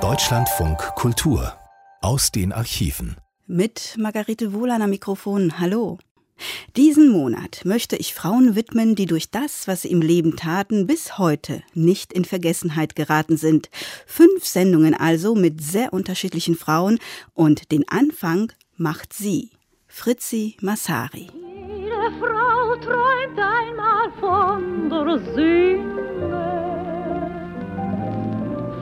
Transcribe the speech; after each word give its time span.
Deutschlandfunk 0.00 0.78
Kultur 0.94 1.52
aus 2.00 2.32
den 2.32 2.50
Archiven. 2.50 3.16
Mit 3.46 3.96
Margarete 3.98 4.54
Wohler 4.54 4.80
am 4.80 4.88
Mikrofon. 4.88 5.60
Hallo. 5.60 5.98
Diesen 6.76 7.10
Monat 7.10 7.60
möchte 7.64 7.96
ich 7.96 8.14
Frauen 8.14 8.56
widmen, 8.56 8.94
die 8.94 9.04
durch 9.04 9.30
das, 9.30 9.68
was 9.68 9.82
sie 9.82 9.90
im 9.90 10.00
Leben 10.00 10.36
taten, 10.36 10.86
bis 10.86 11.18
heute 11.18 11.62
nicht 11.74 12.14
in 12.14 12.24
Vergessenheit 12.24 12.96
geraten 12.96 13.36
sind. 13.36 13.68
Fünf 14.06 14.46
Sendungen 14.46 14.94
also 14.94 15.34
mit 15.34 15.62
sehr 15.62 15.92
unterschiedlichen 15.92 16.54
Frauen 16.54 16.98
und 17.34 17.70
den 17.70 17.86
Anfang 17.86 18.50
macht 18.78 19.12
sie, 19.12 19.50
Fritzi 19.88 20.56
Massari. 20.62 21.28
Jede 21.34 22.10
Frau 22.18 22.76
träumt 22.76 23.38
einmal 23.38 24.10
von 24.18 24.88
der 24.88 25.18
Sünde, 25.34 26.49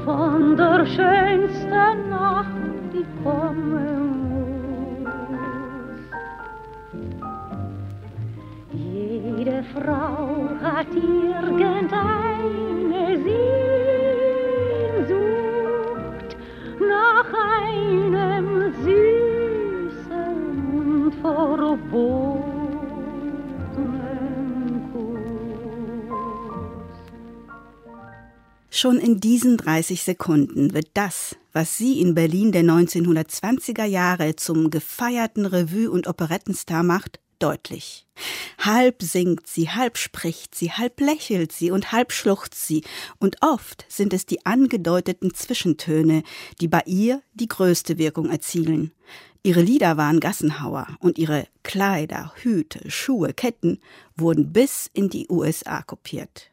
von 0.08 0.56
der 0.56 0.86
schönsten 0.86 2.08
Nacht, 2.08 2.48
die 2.94 3.04
kommen 3.22 5.06
Jede 8.72 9.62
Frau 9.74 10.48
hat 10.62 10.86
irgendeine 10.94 11.82
Sehnsucht 13.26 13.58
nach 16.80 17.30
einem 17.60 18.46
süßen 18.82 20.32
und 20.72 21.12
verbotenen 21.20 22.37
Schon 28.70 28.98
in 28.98 29.18
diesen 29.18 29.56
30 29.56 30.02
Sekunden 30.02 30.74
wird 30.74 30.88
das, 30.92 31.36
was 31.52 31.78
sie 31.78 32.00
in 32.00 32.14
Berlin 32.14 32.52
der 32.52 32.62
1920er 32.62 33.84
Jahre 33.84 34.36
zum 34.36 34.70
gefeierten 34.70 35.46
Revue- 35.46 35.90
und 35.90 36.06
Operettenstar 36.06 36.82
macht, 36.82 37.18
deutlich. 37.38 38.06
Halb 38.58 39.02
singt 39.02 39.46
sie, 39.46 39.70
halb 39.70 39.96
spricht 39.96 40.54
sie, 40.54 40.70
halb 40.70 41.00
lächelt 41.00 41.52
sie 41.52 41.70
und 41.70 41.92
halb 41.92 42.12
schluchzt 42.12 42.66
sie, 42.66 42.84
und 43.18 43.36
oft 43.40 43.86
sind 43.88 44.12
es 44.12 44.26
die 44.26 44.44
angedeuteten 44.44 45.32
Zwischentöne, 45.32 46.22
die 46.60 46.68
bei 46.68 46.82
ihr 46.84 47.22
die 47.32 47.48
größte 47.48 47.96
Wirkung 47.96 48.28
erzielen. 48.28 48.92
Ihre 49.42 49.62
Lieder 49.62 49.96
waren 49.96 50.20
Gassenhauer 50.20 50.88
und 51.00 51.16
ihre 51.16 51.46
Kleider, 51.62 52.32
Hüte, 52.42 52.90
Schuhe, 52.90 53.32
Ketten 53.32 53.80
wurden 54.16 54.52
bis 54.52 54.90
in 54.92 55.08
die 55.08 55.26
USA 55.30 55.82
kopiert. 55.82 56.50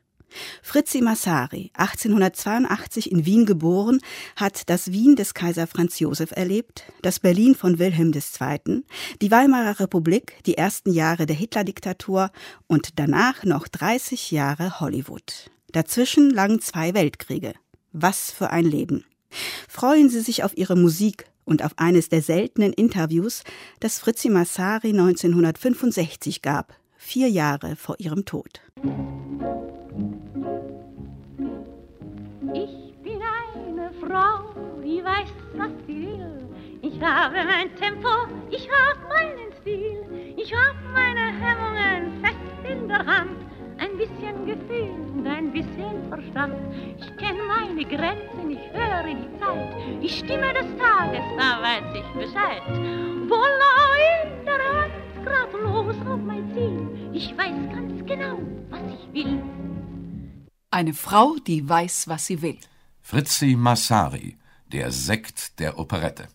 Fritzi 0.61 1.01
Massari, 1.01 1.71
1882 1.73 3.11
in 3.11 3.25
Wien 3.25 3.45
geboren, 3.45 3.99
hat 4.35 4.69
das 4.69 4.91
Wien 4.91 5.15
des 5.15 5.33
Kaiser 5.33 5.67
Franz 5.67 5.99
Josef 5.99 6.31
erlebt, 6.31 6.83
das 7.01 7.19
Berlin 7.19 7.55
von 7.55 7.79
Wilhelm 7.79 8.11
II., 8.13 8.83
die 9.21 9.31
Weimarer 9.31 9.79
Republik, 9.79 10.43
die 10.45 10.57
ersten 10.57 10.91
Jahre 10.91 11.25
der 11.25 11.35
Hitler-Diktatur 11.35 12.31
und 12.67 12.99
danach 12.99 13.43
noch 13.43 13.67
30 13.67 14.31
Jahre 14.31 14.79
Hollywood. 14.79 15.51
Dazwischen 15.71 16.29
lagen 16.29 16.61
zwei 16.61 16.93
Weltkriege. 16.93 17.53
Was 17.91 18.31
für 18.31 18.49
ein 18.49 18.65
Leben. 18.65 19.05
Freuen 19.67 20.09
Sie 20.09 20.21
sich 20.21 20.43
auf 20.43 20.57
Ihre 20.57 20.75
Musik 20.75 21.25
und 21.45 21.63
auf 21.63 21.73
eines 21.77 22.09
der 22.09 22.21
seltenen 22.21 22.73
Interviews, 22.73 23.43
das 23.79 23.99
Fritzi 23.99 24.29
Massari 24.29 24.89
1965 24.89 26.41
gab, 26.41 26.75
vier 27.05 27.29
Jahre 27.29 27.75
vor 27.75 27.95
ihrem 27.99 28.25
Tod. 28.25 28.61
Ich 32.53 32.93
bin 33.03 33.21
eine 33.53 33.91
Frau, 34.01 34.55
die 34.83 35.03
weiß, 35.03 35.29
was 35.53 35.71
sie 35.85 36.07
will. 36.07 36.49
Ich 36.81 36.99
habe 37.01 37.35
mein 37.45 37.73
Tempo, 37.75 38.09
ich 38.49 38.67
habe 38.69 38.99
meinen 39.07 39.51
Stil. 39.61 40.03
Ich 40.35 40.51
habe 40.53 40.77
meine 40.93 41.31
Hemmungen 41.41 42.23
fest 42.23 42.69
in 42.69 42.87
der 42.87 43.05
Hand. 43.05 43.37
Ein 43.77 43.97
bisschen 43.97 44.45
Gefühl 44.45 44.95
und 45.15 45.27
ein 45.27 45.51
bisschen 45.51 46.09
Verstand. 46.09 46.55
Ich 46.97 47.17
kenne 47.17 47.39
meine 47.47 47.85
Grenzen, 47.85 48.51
ich 48.51 48.71
höre 48.73 49.03
die 49.03 49.39
Zeit. 49.39 50.01
Die 50.01 50.09
Stimme 50.09 50.53
des 50.53 50.67
Tages, 50.77 51.25
da 51.37 51.61
weiß 51.61 51.87
ich 51.93 52.09
Bescheid. 52.19 52.63
Voila 53.27 53.73
in 54.13 54.45
der 54.45 54.53
Hand, 54.53 54.93
grad 55.25 55.51
los 55.53 55.95
auf 56.07 56.21
mein 56.21 56.45
Ziel. 56.53 56.77
Ich 57.13 57.27
weiß 57.37 57.57
ganz 57.75 58.05
genau, 58.05 58.37
was 58.69 58.81
ich 58.95 59.13
will. 59.13 59.41
Eine 60.71 60.93
Frau, 60.93 61.35
die 61.47 61.67
weiß, 61.67 62.07
was 62.07 62.27
sie 62.27 62.41
will. 62.41 62.59
Fritzi 63.01 63.55
Massari, 63.55 64.37
der 64.71 64.91
Sekt 64.91 65.59
der 65.59 65.79
Operette. 65.79 66.27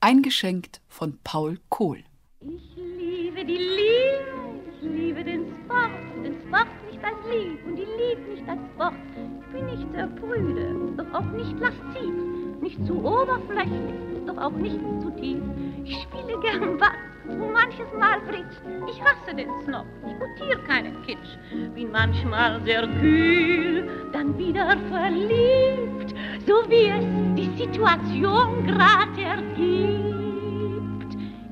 Eingeschenkt 0.00 0.80
von 0.88 1.18
Paul 1.24 1.58
Kohl. 1.68 2.04
Ich 2.40 2.76
liebe 2.76 3.44
die 3.44 3.62
Liebe, 3.78 4.62
ich 4.72 4.82
liebe 4.82 5.24
den 5.24 5.42
Sport, 5.64 5.90
den 6.24 6.36
Sport 6.46 6.68
nicht 6.88 7.02
als 7.04 7.20
Lieb 7.32 7.58
und 7.66 7.76
die 7.76 7.90
Liebe 8.00 8.22
nicht 8.32 8.48
als 8.48 8.60
Sport. 8.72 8.94
Ich 9.40 9.52
bin 9.52 9.66
nicht 9.66 9.92
der 9.92 10.06
Brüde, 10.06 10.66
doch 10.96 11.12
auch 11.18 11.30
nicht 11.32 11.58
lasziv, 11.58 12.14
nicht 12.60 12.84
zu 12.86 12.98
oberflächlich, 13.04 13.94
doch 14.26 14.36
auch 14.38 14.50
nicht 14.52 14.78
zu 15.00 15.10
tief. 15.10 15.42
Ich 15.84 16.02
spiele 16.02 16.38
gern 16.40 16.78
Bass, 16.78 16.90
so 17.28 17.46
manches 17.46 17.92
Mal 17.98 18.20
Fritz. 18.28 18.60
Ich 18.88 19.00
hasse 19.02 19.34
den 19.34 19.48
Snob, 19.64 19.86
ich 20.06 20.18
gutiere 20.18 20.62
keinen 20.66 21.02
Kitsch. 21.02 21.36
Bin 21.74 21.90
manchmal 21.90 22.60
sehr 22.64 22.86
kühl, 23.00 23.88
dann 24.12 24.36
wieder 24.38 24.76
verliebt, 24.90 26.14
so 26.46 26.68
wie 26.68 26.88
es 26.88 27.04
die 27.36 27.50
Situation 27.62 28.66
grad 28.66 29.16
ergibt. 29.18 30.08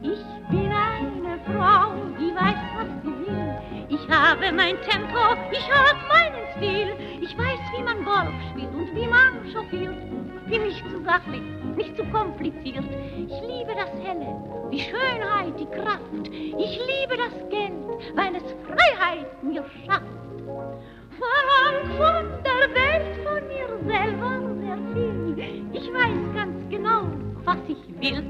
Ich 0.03 0.25
bin 0.51 0.71
eine 0.71 1.39
Frau, 1.47 1.95
die 2.19 2.35
weiß, 2.35 2.57
was. 2.77 3.06
Ich 3.89 4.09
habe 4.09 4.51
mein 4.53 4.81
Tempo, 4.83 5.37
ich 5.53 5.71
habe 5.71 5.99
meinen 6.09 6.47
Stil. 6.57 6.97
Ich 7.21 7.39
weiß, 7.39 7.61
wie 7.77 7.83
man 7.85 8.05
Golf 8.05 8.35
spielt 8.51 8.75
und 8.75 8.95
wie 8.97 9.07
man 9.07 9.53
chauffiert. 9.53 9.95
Bin 10.49 10.63
nicht 10.63 10.83
zu 10.91 11.03
sachlich, 11.05 11.43
nicht 11.77 11.97
zu 11.97 12.05
kompliziert. 12.07 12.85
Ich 13.17 13.41
liebe 13.43 13.73
das 13.77 13.91
Helle, 14.03 14.35
die 14.73 14.81
Schönheit, 14.81 15.59
die 15.59 15.67
Kraft. 15.67 16.29
Ich 16.33 16.81
liebe 16.81 17.17
das 17.17 17.49
Geld, 17.49 17.73
weil 18.15 18.35
es 18.35 18.45
Freiheit 18.67 19.43
mir 19.45 19.65
schafft. 19.85 20.03
Verlangt 21.19 21.93
von 21.97 22.27
der 22.43 22.75
Welt, 22.75 23.17
von 23.25 23.47
mir 23.47 23.69
selber 23.87 24.33
sehr 24.61 24.79
viel. 24.95 25.67
Ich 25.73 25.93
weiß 25.93 26.35
ganz 26.35 26.71
genau, 26.71 27.03
was 27.45 27.59
ich 27.69 28.01
will. 28.01 28.25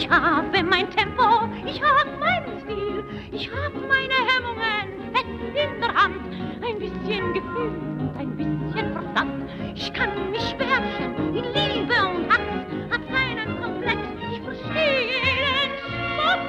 Ich 0.00 0.08
habe 0.08 0.62
mein 0.62 0.88
Tempo, 0.92 1.48
ich 1.66 1.82
habe 1.82 2.16
meinen 2.20 2.60
Stil. 2.60 3.04
Ich 3.32 3.50
habe 3.50 3.80
meine 3.80 4.14
Hemmungen 4.30 5.12
fest 5.12 5.26
in 5.26 5.80
der 5.80 5.92
Hand. 5.92 6.22
Ein 6.64 6.78
bisschen 6.78 7.34
Gefühl 7.34 7.72
und 7.98 8.16
ein 8.16 8.36
bisschen 8.36 8.92
Verstand. 8.92 9.50
Ich 9.74 9.92
kann 9.92 10.30
mich 10.30 10.54
beherrschen 10.54 11.34
in 11.34 11.44
Liebe 11.46 11.94
und 12.06 12.30
Hass. 12.30 12.46
Hab 12.92 13.08
keinen 13.08 13.60
Komplex, 13.60 13.98
ich 14.30 14.40
verstehe 14.40 15.00
jeden 15.02 15.72
Spott. 15.82 16.44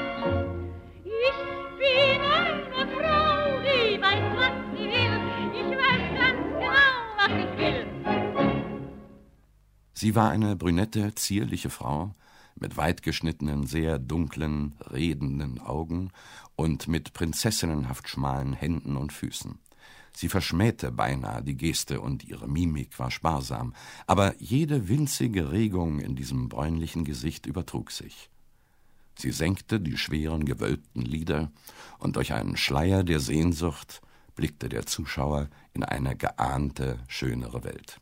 Ich 1.06 1.38
bin 1.80 2.22
eine 2.22 2.88
Frau, 2.94 3.60
die 3.66 4.00
weiß, 4.00 4.28
was 4.38 4.56
sie 4.78 4.86
will. 4.86 5.16
Ich 5.56 5.70
weiß 5.76 6.06
ganz 6.22 6.42
genau, 6.60 6.94
was 7.18 7.34
ich 7.34 7.58
will. 7.58 7.88
Sie 9.96 10.16
war 10.16 10.30
eine 10.30 10.56
brünette, 10.56 11.16
zierliche 11.16 11.72
Frau 11.72 12.12
mit 12.62 12.78
weit 12.78 13.04
geschnittenen, 13.04 13.66
sehr 13.66 14.00
dunklen, 14.00 14.76
redenden 14.92 15.60
Augen 15.60 16.12
und 16.56 16.88
mit 16.88 17.14
prinzessinnenhaft 17.14 18.10
schmalen 18.10 18.54
Händen 18.54 18.98
und 18.98 19.14
Füßen. 19.14 19.60
Sie 20.14 20.28
verschmähte 20.28 20.92
beinahe 20.92 21.44
die 21.44 21.56
Geste 21.56 22.02
und 22.02 22.24
ihre 22.26 22.48
Mimik 22.48 23.00
war 23.00 23.12
sparsam, 23.12 23.74
aber 24.08 24.36
jede 24.40 24.90
winzige 24.90 25.52
Regung 25.52 26.00
in 26.00 26.16
diesem 26.16 26.50
bräunlichen 26.50 27.06
Gesicht 27.06 27.46
übertrug 27.46 27.92
sich. 27.92 28.30
Sie 29.18 29.32
senkte 29.32 29.80
die 29.80 29.98
schweren, 29.98 30.46
gewölbten 30.46 31.02
Lider, 31.02 31.52
und 31.98 32.16
durch 32.16 32.34
einen 32.34 32.58
Schleier 32.58 33.04
der 33.04 33.20
Sehnsucht 33.20 34.02
blickte 34.36 34.70
der 34.70 34.86
Zuschauer 34.86 35.50
in 35.74 35.84
eine 35.84 36.16
geahnte, 36.16 37.00
schönere 37.08 37.64
Welt. 37.64 38.00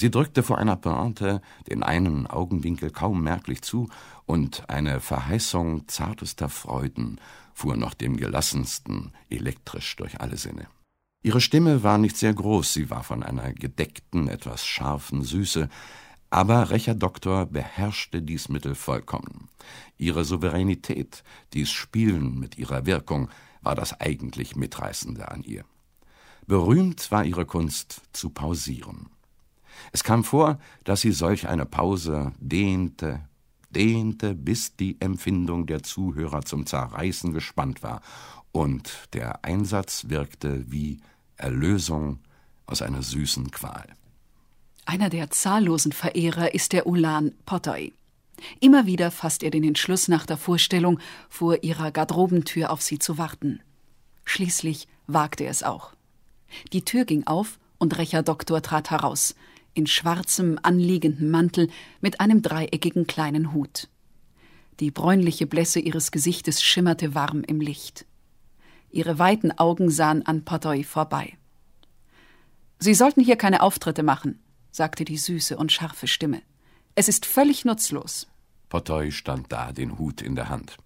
Sie 0.00 0.12
drückte 0.12 0.44
vor 0.44 0.58
einer 0.58 0.76
Pointe 0.76 1.42
den 1.68 1.82
einen 1.82 2.28
Augenwinkel 2.28 2.92
kaum 2.92 3.20
merklich 3.20 3.62
zu, 3.62 3.88
und 4.26 4.70
eine 4.70 5.00
Verheißung 5.00 5.88
zartester 5.88 6.48
Freuden 6.48 7.20
fuhr 7.52 7.76
noch 7.76 7.94
dem 7.94 8.16
gelassensten 8.16 9.12
elektrisch 9.28 9.96
durch 9.96 10.20
alle 10.20 10.36
Sinne. 10.36 10.68
Ihre 11.24 11.40
Stimme 11.40 11.82
war 11.82 11.98
nicht 11.98 12.16
sehr 12.16 12.32
groß, 12.32 12.74
sie 12.74 12.90
war 12.90 13.02
von 13.02 13.24
einer 13.24 13.52
gedeckten, 13.52 14.28
etwas 14.28 14.64
scharfen 14.64 15.24
Süße, 15.24 15.68
Aber 16.30 16.70
Recher 16.70 16.94
Doktor 16.94 17.46
beherrschte 17.46 18.22
dies 18.22 18.48
Mittel 18.48 18.76
vollkommen. 18.76 19.48
Ihre 19.96 20.24
Souveränität, 20.24 21.24
dies 21.54 21.70
Spielen 21.70 22.38
mit 22.38 22.56
ihrer 22.56 22.86
Wirkung, 22.86 23.30
war 23.62 23.74
das 23.74 24.00
eigentlich 24.00 24.54
Mitreißende 24.54 25.28
an 25.28 25.42
ihr. 25.42 25.64
Berühmt 26.46 27.10
war 27.10 27.24
ihre 27.24 27.46
Kunst 27.46 28.02
zu 28.12 28.30
pausieren. 28.30 29.08
Es 29.92 30.04
kam 30.04 30.24
vor, 30.24 30.58
dass 30.84 31.00
sie 31.00 31.12
solch 31.12 31.48
eine 31.48 31.66
Pause 31.66 32.32
dehnte, 32.38 33.20
dehnte, 33.70 34.34
bis 34.34 34.76
die 34.76 34.96
Empfindung 35.00 35.66
der 35.66 35.82
Zuhörer 35.82 36.42
zum 36.42 36.66
Zerreißen 36.66 37.32
gespannt 37.32 37.82
war, 37.82 38.00
und 38.52 39.08
der 39.12 39.44
Einsatz 39.44 40.06
wirkte 40.08 40.64
wie 40.70 40.98
Erlösung 41.36 42.18
aus 42.66 42.82
einer 42.82 43.02
süßen 43.02 43.50
Qual. 43.50 43.86
Einer 44.86 45.10
der 45.10 45.30
zahllosen 45.30 45.92
Verehrer 45.92 46.54
ist 46.54 46.72
der 46.72 46.86
Ulan 46.86 47.32
Potoi. 47.44 47.92
Immer 48.60 48.86
wieder 48.86 49.10
fasst 49.10 49.42
er 49.42 49.50
den 49.50 49.64
Entschluss 49.64 50.08
nach 50.08 50.26
der 50.26 50.36
Vorstellung, 50.36 50.98
vor 51.28 51.62
ihrer 51.62 51.90
Garderobentür 51.90 52.70
auf 52.70 52.82
sie 52.82 52.98
zu 52.98 53.18
warten. 53.18 53.60
Schließlich 54.24 54.88
wagte 55.06 55.44
er 55.44 55.50
es 55.50 55.62
auch. 55.62 55.92
Die 56.72 56.84
Tür 56.84 57.04
ging 57.04 57.26
auf 57.26 57.58
und 57.78 57.98
Recher 57.98 58.22
Doktor 58.22 58.62
trat 58.62 58.90
heraus, 58.90 59.34
in 59.78 59.86
schwarzem, 59.86 60.58
anliegenden 60.62 61.30
Mantel 61.30 61.70
mit 62.00 62.20
einem 62.20 62.42
dreieckigen 62.42 63.06
kleinen 63.06 63.52
Hut. 63.52 63.88
Die 64.80 64.90
bräunliche 64.90 65.46
Blässe 65.46 65.78
ihres 65.78 66.10
Gesichtes 66.10 66.62
schimmerte 66.62 67.14
warm 67.14 67.44
im 67.44 67.60
Licht. 67.60 68.04
Ihre 68.90 69.20
weiten 69.20 69.56
Augen 69.56 69.88
sahen 69.88 70.26
an 70.26 70.44
Potoi 70.44 70.82
vorbei. 70.82 71.38
Sie 72.80 72.94
sollten 72.94 73.22
hier 73.22 73.36
keine 73.36 73.62
Auftritte 73.62 74.02
machen, 74.02 74.40
sagte 74.72 75.04
die 75.04 75.16
süße 75.16 75.56
und 75.56 75.70
scharfe 75.70 76.08
Stimme. 76.08 76.42
Es 76.96 77.08
ist 77.08 77.24
völlig 77.24 77.64
nutzlos. 77.64 78.26
Potoi 78.68 79.12
stand 79.12 79.52
da, 79.52 79.72
den 79.72 79.96
Hut 79.96 80.22
in 80.22 80.34
der 80.34 80.48
Hand. 80.48 80.76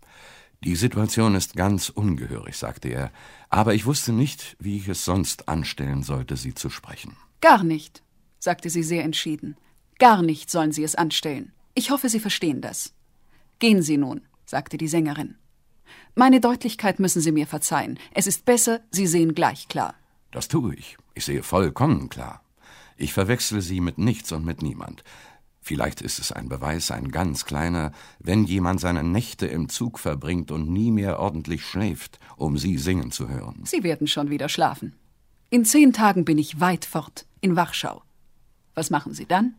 Die 0.65 0.77
Situation 0.77 1.35
ist 1.35 1.57
ganz 1.57 1.89
ungehörig, 1.89 2.59
sagte 2.59 2.89
er, 2.89 3.11
aber 3.49 3.75
ich 3.75 3.87
wusste 3.87 4.13
nicht, 4.13 4.57
wie 4.61 4.77
ich 4.77 4.89
es 4.89 5.05
sonst 5.07 5.49
anstellen 5.49 6.03
sollte, 6.03 6.37
Sie 6.37 6.55
zu 6.55 6.69
sprechen. 6.69 7.17
Gar 7.41 7.65
nicht, 7.65 8.03
sagte 8.43 8.71
sie 8.71 8.83
sehr 8.83 9.05
entschieden. 9.05 9.57
Gar 10.01 10.21
nicht 10.21 10.51
sollen 10.51 10.73
Sie 10.73 10.83
es 10.83 10.97
anstellen. 10.97 11.53
Ich 11.75 11.93
hoffe, 11.93 12.09
Sie 12.09 12.19
verstehen 12.19 12.61
das. 12.61 12.93
Gehen 13.61 13.83
Sie 13.83 13.97
nun, 13.97 14.23
sagte 14.45 14.77
die 14.77 14.89
Sängerin. 14.89 15.37
Meine 16.17 16.41
Deutlichkeit 16.41 16.99
müssen 16.99 17.23
Sie 17.23 17.31
mir 17.31 17.47
verzeihen. 17.47 18.01
Es 18.13 18.27
ist 18.27 18.45
besser, 18.45 18.81
Sie 18.91 19.07
sehen 19.07 19.35
gleich 19.35 19.69
klar. 19.69 19.95
Das 20.33 20.49
tue 20.49 20.75
ich. 20.75 20.97
Ich 21.15 21.25
sehe 21.25 21.45
vollkommen 21.45 22.09
klar. 22.09 22.43
Ich 22.97 23.13
verwechsle 23.13 23.61
Sie 23.61 23.81
mit 23.81 23.99
nichts 23.99 24.33
und 24.33 24.45
mit 24.45 24.61
niemand. 24.61 25.05
Vielleicht 25.61 26.01
ist 26.01 26.19
es 26.19 26.33
ein 26.33 26.49
Beweis, 26.49 26.91
ein 26.91 27.13
ganz 27.13 27.45
kleiner, 27.45 27.93
wenn 28.19 28.43
jemand 28.43 28.81
seine 28.81 29.05
Nächte 29.05 29.47
im 29.47 29.69
Zug 29.69 30.01
verbringt 30.01 30.51
und 30.51 30.69
nie 30.69 30.91
mehr 30.91 31.21
ordentlich 31.21 31.65
schläft, 31.65 32.19
um 32.37 32.59
Sie 32.59 32.77
singen 32.77 33.13
zu 33.13 33.29
hören. 33.29 33.63
Sie 33.65 33.85
werden 33.85 34.09
schon 34.09 34.31
wieder 34.31 34.49
schlafen. 34.49 34.97
In 35.49 35.65
zehn 35.65 35.93
Tagen 35.93 36.25
bin 36.25 36.39
ich 36.39 36.59
weit 36.59 36.85
fort, 36.85 37.27
in 37.41 37.55
Warschau. 37.55 38.03
Was 38.75 38.91
machen 38.91 39.15
Sie 39.15 39.27
dann? 39.27 39.55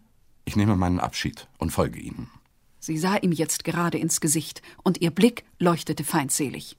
Ich 0.46 0.56
nehme 0.56 0.76
meinen 0.76 1.00
Abschied 1.00 1.48
und 1.58 1.72
folge 1.72 2.00
Ihnen. 2.00 2.30
Sie 2.80 2.98
sah 2.98 3.16
ihm 3.16 3.32
jetzt 3.32 3.64
gerade 3.64 3.98
ins 3.98 4.20
Gesicht, 4.20 4.62
und 4.84 5.00
ihr 5.00 5.12
Blick 5.12 5.46
leuchtete 5.58 6.04
feindselig. 6.04 6.78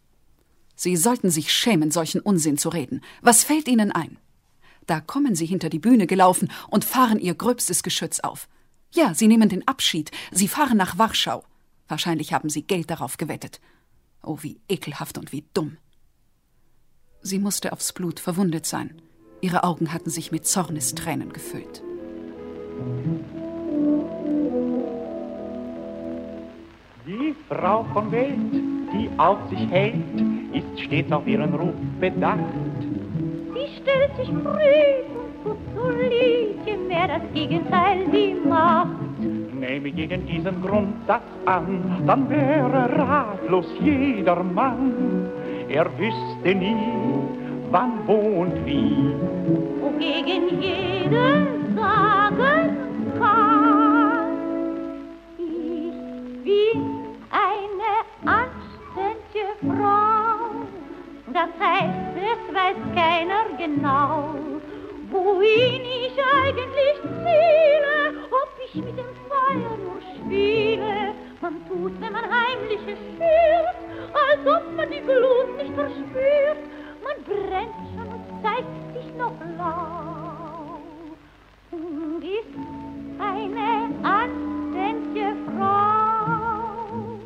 Sie 0.76 0.96
sollten 0.96 1.30
sich 1.30 1.50
schämen, 1.50 1.90
solchen 1.90 2.20
Unsinn 2.20 2.58
zu 2.58 2.68
reden. 2.68 3.00
Was 3.22 3.42
fällt 3.42 3.68
Ihnen 3.68 3.90
ein? 3.90 4.18
Da 4.86 5.00
kommen 5.00 5.34
Sie 5.34 5.46
hinter 5.46 5.70
die 5.70 5.78
Bühne 5.78 6.06
gelaufen 6.06 6.50
und 6.68 6.84
fahren 6.84 7.18
Ihr 7.18 7.34
gröbstes 7.34 7.82
Geschütz 7.82 8.20
auf. 8.20 8.48
Ja, 8.92 9.14
Sie 9.14 9.28
nehmen 9.28 9.48
den 9.48 9.66
Abschied. 9.66 10.10
Sie 10.30 10.48
fahren 10.48 10.76
nach 10.76 10.98
Warschau. 10.98 11.42
Wahrscheinlich 11.88 12.32
haben 12.32 12.50
Sie 12.50 12.62
Geld 12.62 12.90
darauf 12.90 13.16
gewettet. 13.16 13.60
Oh, 14.22 14.38
wie 14.42 14.60
ekelhaft 14.68 15.16
und 15.16 15.32
wie 15.32 15.44
dumm. 15.54 15.78
Sie 17.22 17.38
musste 17.38 17.72
aufs 17.72 17.94
Blut 17.94 18.20
verwundet 18.20 18.66
sein. 18.66 19.00
Ihre 19.40 19.64
Augen 19.64 19.92
hatten 19.92 20.10
sich 20.10 20.32
mit 20.32 20.46
Zornestränen 20.46 21.32
gefüllt. 21.32 21.82
Die 27.06 27.34
Frau 27.48 27.84
von 27.92 28.10
Welt, 28.10 28.52
die 28.92 29.08
auf 29.18 29.38
sich 29.50 29.70
hält, 29.70 29.94
ist 30.52 30.80
stets 30.80 31.12
auf 31.12 31.26
ihren 31.26 31.54
Ruf 31.54 31.74
bedacht. 32.00 32.38
Sie 33.52 33.82
stellt 33.82 34.16
sich 34.16 34.28
früh 34.28 35.04
und 35.44 35.58
so 35.74 35.90
je 36.66 36.76
mehr 36.88 37.08
das 37.08 37.22
Gegenteil 37.34 38.06
sie 38.10 38.34
macht. 38.48 38.88
Nehme 39.52 39.90
gegen 39.90 40.26
diesen 40.26 40.62
Grundsatz 40.62 41.22
an, 41.46 42.02
dann 42.06 42.28
wäre 42.28 42.88
ratlos 42.98 43.66
jeder 43.80 44.42
Mann. 44.42 45.28
Er 45.68 45.86
wüsste 45.98 46.54
nie, 46.54 46.76
wann, 47.70 47.92
wo 48.06 48.14
und 48.42 48.66
wie. 48.66 49.12
Wogegen 49.80 50.60
jeder 50.60 50.84
sagen 51.10 51.63
kann, 51.76 52.38
ich 55.38 56.44
bin 56.44 56.80
eine 57.30 57.92
anständige 58.24 59.46
Frau. 59.60 60.66
Das 61.32 61.50
heißt, 61.58 62.16
es 62.16 62.54
weiß 62.54 62.76
keiner 62.94 63.44
genau, 63.58 64.34
wohin 65.10 65.82
ich 65.82 66.16
eigentlich 66.18 66.96
ziele, 67.02 67.96
ob 68.30 68.50
ich 68.64 68.74
mit 68.76 68.96
dem 68.98 69.12
Feuer 69.28 69.76
nur 69.76 70.00
spiele. 70.16 71.14
Man 71.40 71.54
tut, 71.68 72.00
wenn 72.00 72.12
man 72.12 72.24
heimlich 72.24 72.80
es 72.86 72.98
spürt, 72.98 73.76
als 74.14 74.46
ob 74.46 74.76
man 74.76 74.90
die 74.90 75.00
Glut 75.00 75.56
nicht 75.56 75.74
verspürt. 75.74 76.58
Man 77.02 77.24
brennt 77.24 77.74
schon 77.94 78.08
und 78.08 78.42
zeigt 78.42 78.94
sich 78.94 79.14
noch 79.16 79.32
blau 79.32 79.93
und 82.14 82.22
ist 82.22 82.54
eine 83.18 83.90
anständige 84.02 85.34
Frau. 85.46 87.18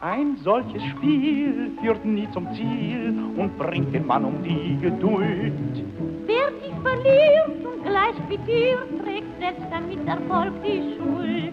Ein 0.00 0.36
solches 0.42 0.82
Spiel 0.90 1.70
führt 1.80 2.04
nie 2.04 2.28
zum 2.32 2.52
Ziel 2.54 3.14
und 3.36 3.56
bringt 3.56 3.94
den 3.94 4.06
Mann 4.06 4.24
um 4.24 4.42
die 4.42 4.76
Geduld. 4.80 5.52
Wer 6.26 6.50
sich 6.60 6.74
verliert 6.82 7.64
und 7.64 7.84
gleich 7.84 8.16
quittiert, 8.26 8.88
trägt 9.02 9.38
selbst 9.38 9.66
damit 9.70 10.06
Erfolg 10.06 10.52
die 10.64 10.96
Schuld. 10.96 11.52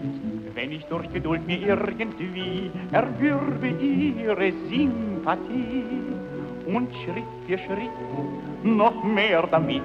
Wenn 0.54 0.72
ich 0.72 0.84
durch 0.86 1.10
Geduld 1.12 1.46
mir 1.46 1.60
irgendwie 1.60 2.70
erwürbe 2.90 3.68
ihre 3.68 4.52
Sympathie 4.68 5.84
und 6.66 6.88
Schritt 7.04 7.24
für 7.46 7.58
Schritt 7.58 8.49
noch 8.62 9.02
mehr 9.04 9.46
damit, 9.50 9.82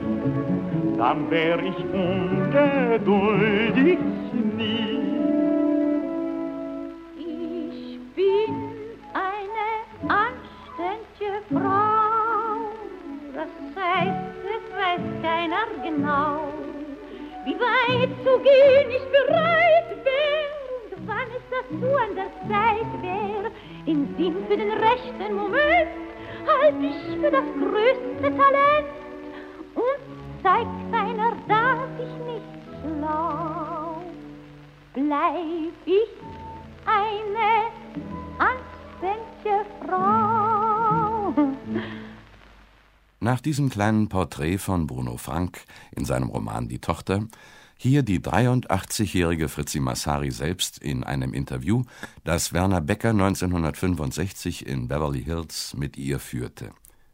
dann 0.98 1.30
wär 1.30 1.60
ich 1.64 1.78
ungeduldig 1.94 3.08
nie. 4.58 5.06
Ich 7.18 8.00
bin 8.16 8.56
eine 9.14 9.68
anständige 10.12 11.42
Frau, 11.50 12.74
das 13.34 13.54
heißt, 13.76 14.28
es 14.44 14.66
weiß 14.76 15.06
keiner 15.22 15.66
genau, 15.84 16.34
wie 17.46 17.56
weit 17.60 18.14
zu 18.24 18.40
gehen 18.40 18.90
ich 18.90 19.06
bereit 19.12 19.90
wär 20.04 20.50
und 20.82 21.08
wann 21.08 21.30
es 21.38 21.46
dazu 21.52 21.88
an 21.96 22.12
der 22.16 22.32
Zeit 22.50 22.90
wär. 23.02 23.52
Im 23.86 24.00
Sinn 24.18 24.36
für 24.48 24.58
den 24.58 24.72
rechten 24.72 25.36
Moment 25.36 26.05
halt 26.48 26.76
ich 26.82 27.20
für 27.20 27.32
das 27.32 27.46
größte 27.60 28.38
Talent 28.38 28.88
und 29.76 30.44
zeigt 30.44 30.94
einer, 30.94 31.32
dass 31.48 31.90
ich 32.00 32.26
nicht 32.26 32.46
schlau 32.82 33.76
bleib 34.96 35.74
ich 35.86 36.10
eine 36.86 37.70
anständige 38.40 39.66
Frau. 39.82 41.34
Nach 43.20 43.42
diesem 43.42 43.70
kleinen 43.70 44.08
Porträt 44.08 44.58
von 44.58 44.88
Bruno 44.88 45.18
Frank 45.18 45.66
in 45.96 46.06
seinem 46.06 46.30
Roman 46.30 46.70
Die 46.70 46.80
Tochter, 46.80 47.28
hier 47.78 48.04
die 48.04 48.20
83-jährige 48.20 49.50
Fritzi 49.50 49.80
Massari 49.80 50.32
selbst 50.32 50.78
in 50.78 51.04
einem 51.04 51.34
Interview, 51.34 51.84
das 52.24 52.54
Werner 52.54 52.82
Becker 52.82 53.10
1965 53.10 54.66
in 54.66 54.88
Beverly 54.88 55.24
Hills 55.24 55.76
mit 55.76 55.98
ihr 55.98 56.20
führte, 56.20 56.72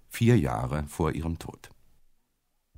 vier 0.09 0.37
Jahre 0.37 0.83
vor 0.87 1.11
ihrem 1.13 1.39
Tod. 1.39 1.69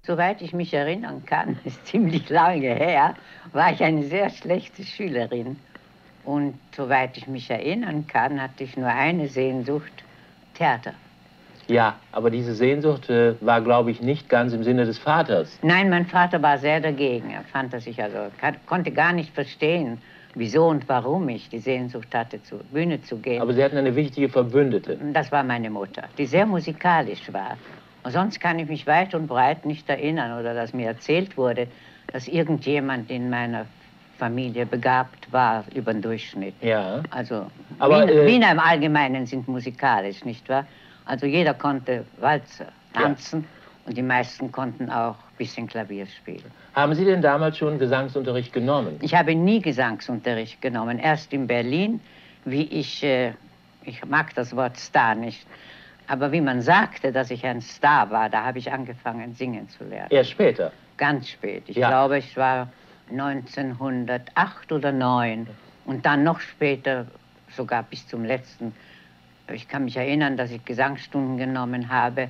Soweit 0.05 0.41
ich 0.41 0.53
mich 0.53 0.73
erinnern 0.73 1.25
kann, 1.25 1.59
ist 1.65 1.85
ziemlich 1.85 2.29
lange 2.29 2.73
her, 2.73 3.15
war 3.51 3.71
ich 3.71 3.83
eine 3.83 4.03
sehr 4.07 4.29
schlechte 4.29 4.83
Schülerin. 4.83 5.57
Und 6.25 6.57
soweit 6.75 7.17
ich 7.17 7.27
mich 7.27 7.49
erinnern 7.49 8.07
kann, 8.07 8.41
hatte 8.41 8.63
ich 8.63 8.77
nur 8.77 8.87
eine 8.87 9.27
Sehnsucht, 9.27 9.91
Theater 10.53 10.93
Ja, 11.67 11.95
aber 12.11 12.29
diese 12.29 12.53
Sehnsucht 12.53 13.09
äh, 13.09 13.35
war, 13.41 13.61
glaube 13.61 13.91
ich, 13.91 14.01
nicht 14.01 14.29
ganz 14.29 14.53
im 14.53 14.63
Sinne 14.63 14.85
des 14.85 14.97
Vaters. 14.97 15.59
Nein, 15.61 15.89
mein 15.89 16.05
Vater 16.05 16.41
war 16.41 16.57
sehr 16.57 16.79
dagegen. 16.79 17.31
Er 17.31 17.43
fand, 17.43 17.73
dass 17.73 17.87
ich 17.87 18.01
also 18.01 18.17
kann, 18.39 18.55
konnte 18.65 18.91
gar 18.91 19.13
nicht 19.13 19.33
verstehen, 19.33 19.99
wieso 20.35 20.67
und 20.67 20.87
warum 20.89 21.29
ich 21.29 21.49
die 21.49 21.59
Sehnsucht 21.59 22.13
hatte, 22.13 22.41
zur 22.43 22.59
Bühne 22.59 23.01
zu 23.01 23.17
gehen. 23.17 23.41
Aber 23.41 23.53
Sie 23.53 23.63
hatten 23.63 23.77
eine 23.77 23.95
wichtige 23.95 24.29
Verbündete. 24.29 24.97
Das 25.13 25.31
war 25.31 25.43
meine 25.43 25.69
Mutter, 25.69 26.03
die 26.17 26.25
sehr 26.25 26.45
musikalisch 26.45 27.31
war. 27.31 27.57
Und 28.03 28.11
sonst 28.11 28.39
kann 28.39 28.59
ich 28.59 28.67
mich 28.67 28.85
weit 28.85 29.15
und 29.15 29.27
breit 29.27 29.65
nicht 29.65 29.89
erinnern 29.89 30.37
oder 30.39 30.53
dass 30.53 30.73
mir 30.73 30.87
erzählt 30.87 31.37
wurde, 31.37 31.67
dass 32.11 32.27
irgendjemand 32.27 33.09
in 33.09 33.29
meiner 33.29 33.65
Familie 34.17 34.65
begabt 34.65 35.31
war 35.31 35.63
über 35.73 35.93
den 35.93 36.01
Durchschnitt. 36.01 36.55
Ja. 36.61 37.01
Also 37.09 37.47
Aber, 37.79 38.01
Wiener, 38.01 38.11
äh, 38.11 38.27
Wiener 38.27 38.51
im 38.51 38.59
Allgemeinen 38.59 39.25
sind 39.25 39.47
musikalisch, 39.47 40.23
nicht 40.25 40.47
wahr? 40.49 40.65
Also 41.05 41.25
jeder 41.25 41.53
konnte 41.53 42.05
Walzer 42.19 42.67
tanzen 42.93 43.45
und 43.85 43.97
die 43.97 44.01
meisten 44.01 44.51
konnten 44.51 44.89
auch 44.89 45.15
ein 45.15 45.37
bisschen 45.37 45.67
Klavier 45.67 46.05
spielen. 46.05 46.43
Haben 46.73 46.95
Sie 46.95 47.05
denn 47.05 47.21
damals 47.21 47.57
schon 47.57 47.77
Gesangsunterricht 47.77 48.53
genommen? 48.53 48.97
Ich 49.01 49.13
habe 49.13 49.35
nie 49.35 49.61
Gesangsunterricht 49.61 50.61
genommen, 50.61 50.99
erst 50.99 51.33
in 51.33 51.47
Berlin, 51.47 51.99
wie 52.45 52.63
ich, 52.63 53.03
äh, 53.03 53.33
ich 53.83 54.03
mag 54.05 54.33
das 54.35 54.55
Wort 54.55 54.77
Star 54.77 55.15
nicht, 55.15 55.45
aber 56.07 56.31
wie 56.31 56.41
man 56.41 56.61
sagte, 56.61 57.11
dass 57.11 57.31
ich 57.31 57.45
ein 57.45 57.61
Star 57.61 58.09
war, 58.09 58.29
da 58.29 58.43
habe 58.43 58.59
ich 58.59 58.71
angefangen 58.71 59.33
singen 59.33 59.69
zu 59.69 59.83
lernen. 59.83 60.07
Erst 60.09 60.31
später. 60.31 60.71
Ganz 60.97 61.29
spät. 61.29 61.63
Ich 61.67 61.77
Ja. 61.77 61.89
glaube, 61.89 62.17
ich 62.17 62.35
war 62.37 62.69
1908 63.11 64.71
oder 64.71 64.91
9 64.91 65.47
und 65.85 66.05
dann 66.05 66.23
noch 66.23 66.39
später, 66.39 67.07
sogar 67.55 67.83
bis 67.83 68.07
zum 68.07 68.23
letzten. 68.25 68.73
Ich 69.51 69.67
kann 69.67 69.85
mich 69.85 69.97
erinnern, 69.97 70.37
dass 70.37 70.51
ich 70.51 70.63
Gesangsstunden 70.63 71.37
genommen 71.37 71.89
habe. 71.89 72.29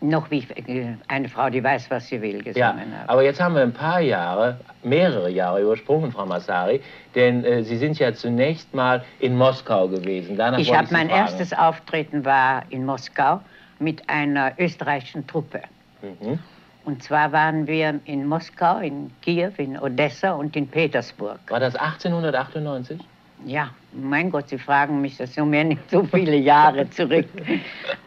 Noch 0.00 0.30
wie 0.30 0.46
äh, 0.66 0.94
eine 1.08 1.28
Frau, 1.28 1.50
die 1.50 1.64
weiß, 1.64 1.90
was 1.90 2.06
sie 2.06 2.22
will, 2.22 2.36
Ja, 2.54 2.70
gesungen 2.72 2.96
habe. 2.96 3.08
aber 3.08 3.24
jetzt 3.24 3.40
haben 3.40 3.56
wir 3.56 3.62
ein 3.62 3.72
paar 3.72 4.00
Jahre, 4.00 4.60
mehrere 4.84 5.28
Jahre 5.28 5.60
übersprungen, 5.60 6.12
Frau 6.12 6.24
Massari, 6.24 6.80
denn 7.16 7.42
äh, 7.44 7.64
Sie 7.64 7.76
sind 7.76 7.98
ja 7.98 8.12
zunächst 8.12 8.72
mal 8.74 9.04
in 9.18 9.36
Moskau 9.36 9.88
gewesen. 9.88 10.36
Danach 10.36 10.60
Ich 10.60 10.72
habe 10.72 10.86
mein 10.92 11.08
fragen. 11.08 11.20
erstes 11.20 11.52
Auftreten 11.52 12.24
war 12.24 12.62
in 12.70 12.84
Moskau 12.86 13.40
mit 13.80 14.08
einer 14.08 14.52
österreichischen 14.58 15.26
Truppe. 15.26 15.62
Mhm. 16.02 16.38
Und 16.84 17.02
zwar 17.02 17.32
waren 17.32 17.66
wir 17.66 17.98
in 18.04 18.24
Moskau, 18.26 18.78
in 18.78 19.10
Kiew, 19.22 19.50
in 19.56 19.76
Odessa 19.80 20.30
und 20.32 20.54
in 20.54 20.68
Petersburg. 20.68 21.40
War 21.48 21.58
das 21.58 21.74
1898? 21.74 23.00
Ja, 23.44 23.70
mein 23.92 24.30
Gott, 24.30 24.48
Sie 24.48 24.58
fragen 24.58 25.00
mich, 25.00 25.16
das 25.16 25.34
sind 25.34 25.50
mir 25.50 25.64
nicht 25.72 25.90
so 25.90 26.04
viele 26.04 26.36
Jahre 26.36 26.88
zurück. 26.90 27.26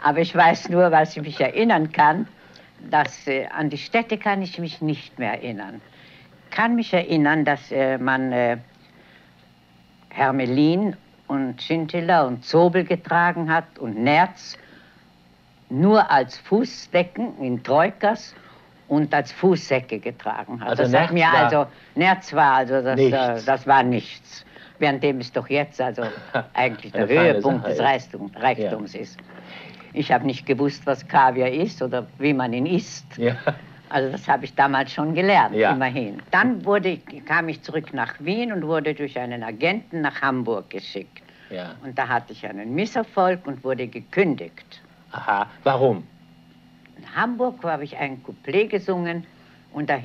Aber 0.03 0.19
ich 0.19 0.35
weiß 0.35 0.69
nur, 0.69 0.91
was 0.91 1.15
ich 1.15 1.21
mich 1.23 1.39
erinnern 1.39 1.91
kann, 1.91 2.27
dass 2.89 3.27
äh, 3.27 3.47
an 3.47 3.69
die 3.69 3.77
Städte 3.77 4.17
kann 4.17 4.41
ich 4.41 4.59
mich 4.59 4.81
nicht 4.81 5.19
mehr 5.19 5.33
erinnern. 5.33 5.81
Kann 6.49 6.75
mich 6.75 6.93
erinnern, 6.93 7.45
dass 7.45 7.71
äh, 7.71 7.97
man 7.97 8.31
äh, 8.31 8.57
Hermelin 10.09 10.95
und 11.27 11.61
Scintilla 11.61 12.23
und 12.23 12.43
Zobel 12.43 12.83
getragen 12.83 13.51
hat 13.51 13.79
und 13.79 13.97
Nerz 13.97 14.57
nur 15.69 16.11
als 16.11 16.37
Fußdecken 16.39 17.37
in 17.39 17.63
Troikas 17.63 18.35
und 18.89 19.13
als 19.13 19.31
Fußsäcke 19.31 19.99
getragen 19.99 20.59
hat. 20.59 20.71
Also 20.71 20.83
das 20.83 20.91
Nerz 20.91 21.07
hat 21.07 21.13
mir 21.13 21.25
war 21.25 21.33
also 21.33 21.67
Nerz 21.95 22.33
war 22.33 22.53
also 22.55 22.81
das, 22.81 22.99
äh, 22.99 23.45
das 23.45 23.65
war 23.65 23.83
nichts. 23.83 24.45
Währenddem 24.81 25.19
es 25.19 25.31
doch 25.31 25.49
jetzt 25.49 25.79
also 25.79 26.03
eigentlich 26.53 26.91
der 26.91 27.07
Höhepunkt 27.07 27.65
des 27.65 27.75
ist. 27.75 27.79
Reichtum, 27.81 28.31
Reichtums 28.35 28.95
ist. 28.95 29.17
Ich 29.93 30.11
habe 30.11 30.25
nicht 30.25 30.45
gewusst, 30.45 30.85
was 30.85 31.07
Kaviar 31.07 31.49
ist 31.49 31.81
oder 31.81 32.07
wie 32.17 32.33
man 32.33 32.51
ihn 32.53 32.65
isst. 32.65 33.05
Ja. 33.17 33.35
Also 33.89 34.09
das 34.11 34.25
habe 34.27 34.45
ich 34.45 34.55
damals 34.55 34.91
schon 34.93 35.13
gelernt, 35.13 35.53
Ja. 35.55 35.71
immerhin. 35.73 36.21
Dann 36.31 36.63
wurde, 36.65 36.97
kam 37.25 37.49
ich 37.49 37.61
zurück 37.61 37.93
nach 37.93 38.13
Wien 38.19 38.53
und 38.53 38.65
wurde 38.65 38.93
durch 38.93 39.19
einen 39.19 39.43
Agenten 39.43 40.01
nach 40.01 40.21
Hamburg 40.21 40.69
geschickt. 40.69 41.21
ja. 41.49 41.75
Und 41.83 41.97
da 41.97 42.07
hatte 42.07 42.31
ich 42.31 42.45
einen 42.47 42.73
Misserfolg 42.73 43.45
und 43.45 43.63
wurde 43.65 43.87
gekündigt. 43.87 44.81
Aha. 45.11 45.45
Warum? 45.63 46.07
In 46.97 47.15
Hamburg 47.15 47.61
habe 47.65 47.83
ich 47.83 47.97
ein 47.97 48.23
Couplet 48.23 48.69
gesungen 48.69 49.25
und 49.73 49.89
da 49.89 49.99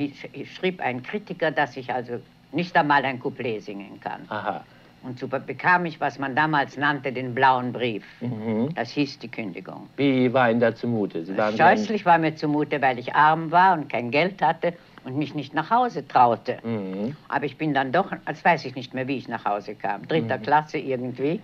schrieb 0.56 0.80
ein 0.80 1.02
Kritiker, 1.04 1.52
dass 1.52 1.76
ich 1.76 1.92
also 1.92 2.20
nicht 2.52 2.76
einmal 2.76 3.04
ein 3.04 3.20
Couplet 3.20 3.62
singen 3.62 4.00
kann. 4.00 4.22
Aha. 4.28 4.64
Und 5.02 5.20
so 5.20 5.28
bekam 5.28 5.86
ich, 5.86 6.00
was 6.00 6.18
man 6.18 6.34
damals 6.34 6.76
nannte, 6.76 7.12
den 7.12 7.34
blauen 7.34 7.72
Brief. 7.72 8.04
Mhm. 8.20 8.74
Das 8.74 8.90
hieß 8.90 9.20
die 9.20 9.30
Kündigung. 9.30 9.88
Wie 9.96 10.32
war 10.32 10.50
Ihnen 10.50 10.58
da 10.58 10.74
zumute? 10.74 11.24
Sie 11.24 11.36
waren 11.36 11.56
Scheußlich 11.56 12.04
war 12.04 12.18
mir 12.18 12.34
zumute, 12.34 12.82
weil 12.82 12.98
ich 12.98 13.14
arm 13.14 13.52
war 13.52 13.74
und 13.74 13.88
kein 13.88 14.10
Geld 14.10 14.42
hatte 14.42 14.74
und 15.04 15.16
mich 15.16 15.34
nicht 15.34 15.54
nach 15.54 15.70
Hause 15.70 16.06
traute. 16.08 16.58
Mhm. 16.64 17.14
Aber 17.28 17.44
ich 17.44 17.56
bin 17.56 17.72
dann 17.72 17.92
doch, 17.92 18.10
als 18.24 18.44
weiß 18.44 18.64
ich 18.64 18.74
nicht 18.74 18.94
mehr, 18.94 19.06
wie 19.06 19.16
ich 19.16 19.28
nach 19.28 19.44
Hause 19.44 19.76
kam. 19.76 20.08
Dritter 20.08 20.38
Klasse 20.38 20.78
irgendwie. 20.78 21.40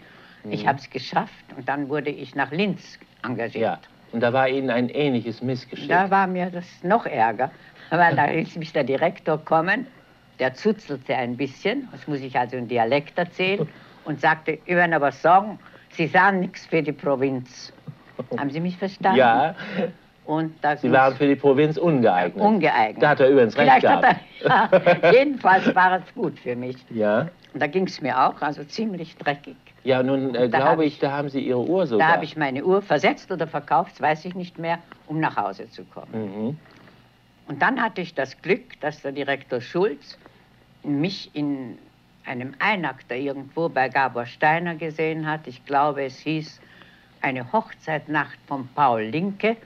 Ich 0.50 0.66
habe 0.66 0.78
es 0.78 0.90
geschafft 0.90 1.44
und 1.56 1.68
dann 1.68 1.88
wurde 1.88 2.10
ich 2.10 2.34
nach 2.34 2.50
Linz 2.50 2.98
engagiert. 3.22 3.62
Ja. 3.62 3.78
Und 4.10 4.20
da 4.20 4.32
war 4.32 4.48
Ihnen 4.48 4.70
ein 4.70 4.88
ähnliches 4.88 5.40
Missgeschick. 5.40 5.88
Da 5.88 6.10
war 6.10 6.26
mir 6.26 6.50
das 6.50 6.66
noch 6.82 7.06
ärger, 7.06 7.50
weil 7.90 8.16
da 8.16 8.26
ließ 8.26 8.56
mich 8.56 8.72
der 8.72 8.84
Direktor 8.84 9.38
kommen, 9.38 9.86
der 10.38 10.54
zuzelte 10.54 11.14
ein 11.16 11.36
bisschen, 11.36 11.88
das 11.92 12.06
muss 12.08 12.20
ich 12.20 12.36
also 12.38 12.56
in 12.56 12.68
Dialekt 12.68 13.18
erzählen, 13.18 13.68
und 14.04 14.20
sagte, 14.20 14.58
ich 14.64 14.74
will 14.74 14.92
aber 14.92 15.12
sagen, 15.12 15.58
Sie 15.90 16.06
sahen 16.06 16.40
nichts 16.40 16.66
für 16.66 16.82
die 16.82 16.92
Provinz. 16.92 17.72
Haben 18.38 18.50
Sie 18.50 18.60
mich 18.60 18.76
verstanden? 18.76 19.18
ja, 19.18 19.54
Und 20.24 20.54
da 20.62 20.76
Sie 20.76 20.90
waren 20.90 21.14
für 21.14 21.26
die 21.26 21.36
Provinz 21.36 21.76
ungeeignet. 21.76 22.42
ungeeignet. 22.42 23.02
Da 23.02 23.10
hat 23.10 23.20
er 23.20 23.28
übrigens 23.28 23.56
recht 23.56 23.70
Vielleicht 23.70 23.86
hat 23.88 24.02
gehabt. 24.02 24.20
er, 24.40 25.02
ja, 25.04 25.12
jedenfalls 25.12 25.74
war 25.74 25.98
es 25.98 26.14
gut 26.14 26.38
für 26.38 26.56
mich. 26.56 26.76
Ja. 26.90 27.28
Und 27.52 27.60
da 27.62 27.66
ging 27.66 27.86
es 27.86 28.00
mir 28.00 28.18
auch, 28.26 28.40
also 28.40 28.64
ziemlich 28.64 29.16
dreckig. 29.18 29.56
Ja, 29.84 30.02
nun 30.02 30.34
äh, 30.34 30.48
glaube 30.48 30.84
ich, 30.84 30.94
ich- 30.94 30.98
da 31.00 31.12
haben 31.12 31.28
Sie 31.28 31.40
Ihre 31.40 31.60
Uhr 31.60 31.86
sogar. 31.86 32.08
Da 32.08 32.14
habe 32.14 32.24
ich 32.24 32.36
meine 32.36 32.64
Uhr 32.64 32.80
versetzt 32.82 33.30
oder 33.30 33.46
verkauft, 33.46 34.00
weiß 34.00 34.24
ich 34.24 34.34
nicht 34.34 34.58
mehr, 34.58 34.78
um 35.06 35.20
nach 35.20 35.36
Hause 35.36 35.68
zu 35.68 35.84
kommen. 35.84 36.12
Mhm. 36.48 36.58
Und 37.48 37.60
dann 37.60 37.82
hatte 37.82 38.00
ich 38.00 38.14
das 38.14 38.40
Glück, 38.40 38.80
dass 38.80 39.02
der 39.02 39.12
Direktor 39.12 39.60
Schulz 39.60 40.16
mich 40.84 41.30
in 41.34 41.78
einem 42.24 42.54
Einakter 42.58 43.16
irgendwo 43.16 43.68
bei 43.68 43.88
Gabor 43.88 44.26
Steiner 44.26 44.74
gesehen 44.76 45.26
hat. 45.26 45.46
Ich 45.46 45.64
glaube, 45.64 46.04
es 46.04 46.18
hieß 46.18 46.60
eine 47.20 47.52
Hochzeitnacht 47.52 48.38
von 48.46 48.68
Paul 48.74 49.02
Linke. 49.02 49.56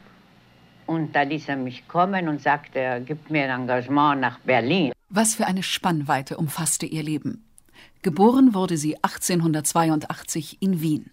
Und 0.87 1.15
da 1.17 1.23
ließ 1.23 1.49
er 1.49 1.57
mich 1.57 1.89
kommen 1.89 2.29
und 2.29 2.41
sagte, 2.41 2.79
er 2.79 3.01
gibt 3.01 3.31
mir 3.31 3.45
ein 3.45 3.63
Engagement 3.63 4.21
nach 4.21 4.39
Berlin. 4.41 4.93
Was 5.09 5.35
für 5.35 5.47
eine 5.47 5.63
Spannweite 5.63 6.37
umfasste 6.37 6.87
ihr 6.87 7.03
Leben. 7.03 7.45
Geboren 8.03 8.55
wurde 8.55 8.77
sie 8.77 8.97
1882 8.97 10.59
in 10.61 10.81
Wien. 10.81 11.11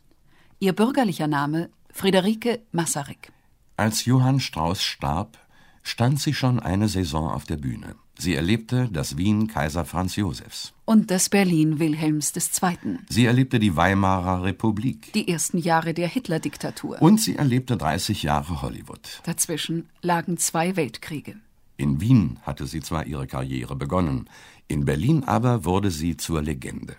Ihr 0.60 0.74
bürgerlicher 0.74 1.28
Name 1.28 1.70
Friederike 1.92 2.62
Masaryk. 2.72 3.32
Als 3.78 4.06
Johann 4.06 4.40
Strauss 4.40 4.84
starb, 4.84 5.38
stand 5.82 6.20
sie 6.20 6.34
schon 6.34 6.60
eine 6.60 6.88
Saison 6.88 7.32
auf 7.32 7.46
der 7.46 7.58
Bühne. 7.58 7.96
Sie 8.18 8.36
erlebte 8.36 8.90
das 8.92 9.18
Wien 9.18 9.48
Kaiser 9.48 9.86
Franz 9.86 10.16
Josefs. 10.16 10.74
Und 10.86 11.10
das 11.12 11.30
Berlin 11.30 11.80
Wilhelms 11.80 12.34
II. 12.36 13.00
Sie 13.10 13.26
erlebte 13.26 13.60
die 13.60 13.76
Weimarer 13.76 14.44
Republik. 14.44 15.12
Die 15.14 15.28
ersten 15.28 15.58
Jahre 15.58 15.94
der 15.94 16.08
Hitler-Diktatur. 16.08 17.02
Und 17.02 17.20
sie 17.20 17.36
erlebte 17.36 17.76
30 17.78 18.24
Jahre 18.24 18.62
Hollywood. 18.62 19.22
Dazwischen 19.24 19.90
lagen 20.02 20.38
zwei 20.38 20.76
Weltkriege. 20.76 21.36
In 21.78 22.00
Wien 22.02 22.40
hatte 22.44 22.68
sie 22.68 22.82
zwar 22.82 23.08
ihre 23.08 23.26
Karriere 23.28 23.76
begonnen, 23.76 24.30
in 24.68 24.86
Berlin 24.86 25.24
aber 25.26 25.66
wurde 25.66 25.90
sie 25.90 26.16
zur 26.16 26.42
Legende. 26.42 26.96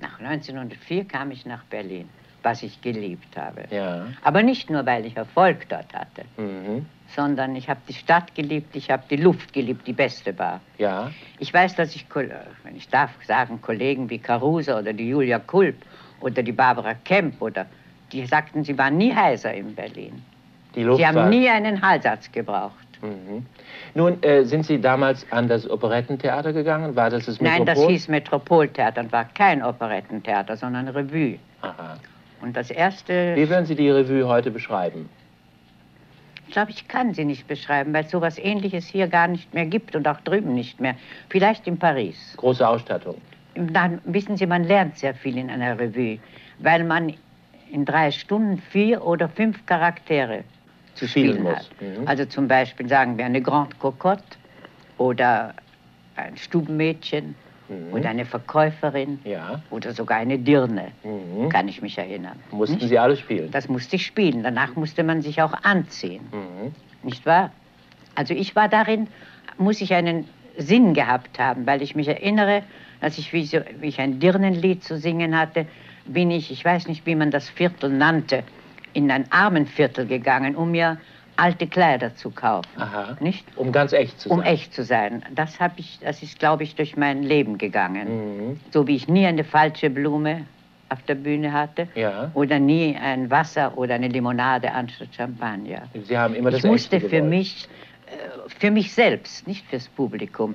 Nach 0.00 0.18
1904 0.18 1.04
kam 1.04 1.30
ich 1.30 1.44
nach 1.44 1.62
Berlin, 1.64 2.08
was 2.42 2.62
ich 2.62 2.80
geliebt 2.80 3.36
habe. 3.36 3.66
Ja. 3.70 4.06
Aber 4.22 4.42
nicht 4.42 4.70
nur, 4.70 4.84
weil 4.86 5.04
ich 5.04 5.16
Erfolg 5.16 5.68
dort 5.68 5.92
hatte, 5.94 6.24
Mhm. 6.38 6.86
Sondern 7.14 7.54
ich 7.56 7.68
habe 7.68 7.80
die 7.88 7.94
Stadt 7.94 8.34
geliebt, 8.34 8.74
ich 8.76 8.90
habe 8.90 9.02
die 9.10 9.16
Luft 9.16 9.52
geliebt, 9.52 9.86
die 9.86 9.92
beste 9.92 10.38
war. 10.38 10.60
Ja. 10.78 11.10
Ich 11.38 11.52
weiß, 11.52 11.76
dass 11.76 11.94
ich, 11.94 12.06
wenn 12.14 12.76
ich 12.76 12.88
darf 12.88 13.10
sagen, 13.26 13.60
Kollegen 13.60 14.08
wie 14.10 14.18
Caruso 14.18 14.76
oder 14.78 14.92
die 14.92 15.08
Julia 15.08 15.38
Kulp 15.38 15.76
oder 16.20 16.42
die 16.42 16.52
Barbara 16.52 16.94
Kemp 16.94 17.40
oder 17.42 17.66
die 18.12 18.24
sagten, 18.26 18.64
sie 18.64 18.76
waren 18.76 18.96
nie 18.96 19.14
heiser 19.14 19.52
in 19.54 19.74
Berlin. 19.74 20.22
Die 20.74 20.82
Luft 20.84 20.98
Sie 20.98 21.06
haben 21.06 21.16
war- 21.16 21.28
nie 21.28 21.48
einen 21.48 21.80
Halsatz 21.82 22.30
gebraucht. 22.32 22.72
Mhm. 23.02 23.44
Nun, 23.94 24.22
äh, 24.22 24.44
sind 24.44 24.64
Sie 24.64 24.80
damals 24.80 25.26
an 25.32 25.48
das 25.48 25.68
Operettentheater 25.68 26.52
gegangen? 26.52 26.94
War 26.94 27.10
das 27.10 27.26
das 27.26 27.40
Nein, 27.40 27.66
das 27.66 27.76
Metropol? 27.76 27.92
hieß 27.92 28.08
Metropoltheater 28.08 29.00
und 29.02 29.12
war 29.12 29.24
kein 29.34 29.62
Operettentheater, 29.62 30.56
sondern 30.56 30.86
Revue. 30.88 31.38
Aha. 31.62 31.98
Und 32.40 32.56
das 32.56 32.70
erste, 32.70 33.34
Wie 33.36 33.48
würden 33.48 33.66
Sie 33.66 33.74
die 33.74 33.90
Revue 33.90 34.26
heute 34.28 34.50
beschreiben? 34.50 35.08
Ich 36.52 36.54
glaube, 36.54 36.70
ich 36.70 36.86
kann 36.86 37.14
sie 37.14 37.24
nicht 37.24 37.46
beschreiben, 37.46 37.94
weil 37.94 38.04
es 38.04 38.10
sowas 38.10 38.36
Ähnliches 38.36 38.84
hier 38.86 39.08
gar 39.08 39.26
nicht 39.26 39.54
mehr 39.54 39.64
gibt 39.64 39.96
und 39.96 40.06
auch 40.06 40.20
drüben 40.20 40.52
nicht 40.52 40.82
mehr. 40.82 40.96
Vielleicht 41.30 41.66
in 41.66 41.78
Paris. 41.78 42.34
Große 42.36 42.68
Ausstattung. 42.68 43.16
Dann 43.54 44.02
wissen 44.04 44.36
Sie, 44.36 44.44
man 44.44 44.64
lernt 44.64 44.98
sehr 44.98 45.14
viel 45.14 45.38
in 45.38 45.48
einer 45.48 45.78
Revue, 45.78 46.18
weil 46.58 46.84
man 46.84 47.14
in 47.70 47.86
drei 47.86 48.10
Stunden 48.10 48.58
vier 48.58 49.02
oder 49.02 49.30
fünf 49.30 49.64
Charaktere 49.64 50.44
zu 50.92 51.08
Spielen 51.08 51.36
spielen 51.36 51.44
muss. 51.44 51.56
hat. 51.56 51.70
Mhm. 51.80 52.06
Also 52.06 52.26
zum 52.26 52.48
Beispiel 52.48 52.86
sagen 52.86 53.16
wir 53.16 53.24
eine 53.24 53.40
Grande 53.40 53.74
Cocotte 53.76 54.36
oder 54.98 55.54
ein 56.16 56.36
Stubenmädchen 56.36 57.34
oder 57.92 58.10
eine 58.10 58.24
Verkäuferin 58.24 59.20
Mhm. 59.24 59.30
Ja. 59.30 59.60
oder 59.70 59.92
sogar 59.92 60.18
eine 60.18 60.38
Dirne, 60.38 60.88
Mhm. 61.04 61.48
kann 61.48 61.68
ich 61.68 61.82
mich 61.82 61.98
erinnern. 61.98 62.38
Mussten 62.50 62.76
Nicht? 62.76 62.88
Sie 62.88 62.98
alle 62.98 63.16
spielen? 63.16 63.50
Das 63.50 63.68
musste 63.68 63.96
ich 63.96 64.06
spielen. 64.06 64.42
Danach 64.42 64.74
musste 64.76 65.02
man 65.04 65.22
sich 65.22 65.40
auch 65.42 65.52
anziehen. 65.62 66.22
Mhm. 66.32 66.72
Nicht 67.02 67.24
wahr? 67.26 67.50
Also 68.14 68.34
ich 68.34 68.54
war 68.54 68.68
darin, 68.68 69.08
muss 69.58 69.80
ich 69.80 69.92
einen 69.94 70.26
Sinn 70.58 70.92
gehabt 70.94 71.38
haben, 71.38 71.66
weil 71.66 71.82
ich 71.82 71.94
mich 71.94 72.08
erinnere, 72.08 72.62
dass 73.00 73.18
ich, 73.18 73.32
wie, 73.32 73.44
so, 73.44 73.58
wie 73.80 73.88
ich 73.88 74.00
ein 74.00 74.20
Dirnenlied 74.20 74.84
zu 74.84 74.98
singen 74.98 75.36
hatte, 75.38 75.66
bin 76.04 76.30
ich, 76.30 76.50
ich 76.50 76.64
weiß 76.64 76.88
nicht, 76.88 77.06
wie 77.06 77.14
man 77.14 77.30
das 77.30 77.48
Viertel 77.48 77.90
nannte, 77.90 78.42
in 78.92 79.10
ein 79.10 79.24
Armenviertel 79.32 80.06
gegangen, 80.06 80.54
um 80.56 80.70
mir 80.72 80.98
alte 81.36 81.66
Kleider 81.66 82.14
zu 82.14 82.30
kaufen. 82.30 82.68
Aha. 82.80 83.16
Nicht? 83.20 83.44
Um 83.56 83.72
ganz 83.72 83.92
echt 83.92 84.20
zu 84.20 84.28
sein. 84.28 84.38
Um 84.38 84.44
echt 84.44 84.74
zu 84.74 84.84
sein. 84.84 85.22
Das, 85.34 85.58
hab 85.60 85.78
ich, 85.78 85.98
das 86.00 86.22
ist, 86.22 86.38
glaube 86.38 86.62
ich, 86.62 86.74
durch 86.74 86.96
mein 86.96 87.22
Leben 87.22 87.58
gegangen. 87.58 88.48
Mhm. 88.50 88.60
So 88.70 88.86
wie 88.86 88.96
ich 88.96 89.08
nie 89.08 89.26
eine 89.26 89.44
falsche 89.44 89.90
Blume 89.90 90.46
auf 90.90 91.02
der 91.04 91.14
Bühne 91.14 91.52
hatte 91.52 91.88
Ja. 91.94 92.30
oder 92.34 92.58
nie 92.58 92.96
ein 92.96 93.30
Wasser 93.30 93.76
oder 93.78 93.94
eine 93.94 94.08
Limonade 94.08 94.70
anstatt 94.72 95.08
Champagner. 95.16 95.82
Sie 96.04 96.16
haben 96.18 96.34
immer 96.34 96.50
das 96.50 96.62
ich 96.62 96.70
musste 96.70 96.96
Echte 96.96 97.08
für 97.08 97.16
gewollt. 97.16 97.30
mich, 97.30 97.68
äh, 98.08 98.50
für 98.58 98.70
mich 98.70 98.92
selbst, 98.92 99.46
nicht 99.46 99.64
fürs 99.68 99.88
Publikum, 99.88 100.54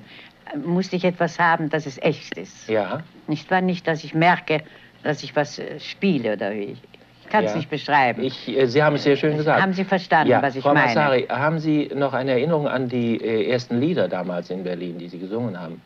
äh, 0.54 0.56
musste 0.58 0.94
ich 0.94 1.04
etwas 1.04 1.40
haben, 1.40 1.68
dass 1.70 1.86
es 1.86 1.98
echt 2.00 2.38
ist. 2.38 2.68
Ja. 2.68 3.02
Nicht 3.26 3.50
wahr? 3.50 3.60
Nicht, 3.62 3.88
dass 3.88 4.04
ich 4.04 4.14
merke, 4.14 4.62
dass 5.02 5.24
ich 5.24 5.34
was 5.34 5.58
äh, 5.58 5.80
spiele 5.80 6.34
oder 6.34 6.52
wie. 6.52 6.76
Ich 6.80 6.97
kann 7.30 7.44
es 7.44 7.52
Ja. 7.52 7.56
nicht 7.58 7.70
beschreiben. 7.70 8.22
Ich, 8.22 8.48
äh, 8.48 8.66
Sie 8.66 8.82
haben 8.82 8.96
es 8.96 9.02
sehr 9.04 9.16
schön 9.16 9.36
gesagt. 9.36 9.60
Haben 9.62 9.72
Sie 9.72 9.84
verstanden, 9.84 10.30
ja. 10.30 10.42
was 10.42 10.56
ich 10.56 10.62
Frau 10.62 10.74
meine? 10.74 10.86
Massari, 10.86 11.26
haben 11.28 11.58
Sie 11.58 11.90
noch 11.94 12.12
eine 12.14 12.32
Erinnerung 12.32 12.68
an 12.68 12.88
die 12.88 13.16
äh, 13.16 13.50
ersten 13.50 13.80
Lieder 13.80 14.08
damals 14.08 14.50
in 14.50 14.64
Berlin, 14.64 14.98
die 14.98 15.08
Sie 15.08 15.18
gesungen 15.18 15.58
haben? 15.58 15.80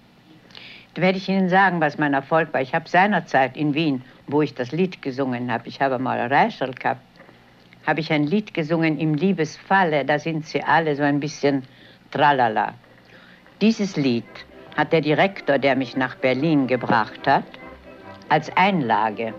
Da 0.95 1.03
werde 1.03 1.17
ich 1.19 1.29
Ihnen 1.29 1.49
sagen, 1.49 1.81
was 1.81 1.97
mein 1.99 2.13
Erfolg 2.13 2.53
war. 2.53 2.61
Ich 2.61 2.75
habe 2.75 2.89
seinerzeit 2.89 3.57
in 3.57 3.75
Wien, 3.75 4.03
wo 4.27 4.43
ich 4.43 4.55
das 4.55 4.73
Lied 4.73 5.01
gesungen 5.03 5.51
habe, 5.51 5.67
ich 5.69 5.81
habe 5.81 5.99
mal 5.99 6.19
Reichel 6.27 6.73
gehabt, 6.73 7.01
habe 7.87 8.01
ich 8.01 8.13
ein 8.13 8.25
Lied 8.25 8.53
gesungen 8.55 8.99
im 8.99 9.15
Liebesfalle, 9.15 10.05
da 10.05 10.19
sind 10.19 10.47
sie 10.47 10.63
alle 10.63 10.95
so 10.95 11.03
ein 11.03 11.19
bisschen 11.19 11.65
tralala. 12.11 12.75
Dieses 13.61 13.97
Lied 13.97 14.25
hat 14.77 14.93
der 14.93 15.01
Direktor, 15.01 15.59
der 15.59 15.77
mich 15.77 15.97
nach 15.97 16.15
Berlin 16.17 16.67
gebracht 16.67 17.27
hat, 17.27 17.45
als 18.29 18.55
Einlage 18.57 19.35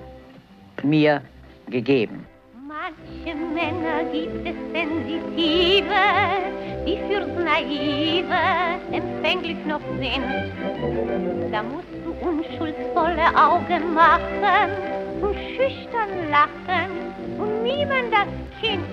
mir 0.82 1.22
gegeben. 1.70 2.26
Manche 2.68 3.36
Männer 3.36 4.04
gibt 4.12 4.46
es 4.48 4.56
sensitive, 4.74 6.04
die 6.86 6.98
fürs 7.08 7.34
Naive 7.44 8.42
empfänglich 8.92 9.58
noch 9.66 9.82
sind. 10.00 10.52
Da 11.52 11.64
musst 11.64 11.94
du 12.04 12.12
unschuldsvolle 12.28 13.28
Augen 13.36 13.94
machen 13.94 14.72
und 15.22 15.36
schüchtern 15.56 16.30
lachen 16.30 16.92
und 17.38 17.64
mimen 17.64 18.12
das 18.12 18.28
Kind. 18.60 18.84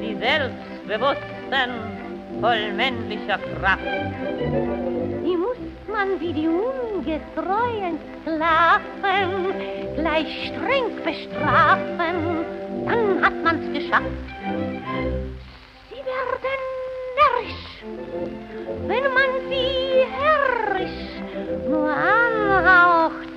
die 0.00 0.14
Selbstbewussten, 0.14 1.70
voll 2.40 2.72
männlicher 2.72 3.38
Kraft. 3.38 3.82
Die 5.28 5.36
muss 5.36 5.58
man 5.92 6.18
wie 6.20 6.32
die 6.32 6.48
ungetreuen 6.48 7.98
Sklaven 8.22 9.52
gleich 9.94 10.48
streng 10.48 10.96
bestrafen, 11.04 12.46
dann 12.86 13.22
hat 13.22 13.34
man's 13.44 13.70
geschafft. 13.74 14.06
Sie 15.90 15.96
werden 15.96 16.62
närrisch, 17.18 17.84
wenn 18.86 19.04
man 19.12 19.30
sie 19.50 20.06
herrisch 20.16 21.00
nur 21.68 21.90
anhaucht. 21.90 23.28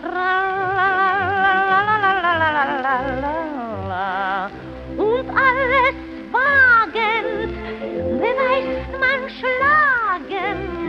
Und 4.97 5.29
alles 5.29 5.95
wagend 6.31 7.53
beweist 8.21 8.91
man 8.97 9.29
schlagend 9.39 10.80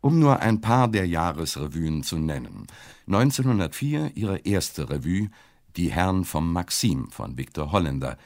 Um 0.00 0.18
nur 0.20 0.40
ein 0.40 0.60
paar 0.60 0.88
der 0.88 1.06
Jahresrevuen 1.06 2.02
zu 2.02 2.16
nennen. 2.16 2.66
1904 3.06 4.12
ihre 4.14 4.38
erste 4.38 4.88
Revue, 4.90 5.30
Die 5.76 5.90
Herren 5.90 6.24
vom 6.24 6.52
Maxim 6.52 7.10
von 7.10 7.36
Viktor 7.36 7.72
Holländer, 7.72 8.16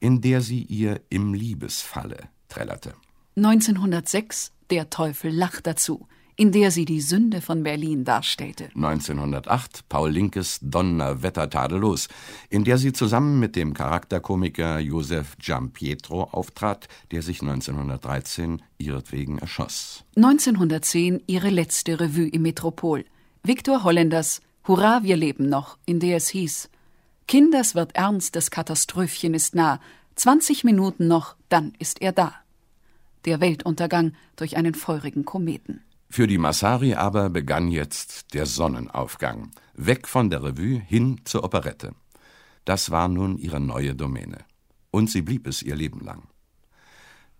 in 0.00 0.20
der 0.20 0.40
sie 0.40 0.62
ihr 0.62 1.00
Im 1.10 1.34
Liebesfalle 1.34 2.28
trällerte. 2.48 2.94
1906 3.36 4.52
Der 4.70 4.90
Teufel 4.90 5.30
lacht 5.30 5.66
dazu, 5.66 6.06
in 6.38 6.52
der 6.52 6.70
sie 6.70 6.84
die 6.84 7.00
Sünde 7.00 7.40
von 7.40 7.64
Berlin 7.64 8.04
darstellte. 8.04 8.70
1908 8.74 9.88
Paul 9.88 10.12
Linkes 10.12 10.60
Donnerwetter 10.62 11.50
tadellos, 11.50 12.08
in 12.48 12.62
der 12.64 12.78
sie 12.78 12.92
zusammen 12.92 13.40
mit 13.40 13.56
dem 13.56 13.74
Charakterkomiker 13.74 14.78
Josef 14.78 15.36
Giampietro 15.38 16.22
auftrat, 16.22 16.88
der 17.10 17.22
sich 17.22 17.42
1913 17.42 18.62
ihretwegen 18.78 19.38
erschoss. 19.38 20.04
1910 20.16 21.22
ihre 21.26 21.50
letzte 21.50 21.98
Revue 21.98 22.28
im 22.28 22.42
Metropol. 22.42 23.04
Viktor 23.42 23.82
Holländers 23.82 24.40
Hurra, 24.66 25.02
wir 25.02 25.16
leben 25.16 25.48
noch, 25.48 25.76
in 25.86 25.98
der 25.98 26.16
es 26.16 26.28
hieß 26.28 26.70
Kinders 27.26 27.74
wird 27.74 27.94
ernst, 27.94 28.36
das 28.36 28.50
Katastrophchen 28.50 29.34
ist 29.34 29.54
nah. 29.54 29.80
20 30.14 30.64
Minuten 30.64 31.08
noch, 31.08 31.36
dann 31.50 31.74
ist 31.78 32.00
er 32.00 32.12
da. 32.12 32.34
Der 33.26 33.40
Weltuntergang 33.40 34.14
durch 34.36 34.56
einen 34.56 34.74
feurigen 34.74 35.26
Kometen. 35.26 35.82
Für 36.10 36.26
die 36.26 36.38
Massari 36.38 36.94
aber 36.94 37.28
begann 37.30 37.68
jetzt 37.68 38.34
der 38.34 38.46
Sonnenaufgang. 38.46 39.50
Weg 39.74 40.08
von 40.08 40.30
der 40.30 40.42
Revue 40.42 40.80
hin 40.80 41.20
zur 41.24 41.44
Operette. 41.44 41.92
Das 42.64 42.90
war 42.90 43.08
nun 43.08 43.38
ihre 43.38 43.60
neue 43.60 43.94
Domäne. 43.94 44.38
Und 44.90 45.10
sie 45.10 45.22
blieb 45.22 45.46
es 45.46 45.62
ihr 45.62 45.76
Leben 45.76 46.00
lang. 46.00 46.22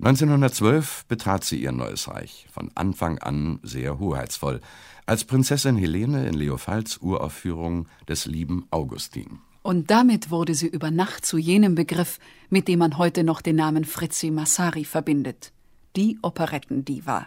1912 0.00 1.06
betrat 1.06 1.42
sie 1.42 1.60
ihr 1.60 1.72
neues 1.72 2.06
Reich, 2.06 2.46
von 2.52 2.70
Anfang 2.76 3.18
an 3.18 3.58
sehr 3.64 3.98
hoheitsvoll, 3.98 4.60
als 5.06 5.24
Prinzessin 5.24 5.76
Helene 5.76 6.28
in 6.28 6.34
Leofalds 6.34 6.98
Uraufführung 6.98 7.88
des 8.08 8.26
lieben 8.26 8.66
Augustin. 8.70 9.40
Und 9.62 9.90
damit 9.90 10.30
wurde 10.30 10.54
sie 10.54 10.68
über 10.68 10.92
Nacht 10.92 11.26
zu 11.26 11.36
jenem 11.36 11.74
Begriff, 11.74 12.20
mit 12.48 12.68
dem 12.68 12.78
man 12.78 12.96
heute 12.96 13.24
noch 13.24 13.40
den 13.40 13.56
Namen 13.56 13.84
Fritzi 13.84 14.30
Massari 14.30 14.84
verbindet. 14.84 15.52
Die 15.96 16.18
Operettendiva. 16.22 17.26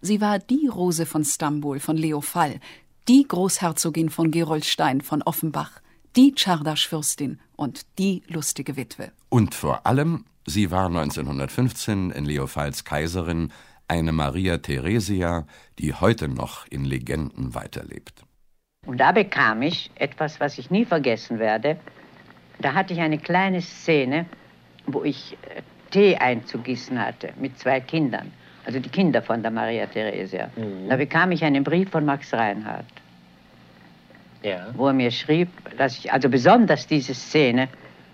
Sie 0.00 0.20
war 0.20 0.38
die 0.38 0.66
Rose 0.66 1.06
von 1.06 1.24
Stambul, 1.24 1.80
von 1.80 1.96
Leo 1.96 2.20
Fall, 2.20 2.60
die 3.08 3.26
Großherzogin 3.26 4.10
von 4.10 4.30
Gerolstein, 4.30 5.00
von 5.00 5.22
Offenbach, 5.22 5.80
die 6.16 6.34
Czardasch-Fürstin 6.34 7.40
und 7.56 7.86
die 7.98 8.22
lustige 8.28 8.76
Witwe. 8.76 9.12
Und 9.28 9.54
vor 9.54 9.86
allem, 9.86 10.24
sie 10.46 10.70
war 10.70 10.86
1915 10.86 12.10
in 12.10 12.24
Leopolds 12.24 12.84
Kaiserin 12.84 13.52
eine 13.88 14.12
Maria 14.12 14.58
Theresia, 14.58 15.46
die 15.78 15.94
heute 15.94 16.28
noch 16.28 16.66
in 16.68 16.84
Legenden 16.84 17.54
weiterlebt. 17.54 18.24
Und 18.86 18.98
da 18.98 19.12
bekam 19.12 19.62
ich 19.62 19.90
etwas, 19.94 20.40
was 20.40 20.58
ich 20.58 20.70
nie 20.70 20.84
vergessen 20.84 21.38
werde. 21.38 21.78
Da 22.58 22.74
hatte 22.74 22.94
ich 22.94 23.00
eine 23.00 23.18
kleine 23.18 23.62
Szene, 23.62 24.26
wo 24.86 25.04
ich 25.04 25.36
äh, 25.42 25.62
Tee 25.90 26.16
einzugießen 26.16 26.98
hatte 26.98 27.32
mit 27.38 27.58
zwei 27.58 27.80
Kindern. 27.80 28.32
Also 28.64 28.78
die 28.78 28.88
Kinder 28.88 29.22
von 29.22 29.42
der 29.42 29.50
Maria 29.50 29.86
Theresia. 29.86 30.48
Mhm. 30.56 30.88
Da 30.88 30.96
bekam 30.96 31.32
ich 31.32 31.44
einen 31.44 31.64
Brief 31.64 31.90
von 31.90 32.04
Max 32.04 32.32
Reinhardt, 32.32 32.84
Ja. 34.42 34.68
wo 34.74 34.86
er 34.88 34.92
mir 34.92 35.10
schrieb, 35.10 35.48
dass 35.76 35.98
ich, 35.98 36.12
also 36.12 36.28
besonders 36.28 36.86
diese 36.86 37.14
Szene 37.14 37.68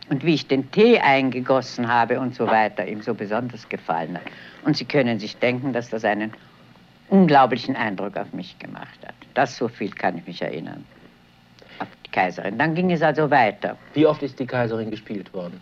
und 0.08 0.24
wie 0.24 0.34
ich 0.34 0.46
den 0.48 0.70
Tee 0.70 0.98
eingegossen 1.00 1.88
habe 1.88 2.18
und 2.18 2.34
so 2.34 2.46
weiter, 2.46 2.86
ihm 2.86 3.02
so 3.02 3.12
besonders 3.14 3.68
gefallen 3.68 4.14
hat. 4.16 4.22
Und 4.64 4.76
Sie 4.76 4.86
können 4.86 5.18
sich 5.18 5.36
denken, 5.36 5.72
dass 5.74 5.90
das 5.90 6.04
einen 6.04 6.32
unglaublichen 7.10 7.76
Eindruck 7.76 8.16
auf 8.16 8.32
mich 8.32 8.58
gemacht 8.58 8.98
hat. 9.06 9.14
Das 9.34 9.56
so 9.56 9.68
viel 9.68 9.90
kann 9.90 10.16
ich 10.18 10.26
mich 10.26 10.42
erinnern. 10.42 10.84
Auf 11.78 11.88
die 12.06 12.10
Kaiserin. 12.10 12.58
Dann 12.58 12.74
ging 12.74 12.90
es 12.90 13.02
also 13.02 13.30
weiter. 13.30 13.76
Wie 13.94 14.06
oft 14.06 14.22
ist 14.22 14.38
die 14.38 14.46
Kaiserin 14.46 14.90
gespielt 14.90 15.32
worden? 15.34 15.60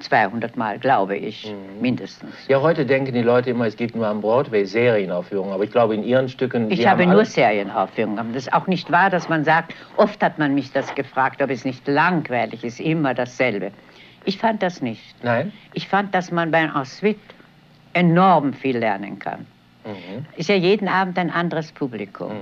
200 0.00 0.56
Mal, 0.56 0.78
glaube 0.78 1.16
ich, 1.16 1.54
mindestens. 1.80 2.34
Ja, 2.48 2.60
heute 2.60 2.84
denken 2.84 3.14
die 3.14 3.22
Leute 3.22 3.50
immer, 3.50 3.66
es 3.66 3.76
gibt 3.76 3.94
nur 3.94 4.06
am 4.06 4.20
Broadway 4.20 4.64
Serienaufführungen, 4.64 5.52
aber 5.52 5.64
ich 5.64 5.70
glaube, 5.70 5.94
in 5.94 6.04
ihren 6.04 6.28
Stücken. 6.28 6.70
Ich 6.70 6.86
habe 6.86 7.06
nur 7.06 7.24
Serienaufführungen. 7.24 8.18
Aber 8.18 8.28
das 8.32 8.44
ist 8.44 8.52
auch 8.52 8.66
nicht 8.66 8.90
wahr, 8.90 9.10
dass 9.10 9.28
man 9.28 9.44
sagt, 9.44 9.74
oft 9.96 10.22
hat 10.22 10.38
man 10.38 10.54
mich 10.54 10.72
das 10.72 10.94
gefragt, 10.94 11.40
ob 11.42 11.50
es 11.50 11.64
nicht 11.64 11.86
langweilig 11.86 12.64
ist, 12.64 12.80
immer 12.80 13.14
dasselbe. 13.14 13.70
Ich 14.24 14.38
fand 14.38 14.62
das 14.62 14.80
nicht. 14.80 15.14
Nein? 15.22 15.52
Ich 15.74 15.88
fand, 15.88 16.14
dass 16.14 16.30
man 16.30 16.50
bei 16.50 16.62
Ensuite 16.62 17.20
enorm 17.92 18.52
viel 18.52 18.78
lernen 18.78 19.18
kann. 19.18 19.46
Mhm. 19.84 20.24
Ist 20.36 20.48
ja 20.48 20.56
jeden 20.56 20.88
Abend 20.88 21.18
ein 21.18 21.30
anderes 21.30 21.72
Publikum. 21.72 22.32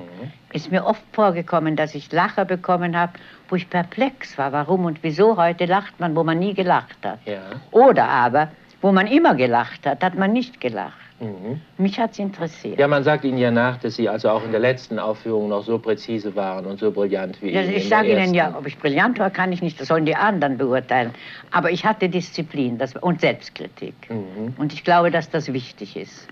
Ist 0.53 0.71
mir 0.71 0.85
oft 0.85 1.03
vorgekommen, 1.13 1.77
dass 1.77 1.95
ich 1.95 2.11
Lacher 2.13 2.45
bekommen 2.45 2.97
habe, 2.97 3.13
wo 3.49 3.57
ich 3.57 3.69
perplex 3.69 4.39
war. 4.39 4.53
Warum 4.53 4.85
und 4.85 5.03
wieso 5.03 5.37
heute 5.37 5.67
lacht 5.67 5.99
man, 5.99 6.15
wo 6.15 6.23
man 6.25 6.39
nie 6.39 6.55
gelacht 6.55 6.97
hat? 7.03 7.19
Ja. 7.25 7.43
Oder 7.71 8.09
aber, 8.09 8.49
wo 8.81 8.93
man 8.93 9.07
immer 9.07 9.35
gelacht 9.35 9.87
hat, 9.87 10.03
hat 10.05 10.15
man 10.15 10.33
nicht 10.33 10.61
gelacht. 10.61 10.97
Mhm. 11.23 11.61
Mich 11.79 12.01
hat 12.01 12.13
es 12.13 12.19
interessiert. 12.19 12.81
Ja, 12.81 12.89
man 12.89 13.05
sagt 13.05 13.25
Ihnen 13.25 13.39
ja 13.39 13.53
nach, 13.53 13.77
dass 13.79 13.95
Sie 13.95 14.09
also 14.09 14.29
auch 14.29 14.45
in 14.45 14.51
der 14.51 14.59
letzten 14.59 14.99
Aufführung 14.99 15.49
noch 15.49 15.63
so 15.63 15.79
präzise 15.79 16.35
waren 16.35 16.67
und 16.67 16.81
so 16.81 16.91
brillant 16.91 17.41
wie 17.41 17.51
ich 17.51 17.53
der 17.53 17.81
sage 17.83 18.13
Ihnen 18.13 18.35
ja, 18.35 18.55
ob 18.59 18.67
ich 18.67 18.77
brillant 18.77 19.21
war, 19.21 19.31
kann 19.31 19.53
ich 19.53 19.63
nicht. 19.63 19.81
Das 19.81 19.87
sollen 19.87 20.05
die 20.05 20.17
anderen 20.17 20.59
beurteilen. 20.59 21.15
Aber 21.53 21.71
ich 21.71 21.85
hatte 21.85 22.09
Disziplin 22.09 22.77
das, 22.77 22.97
und 22.97 23.21
Selbstkritik. 23.21 23.95
Mhm. 24.11 24.55
Und 24.59 24.73
ich 24.73 24.83
glaube, 24.83 25.13
dass 25.13 25.31
das 25.31 25.53
wichtig 25.53 25.97
ist. 25.97 26.27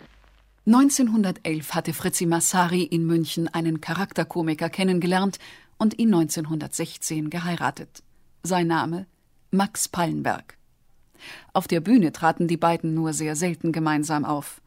1911 0.72 1.74
hatte 1.74 1.92
Fritzi 1.92 2.26
Massari 2.26 2.85
in 2.85 3.04
München 3.04 3.48
einen 3.48 3.80
Charakterkomiker 3.80 4.70
kennengelernt 4.70 5.40
und 5.78 5.98
ihn 5.98 6.14
1916 6.14 7.28
geheiratet. 7.28 8.04
Sein 8.44 8.68
Name 8.68 9.06
Max 9.50 9.88
Pallenberg. 9.88 10.56
Auf 11.52 11.66
der 11.66 11.80
Bühne 11.80 12.12
traten 12.12 12.46
die 12.46 12.56
beiden 12.56 12.94
nur 12.94 13.14
sehr 13.14 13.35
selten 13.35 13.72
gemeinsam 13.72 14.24
auf. 14.24 14.62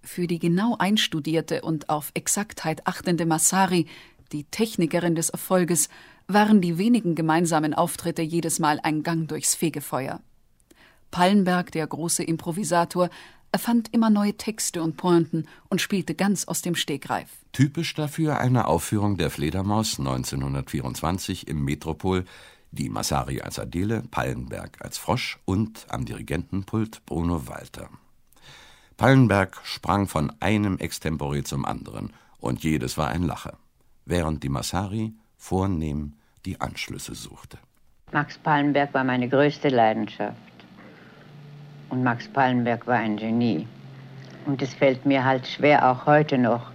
Für 0.00 0.28
die 0.28 0.38
genau 0.38 0.76
einstudierte 0.78 1.62
und 1.62 1.88
auf 1.88 2.12
Exaktheit 2.14 2.86
achtende 2.86 3.26
Massari, 3.26 3.88
die 4.30 4.44
Technikerin 4.44 5.16
des 5.16 5.28
Erfolges, 5.28 5.88
waren 6.28 6.60
die 6.60 6.78
wenigen 6.78 7.16
gemeinsamen 7.16 7.74
Auftritte 7.74 8.22
jedes 8.22 8.60
Mal 8.60 8.78
ein 8.84 9.02
Gang 9.02 9.26
durchs 9.26 9.56
Fegefeuer. 9.56 10.20
Pallenberg, 11.10 11.72
der 11.72 11.86
große 11.86 12.22
Improvisator, 12.22 13.08
erfand 13.52 13.92
immer 13.92 14.10
neue 14.10 14.36
Texte 14.36 14.82
und 14.82 14.96
Pointen 14.96 15.46
und 15.68 15.80
spielte 15.80 16.14
ganz 16.14 16.46
aus 16.46 16.62
dem 16.62 16.74
Stegreif. 16.74 17.28
Typisch 17.52 17.94
dafür 17.94 18.38
eine 18.38 18.66
Aufführung 18.66 19.16
der 19.16 19.30
Fledermaus 19.30 19.98
1924 19.98 21.48
im 21.48 21.64
Metropol, 21.64 22.24
die 22.70 22.90
Massari 22.90 23.40
als 23.40 23.58
Adele, 23.58 24.02
Pallenberg 24.10 24.76
als 24.80 24.98
Frosch 24.98 25.38
und 25.44 25.86
am 25.88 26.04
Dirigentenpult 26.04 27.04
Bruno 27.06 27.46
Walter. 27.48 27.88
Pallenberg 28.96 29.60
sprang 29.64 30.08
von 30.08 30.32
einem 30.40 30.78
Extempore 30.78 31.44
zum 31.44 31.64
anderen 31.64 32.12
und 32.38 32.64
jedes 32.64 32.98
war 32.98 33.08
ein 33.08 33.22
Lacher, 33.22 33.56
während 34.04 34.42
die 34.42 34.48
Massari 34.48 35.14
vornehm 35.36 36.14
die 36.44 36.60
Anschlüsse 36.60 37.14
suchte. 37.14 37.58
Max 38.12 38.38
Pallenberg 38.38 38.92
war 38.94 39.04
meine 39.04 39.28
größte 39.28 39.68
Leidenschaft. 39.68 40.36
Und 41.90 42.02
Max 42.02 42.28
Pallenberg 42.28 42.86
war 42.86 42.96
ein 42.96 43.16
Genie. 43.16 43.66
Und 44.46 44.62
es 44.62 44.74
fällt 44.74 45.04
mir 45.06 45.24
halt 45.24 45.46
schwer, 45.46 45.90
auch 45.90 46.06
heute 46.06 46.38
noch, 46.38 46.70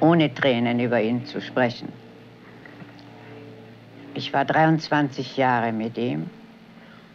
ohne 0.00 0.32
Tränen 0.32 0.80
über 0.80 1.00
ihn 1.00 1.24
zu 1.26 1.40
sprechen. 1.40 1.88
Ich 4.14 4.32
war 4.32 4.44
23 4.44 5.36
Jahre 5.36 5.72
mit 5.72 5.96
ihm 5.96 6.28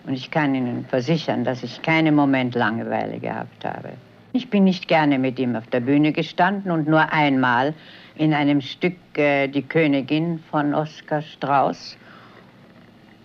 und 0.06 0.14
ich 0.14 0.32
kann 0.32 0.56
Ihnen 0.56 0.86
versichern, 0.86 1.44
dass 1.44 1.64
ich 1.64 1.82
keinen 1.82 2.16
Moment 2.16 2.56
Langeweile 2.56 3.20
gehabt 3.20 3.66
habe. 3.66 3.90
Ich 4.34 4.50
bin 4.50 4.66
nicht 4.66 4.88
gerne 4.88 5.18
mit 5.18 5.40
ihm 5.40 5.56
auf 5.56 5.68
der 5.68 5.80
Bühne 5.80 6.12
gestanden 6.12 6.72
und 6.72 6.88
nur 6.88 7.12
einmal 7.12 7.74
in 8.16 8.34
einem 8.34 8.62
Stück 8.62 8.96
äh, 9.18 9.48
Die 9.48 9.62
Königin 9.62 10.40
von 10.52 10.74
Oskar 10.74 11.22
Strauß 11.22 11.98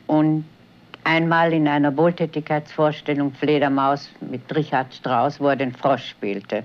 und 0.07 0.45
einmal 1.11 1.53
in 1.53 1.67
einer 1.67 1.97
Wohltätigkeitsvorstellung 1.97 3.33
Fledermaus 3.33 4.09
mit 4.21 4.43
Richard 4.55 4.95
Strauss, 4.95 5.41
wo 5.41 5.49
er 5.49 5.57
den 5.57 5.73
Frosch 5.73 6.09
spielte. 6.09 6.63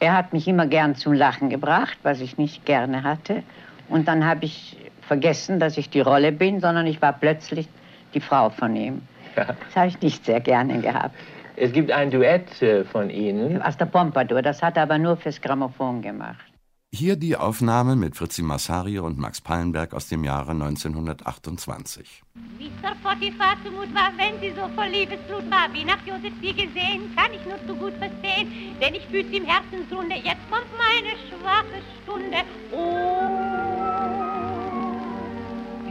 Er 0.00 0.14
hat 0.14 0.34
mich 0.34 0.46
immer 0.46 0.66
gern 0.66 0.94
zum 0.94 1.14
Lachen 1.14 1.48
gebracht, 1.48 1.96
was 2.02 2.20
ich 2.20 2.36
nicht 2.36 2.66
gerne 2.66 3.02
hatte. 3.02 3.42
Und 3.88 4.06
dann 4.06 4.26
habe 4.26 4.44
ich 4.44 4.76
vergessen, 5.00 5.58
dass 5.60 5.78
ich 5.78 5.88
die 5.88 6.00
Rolle 6.00 6.30
bin, 6.30 6.60
sondern 6.60 6.86
ich 6.86 7.00
war 7.00 7.14
plötzlich 7.14 7.68
die 8.12 8.20
Frau 8.20 8.50
von 8.50 8.76
ihm. 8.76 9.00
Ja. 9.34 9.46
Das 9.46 9.76
habe 9.76 9.88
ich 9.88 10.00
nicht 10.02 10.24
sehr 10.26 10.40
gerne 10.40 10.80
gehabt. 10.80 11.16
Es 11.56 11.72
gibt 11.72 11.90
ein 11.90 12.10
Duett 12.10 12.60
äh, 12.62 12.84
von 12.84 13.10
Ihnen. 13.10 13.62
Aus 13.62 13.76
der 13.76 13.86
Pompadour, 13.86 14.42
das 14.42 14.62
hat 14.62 14.76
er 14.76 14.82
aber 14.84 14.98
nur 14.98 15.16
fürs 15.16 15.40
Grammophon 15.40 16.02
gemacht. 16.02 16.53
Hier 16.96 17.16
die 17.16 17.36
Aufnahme 17.36 17.96
mit 17.96 18.14
Fritzi 18.14 18.40
Massari 18.42 19.00
und 19.00 19.18
Max 19.18 19.40
Pallenberg 19.40 19.94
aus 19.94 20.06
dem 20.06 20.22
Jahre 20.22 20.52
1928. 20.52 22.22
Wie 22.56 22.70
Sir 22.80 22.94
Potiphar 23.02 23.56
zumut 23.64 23.92
war, 23.92 24.12
wenn 24.16 24.40
sie 24.40 24.54
so 24.54 24.68
voll 24.76 24.86
Liebesblut 24.86 25.50
war, 25.50 25.66
wie 25.72 25.84
nach 25.84 25.98
Josef 26.06 26.32
sie 26.40 26.52
gesehen, 26.52 27.12
kann 27.16 27.32
ich 27.34 27.44
nur 27.46 27.58
zu 27.66 27.74
gut 27.74 27.94
verstehen, 27.94 28.76
denn 28.80 28.94
ich 28.94 29.04
fühl's 29.06 29.26
im 29.32 29.44
Herzensrunde, 29.44 30.14
jetzt 30.14 30.48
kommt 30.48 30.70
meine 30.78 31.18
schwache 31.26 31.82
Stunde. 32.04 32.36
Oh. 32.70 33.64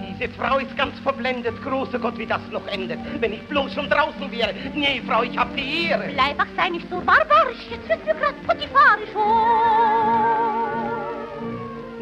Diese 0.07 0.31
Frau 0.35 0.59
ist 0.59 0.77
ganz 0.77 0.97
verblendet. 0.99 1.61
Großer 1.63 1.99
Gott, 1.99 2.17
wie 2.17 2.27
das 2.27 2.41
noch 2.49 2.65
endet. 2.67 2.99
Wenn 3.19 3.33
ich 3.33 3.41
bloß 3.49 3.73
schon 3.73 3.89
draußen 3.89 4.31
wäre. 4.31 4.53
Nee, 4.73 5.01
Frau, 5.05 5.23
ich 5.23 5.37
hab 5.37 5.53
die 5.53 5.87
Ehre. 5.87 6.11
Bleib, 6.13 6.35
ach, 6.37 6.47
sei 6.55 6.69
nicht 6.69 6.89
so 6.89 7.01
barbarisch, 7.01 7.67
jetzt 7.69 7.89
wird's 7.89 8.05
mir 8.05 8.15
grad 8.15 8.41
potipharisch. 8.47 9.09
Oh. 9.17 10.32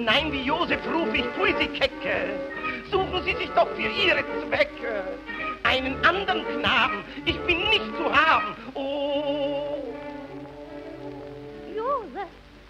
Nein, 0.05 0.31
wie 0.31 0.41
Josef 0.41 0.79
ruf 0.91 1.13
ich, 1.13 1.25
tue 1.35 1.55
sie 1.59 1.67
kecke. 1.67 2.39
Suchen 2.89 3.23
Sie 3.23 3.35
sich 3.35 3.49
doch 3.51 3.67
für 3.75 3.81
Ihre 3.81 4.23
Zwecke 4.47 5.03
einen 5.63 6.03
anderen 6.03 6.43
Knaben. 6.43 7.03
Ich 7.25 7.39
bin 7.41 7.59
nicht 7.69 7.85
zu 7.97 8.11
haben. 8.11 8.55
Oh. 8.73 9.77
Josef, 11.75 12.29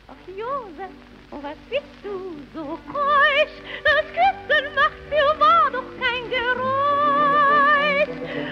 ach 0.09 0.27
Josef, 0.27 0.91
oh 1.31 1.37
was 1.41 1.57
bist 1.69 1.83
du 2.03 2.35
so 2.53 2.77
keusch? 2.91 3.55
Das 3.85 4.05
Küssen 4.11 4.75
macht 4.75 5.09
mir 5.09 5.39
wahr 5.39 5.71
doch 5.71 5.89
kein 6.01 6.29
Geräusch. 6.29 8.09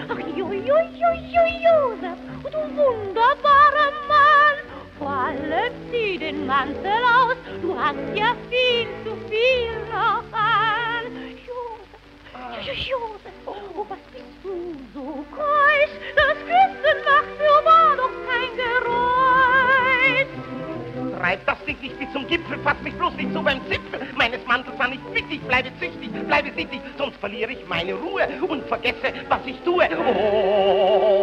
Ach 0.08 0.36
jo, 0.36 0.52
jo, 0.52 0.78
jo, 1.02 1.10
jo, 1.34 1.44
Josef, 1.66 2.18
du 2.50 2.60
wunderbarer 2.76 3.92
Mann. 4.08 4.39
Vor 5.00 5.08
allem 5.10 5.72
zieh 5.90 6.18
den 6.18 6.46
Mantel 6.46 7.02
aus, 7.16 7.36
du 7.62 7.74
hast 7.74 7.96
ja 8.14 8.36
viel 8.50 8.86
zu 9.02 9.16
viel 9.30 9.72
noch 9.90 10.24
an. 10.30 11.06
Josef, 11.46 12.02
jo, 12.66 12.72
jo, 12.74 12.74
Josef, 12.74 13.32
oh 13.46 13.86
was 13.88 13.98
bist 14.12 14.26
du 14.42 14.76
so 14.92 15.24
keusch? 15.34 15.94
Das 16.14 16.36
Küssen 16.44 16.98
macht 17.06 17.32
mir 17.38 17.64
wahr 17.64 17.96
doch 17.96 18.14
kein 18.28 18.52
Geräusch. 18.60 20.28
Treib 21.18 21.46
das 21.46 21.64
Ding 21.64 21.80
nicht 21.80 21.98
bis 21.98 22.12
zum 22.12 22.26
Gipfel, 22.26 22.58
fass 22.62 22.76
mich 22.82 22.92
bloß 22.92 23.14
nicht 23.14 23.32
so 23.32 23.40
beim 23.42 23.60
Zipfel 23.70 24.06
meines 24.18 24.44
Mantels 24.46 24.78
an. 24.78 24.92
Ich 24.92 25.00
bitte 25.14 25.38
bleibe 25.46 25.70
züchtig, 25.78 26.10
bleibe 26.26 26.52
sittig, 26.54 26.82
sonst 26.98 27.16
verliere 27.16 27.52
ich 27.52 27.66
meine 27.66 27.94
Ruhe 27.94 28.28
und 28.46 28.66
vergesse, 28.66 29.14
was 29.30 29.40
ich 29.46 29.58
tue. 29.62 29.88
Oh. 29.96 31.20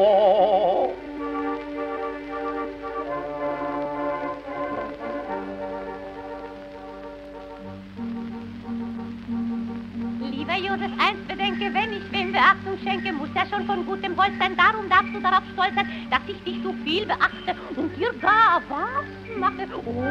Josef, 10.77 10.91
eins 10.99 11.19
bedenke, 11.27 11.73
wenn 11.73 11.91
ich 11.93 12.07
Beachtung 12.31 12.77
schenke, 12.83 13.11
muss 13.11 13.29
er 13.33 13.47
schon 13.47 13.65
von 13.65 13.85
gutem 13.85 14.15
Holz 14.15 14.33
sein. 14.39 14.55
Darum 14.55 14.87
darfst 14.89 15.13
du 15.13 15.19
darauf 15.19 15.41
stolz 15.53 15.73
sein, 15.73 15.87
dass 16.11 16.19
ich 16.27 16.43
dich 16.43 16.61
so 16.63 16.73
viel 16.83 17.05
beachte 17.05 17.55
und 17.75 17.95
dir 17.97 18.13
gar 18.21 18.61
was 18.69 19.37
mache. 19.39 19.67
Oh. 19.85 20.03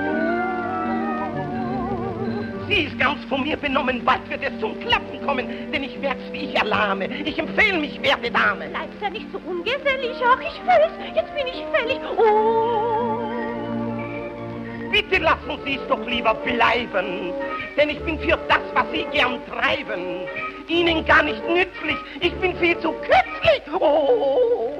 Sie 2.68 2.82
ist 2.82 2.98
ganz 2.98 3.24
von 3.26 3.44
mir 3.44 3.56
benommen, 3.56 4.04
bald 4.04 4.28
wird 4.28 4.42
es 4.42 4.58
zum 4.58 4.78
Klappen 4.80 5.24
kommen, 5.24 5.46
denn 5.72 5.84
ich 5.84 6.02
werd's 6.02 6.32
wie 6.32 6.46
ich 6.46 6.56
erlahme. 6.56 7.06
Ich 7.06 7.38
empfehle 7.38 7.78
mich, 7.78 8.02
werte 8.02 8.28
Dame. 8.28 8.68
Bleibst 8.68 9.00
ja 9.00 9.10
nicht 9.10 9.26
so 9.30 9.38
ungesellig, 9.48 10.16
ach, 10.24 10.40
ich 10.40 10.60
fäll's, 10.66 11.14
jetzt 11.14 11.32
bin 11.36 11.46
ich 11.46 11.64
fällig. 11.72 12.00
Oh. 12.18 12.95
Bitte 14.96 15.18
lassen 15.18 15.58
Sie 15.62 15.74
es 15.74 15.86
doch 15.88 16.06
lieber 16.06 16.32
bleiben, 16.32 17.30
denn 17.76 17.90
ich 17.90 18.00
bin 18.00 18.18
für 18.18 18.38
das, 18.48 18.62
was 18.72 18.90
Sie 18.92 19.04
gern 19.12 19.38
treiben, 19.44 20.22
Ihnen 20.68 21.04
gar 21.04 21.22
nicht 21.22 21.46
nützlich. 21.46 21.98
Ich 22.22 22.32
bin 22.36 22.56
viel 22.56 22.78
zu 22.80 22.92
kürzlich. 22.92 23.62
Oh. 23.78 24.72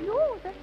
Josef, 0.00 0.54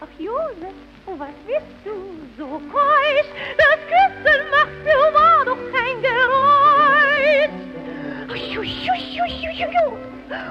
ach 0.00 0.06
Josef. 0.16 0.74
Was 1.06 1.34
bist 1.44 1.74
du 1.84 1.92
so 2.38 2.46
keusch? 2.72 3.26
Das 3.56 3.78
Küssen 3.90 4.50
macht 4.52 4.76
für 4.84 5.12
wahr 5.12 5.44
doch 5.44 5.58
kein 5.72 6.00
Geräusch. 6.02 7.50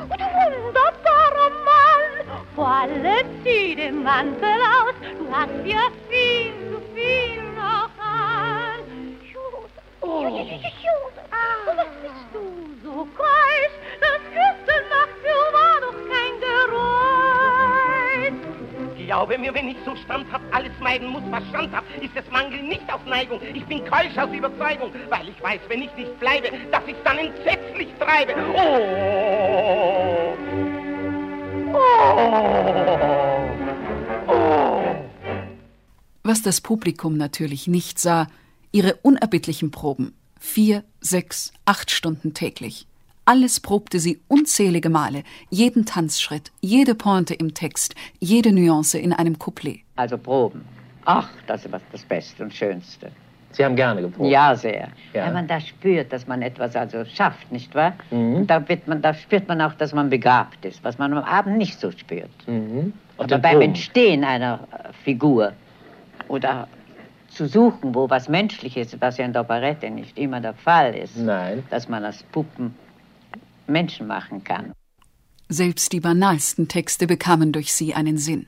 Und 0.09 0.19
du 0.19 0.25
wunderbarer 0.35 1.49
Mann, 1.63 2.41
vor 2.55 2.67
allem 2.67 3.25
zieh 3.45 3.73
den 3.73 4.03
Mantel 4.03 4.43
aus, 4.43 4.95
du 5.17 5.33
hast 5.33 5.65
ja 5.65 5.87
viel 6.09 6.62
zu 6.93 6.99
viel 6.99 7.43
noch 7.55 7.89
an. 7.99 8.79
Was 11.65 11.87
bist 12.01 12.27
du 12.33 12.43
so 12.83 13.07
keusch? 13.15 13.75
Das 13.99 14.21
Küssen 14.31 14.83
macht 14.89 15.15
für 15.21 15.43
wahr 15.53 15.79
doch 15.81 15.99
kein 16.09 16.33
Geräusch. 16.39 18.37
Glaube 19.05 19.37
mir, 19.37 19.53
wenn 19.53 19.69
ich 19.69 19.77
so 19.85 19.95
standhaft 19.95 20.45
alles 20.51 20.71
meiden 20.79 21.07
muss, 21.09 21.23
was 21.29 21.43
standhaft 21.49 21.87
ist 22.01 22.15
es 22.15 22.29
Mangel 22.31 22.61
nicht 22.63 22.91
auf 22.93 23.05
Neigung. 23.05 23.39
Ich 23.53 23.65
bin 23.65 23.85
keusch 23.85 24.17
aus 24.17 24.31
Überzeugung, 24.31 24.91
weil 25.09 25.29
ich 25.29 25.41
weiß, 25.43 25.61
wenn 25.67 25.83
ich 25.83 25.95
nicht 25.95 26.19
bleibe, 26.19 26.49
dass 26.71 26.83
ich 26.87 26.95
dann 27.03 27.17
entsetzlich 27.17 27.89
treibe. 27.99 28.33
Oh! 28.55 30.33
Oh! 31.75 31.79
Oh! 34.27 35.12
Was 36.25 36.41
das 36.41 36.61
Publikum 36.61 37.17
natürlich 37.17 37.67
nicht 37.67 37.99
sah, 37.99 38.27
ihre 38.71 38.95
unerbittlichen 39.01 39.71
Proben. 39.71 40.13
Vier, 40.39 40.85
sechs, 41.01 41.51
acht 41.65 41.91
Stunden 41.91 42.33
täglich. 42.33 42.87
Alles 43.25 43.59
probte 43.59 43.99
sie 43.99 44.21
unzählige 44.29 44.89
Male, 44.89 45.23
jeden 45.49 45.85
Tanzschritt, 45.85 46.53
jede 46.61 46.95
Pointe 46.95 47.33
im 47.33 47.53
Text, 47.53 47.95
jede 48.21 48.53
Nuance 48.53 48.99
in 48.99 49.11
einem 49.11 49.37
Couplet. 49.37 49.81
Also 49.97 50.17
Proben. 50.17 50.63
Ach, 51.03 51.29
das 51.45 51.65
ist 51.65 51.73
das 51.91 52.03
Beste 52.03 52.43
und 52.43 52.53
Schönste. 52.53 53.11
Sie 53.51 53.65
haben 53.65 53.75
gerne 53.75 54.01
geprobt? 54.01 54.29
Ja, 54.31 54.55
sehr. 54.55 54.89
Ja. 55.13 55.25
Wenn 55.25 55.33
man 55.33 55.47
da 55.47 55.59
spürt, 55.59 56.13
dass 56.13 56.25
man 56.25 56.41
etwas 56.41 56.73
also 56.77 57.03
schafft, 57.03 57.51
nicht 57.51 57.75
wahr? 57.75 57.95
Mhm. 58.11 58.47
Da, 58.47 58.65
wird 58.69 58.87
man, 58.87 59.01
da 59.01 59.13
spürt 59.13 59.49
man 59.49 59.59
auch, 59.59 59.73
dass 59.73 59.93
man 59.93 60.09
begabt 60.09 60.63
ist, 60.63 60.81
was 60.85 60.97
man 60.97 61.11
am 61.11 61.23
Abend 61.25 61.57
nicht 61.57 61.81
so 61.81 61.91
spürt. 61.91 62.31
Mhm. 62.47 62.93
Aber 63.17 63.37
beim 63.37 63.41
Proben. 63.41 63.61
Entstehen 63.61 64.23
einer 64.23 64.67
äh, 64.71 64.93
Figur 65.03 65.51
oder 66.27 66.67
zu 67.29 67.47
suchen, 67.47 67.95
wo 67.95 68.09
was 68.09 68.29
Menschliches, 68.29 68.95
was 68.99 69.17
ja 69.17 69.25
in 69.25 69.33
der 69.33 69.41
Operette 69.41 69.89
nicht 69.89 70.17
immer 70.17 70.39
der 70.39 70.53
Fall 70.53 70.93
ist, 70.95 71.17
Nein. 71.17 71.63
dass 71.69 71.89
man 71.89 72.05
als 72.05 72.23
Puppen 72.23 72.75
Menschen 73.67 74.07
machen 74.07 74.43
kann. 74.43 74.73
Selbst 75.49 75.91
die 75.93 75.99
banalsten 75.99 76.67
Texte 76.67 77.07
bekamen 77.07 77.51
durch 77.51 77.73
sie 77.73 77.93
einen 77.93 78.17
Sinn. 78.17 78.47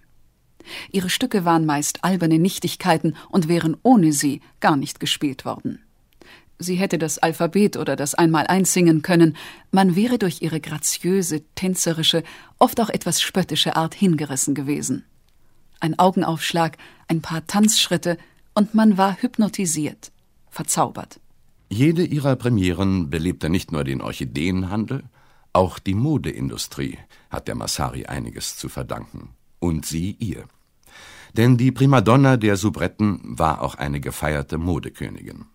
Ihre 0.91 1.09
Stücke 1.09 1.45
waren 1.45 1.65
meist 1.65 2.03
alberne 2.03 2.39
Nichtigkeiten 2.39 3.15
und 3.29 3.47
wären 3.47 3.77
ohne 3.83 4.11
sie 4.11 4.41
gar 4.59 4.75
nicht 4.75 4.99
gespielt 4.99 5.45
worden. 5.45 5.81
Sie 6.57 6.75
hätte 6.75 6.97
das 6.97 7.17
Alphabet 7.17 7.75
oder 7.75 7.95
das 7.95 8.15
Einmaleins 8.15 8.71
singen 8.73 9.01
können, 9.01 9.35
man 9.71 9.95
wäre 9.95 10.17
durch 10.17 10.41
ihre 10.41 10.61
graziöse, 10.61 11.43
tänzerische, 11.55 12.23
oft 12.59 12.79
auch 12.79 12.89
etwas 12.89 13.21
spöttische 13.21 13.75
Art 13.75 13.93
hingerissen 13.93 14.55
gewesen. 14.55 15.05
Ein 15.79 15.97
Augenaufschlag, 15.99 16.77
ein 17.07 17.21
paar 17.21 17.45
Tanzschritte, 17.47 18.17
und 18.53 18.73
man 18.73 18.97
war 18.97 19.21
hypnotisiert, 19.21 20.11
verzaubert. 20.49 21.19
Jede 21.69 22.05
ihrer 22.05 22.35
Premieren 22.35 23.09
belebte 23.09 23.49
nicht 23.49 23.71
nur 23.71 23.83
den 23.83 24.01
Orchideenhandel, 24.01 25.03
auch 25.51 25.79
die 25.79 25.93
Modeindustrie 25.93 26.97
hat 27.29 27.47
der 27.47 27.55
Massari 27.55 28.05
einiges 28.05 28.57
zu 28.57 28.69
verdanken. 28.69 29.29
Und 29.59 29.85
sie 29.85 30.11
ihr. 30.19 30.43
Denn 31.33 31.57
die 31.57 31.71
Primadonna 31.71 32.37
der 32.37 32.55
Soubretten 32.55 33.21
war 33.23 33.61
auch 33.61 33.75
eine 33.75 33.99
gefeierte 33.99 34.57
Modekönigin. 34.57 35.45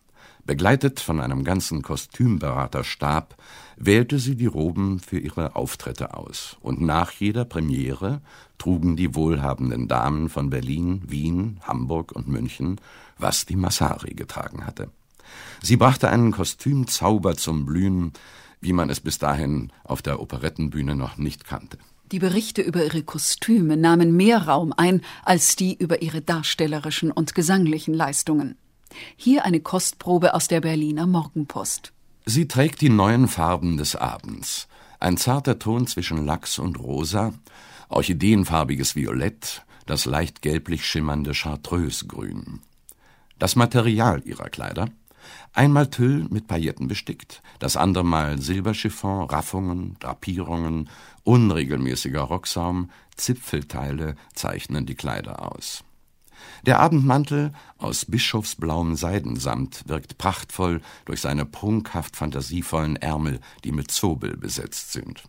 Begleitet 0.50 0.98
von 0.98 1.20
einem 1.20 1.44
ganzen 1.44 1.80
Kostümberaterstab 1.80 3.36
wählte 3.76 4.18
sie 4.18 4.34
die 4.34 4.46
Roben 4.46 4.98
für 4.98 5.20
ihre 5.20 5.54
Auftritte 5.54 6.14
aus, 6.14 6.56
und 6.60 6.80
nach 6.80 7.12
jeder 7.12 7.44
Premiere 7.44 8.20
trugen 8.58 8.96
die 8.96 9.14
wohlhabenden 9.14 9.86
Damen 9.86 10.28
von 10.28 10.50
Berlin, 10.50 11.02
Wien, 11.06 11.60
Hamburg 11.62 12.10
und 12.10 12.26
München, 12.26 12.80
was 13.16 13.46
die 13.46 13.54
Massari 13.54 14.14
getragen 14.14 14.66
hatte. 14.66 14.90
Sie 15.62 15.76
brachte 15.76 16.10
einen 16.10 16.32
Kostümzauber 16.32 17.36
zum 17.36 17.64
Blühen, 17.64 18.12
wie 18.60 18.72
man 18.72 18.90
es 18.90 18.98
bis 18.98 19.18
dahin 19.18 19.70
auf 19.84 20.02
der 20.02 20.20
Operettenbühne 20.20 20.96
noch 20.96 21.16
nicht 21.16 21.44
kannte. 21.44 21.78
Die 22.10 22.18
Berichte 22.18 22.62
über 22.62 22.84
ihre 22.84 23.04
Kostüme 23.04 23.76
nahmen 23.76 24.16
mehr 24.16 24.48
Raum 24.48 24.74
ein 24.76 25.02
als 25.22 25.54
die 25.54 25.76
über 25.76 26.02
ihre 26.02 26.22
darstellerischen 26.22 27.12
und 27.12 27.36
gesanglichen 27.36 27.94
Leistungen. 27.94 28.56
Hier 29.16 29.44
eine 29.44 29.60
Kostprobe 29.60 30.34
aus 30.34 30.48
der 30.48 30.60
Berliner 30.60 31.06
Morgenpost. 31.06 31.92
Sie 32.26 32.48
trägt 32.48 32.80
die 32.80 32.88
neuen 32.88 33.28
Farben 33.28 33.76
des 33.76 33.96
Abends. 33.96 34.68
Ein 34.98 35.16
zarter 35.16 35.58
Ton 35.58 35.86
zwischen 35.86 36.24
Lachs 36.26 36.58
und 36.58 36.78
Rosa, 36.78 37.32
orchideenfarbiges 37.88 38.96
Violett, 38.96 39.64
das 39.86 40.04
leicht 40.04 40.42
gelblich 40.42 40.84
schimmernde 40.84 41.32
Chartreusgrün. 41.32 42.60
Das 43.38 43.56
Material 43.56 44.22
ihrer 44.24 44.50
Kleider 44.50 44.88
Einmal 45.52 45.90
Tüll 45.90 46.26
mit 46.30 46.46
Pailletten 46.46 46.88
bestickt, 46.88 47.42
das 47.58 47.76
andere 47.76 48.04
Mal 48.04 48.40
Silberchiffon, 48.40 49.28
Raffungen, 49.28 49.96
Drapierungen, 49.98 50.88
unregelmäßiger 51.24 52.20
Rocksaum, 52.20 52.90
Zipfelteile 53.16 54.14
zeichnen 54.34 54.86
die 54.86 54.94
Kleider 54.94 55.52
aus. 55.52 55.84
Der 56.66 56.80
Abendmantel 56.80 57.52
aus 57.78 58.04
bischofsblauem 58.04 58.96
Seidensamt 58.96 59.82
wirkt 59.86 60.18
prachtvoll 60.18 60.80
durch 61.04 61.20
seine 61.20 61.44
prunkhaft 61.44 62.16
fantasievollen 62.16 62.96
Ärmel, 62.96 63.40
die 63.64 63.72
mit 63.72 63.90
Zobel 63.90 64.36
besetzt 64.36 64.92
sind. 64.92 65.24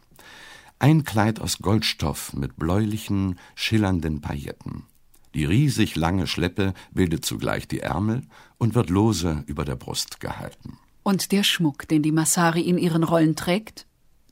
Ein 0.80 1.04
Kleid 1.04 1.40
aus 1.40 1.60
Goldstoff 1.60 2.34
mit 2.34 2.58
bläulichen, 2.58 3.40
schillernden 3.56 4.20
Pailletten. 4.22 4.84
Die 5.34 5.46
riesig 5.46 5.96
lange 5.96 6.28
Schleppe 6.28 6.74
bildet 6.92 7.24
zugleich 7.24 7.68
die 7.68 7.80
Ärmel 7.80 8.24
und 8.58 8.76
wird 8.76 8.90
lose 8.90 9.44
über 9.48 9.64
der 9.64 9.76
Brust 9.76 10.20
gehalten. 10.20 10.78
Und 11.04 11.32
der 11.32 11.44
Schmuck, 11.44 11.88
den 11.88 12.04
die 12.04 12.12
Massari 12.12 12.62
in 12.62 12.78
ihren 12.78 13.04
Rollen 13.04 13.36
trägt, 13.36 13.86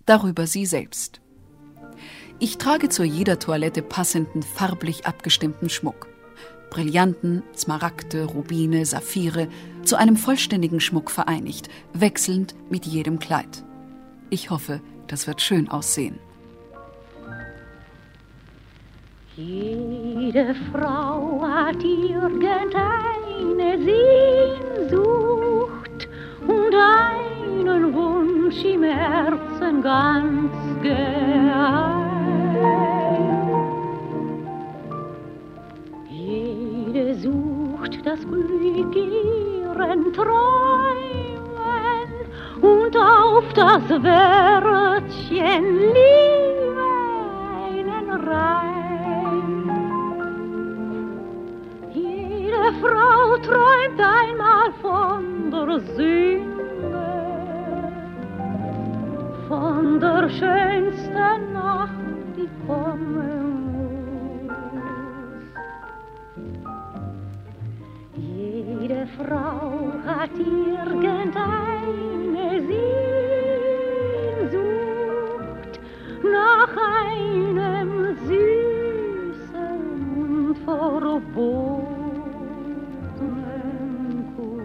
darüber 0.06 0.46
sie 0.46 0.66
selbst. 0.66 1.22
Ich 2.40 2.58
trage 2.58 2.90
zu 2.90 3.04
jeder 3.04 3.40
Toilette 3.40 3.82
passenden, 3.82 4.44
farblich 4.44 5.06
abgestimmten 5.06 5.70
Schmuck. 5.70 6.09
Brillanten, 6.70 7.44
Smaragde, 7.56 8.26
Rubine, 8.26 8.86
Saphire, 8.86 9.48
zu 9.84 9.96
einem 9.96 10.18
vollständigen 10.18 10.80
Schmuck 10.80 11.10
vereinigt, 11.12 11.70
wechselnd 11.94 12.56
mit 12.70 12.86
jedem 12.86 13.20
Kleid. 13.20 13.64
Ich 14.30 14.50
hoffe, 14.50 14.82
das 15.08 15.26
wird 15.28 15.42
schön 15.42 15.70
aussehen. 15.70 16.20
Jede 19.36 20.54
Frau 20.72 21.42
hat 21.42 21.82
irgendeine 21.84 23.78
Sehnsucht 24.88 26.10
und 26.46 26.76
einen 26.76 27.94
Wunsch 27.94 28.64
im 28.66 28.84
Herzen 28.84 29.82
ganz 29.82 30.52
geheim. 30.84 32.10
Jede 37.20 37.32
sucht 37.32 38.06
das 38.06 38.20
Glück 38.20 38.96
ihren 38.96 40.14
Träumen 40.14 41.40
und 42.62 42.98
auf 42.98 43.54
das 43.54 43.90
Wörtchen 43.90 45.64
Liebe 45.80 46.86
einen 47.66 48.10
Reim. 48.28 48.80
Frau 52.82 53.38
träumt 53.38 54.00
einmal 54.00 54.72
von 54.82 55.50
der 55.52 55.80
Sünde, 55.96 57.02
von 59.48 60.00
der 60.00 60.30
schönsten 60.30 61.54
Nacht, 61.54 61.90
die 62.38 62.48
kommen 62.68 63.49
Jede 68.80 69.06
Frau 69.18 69.92
hat 70.08 70.30
irgendeine 70.38 71.28
Sehnsucht 72.62 73.00
nach 76.24 76.70
einem 77.06 78.16
süßen 78.26 79.82
und 80.16 80.58
verbotenen 80.64 81.74
Kuss. 84.38 84.64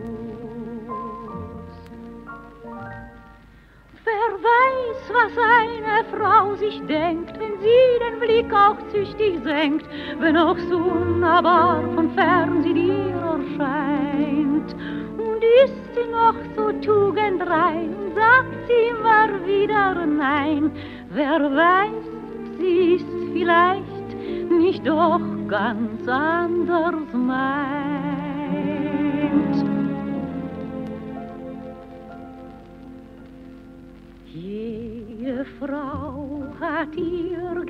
Wer 4.04 4.30
weiß, 4.44 5.00
was 5.12 5.32
eine 5.36 6.04
Frau 6.16 6.54
sich 6.54 6.80
denkt, 6.86 7.34
wenn 7.40 7.58
sie 7.58 7.98
den 7.98 8.20
Blick 8.20 8.52
auch 8.54 8.78
züchtig 8.92 9.42
senkt, 9.42 9.88
wenn 10.20 10.36
auch 10.36 10.58
so 10.70 10.78
unnahbar 10.78 11.82
von 11.96 12.10
fern 12.10 12.62
sie 12.62 12.74
dir 12.74 13.23
erscheint. 13.44 14.74
Und 15.18 15.42
ist 15.64 15.94
sie 15.94 16.10
noch 16.10 16.34
so 16.56 16.72
tugendrein, 16.80 17.90
sagt 18.14 18.54
sie 18.66 18.88
immer 18.90 19.46
wieder 19.46 20.06
nein. 20.06 20.70
Wer 21.10 21.40
weiß, 21.40 22.04
sie 22.58 22.94
ist 22.96 23.06
vielleicht 23.32 24.50
nicht 24.50 24.86
doch 24.86 25.20
ganz 25.48 26.08
anders 26.08 27.12
meint. 27.12 27.44
Jede 34.26 35.44
Frau 35.60 36.42
hat 36.60 36.96
irgendeine 36.96 37.63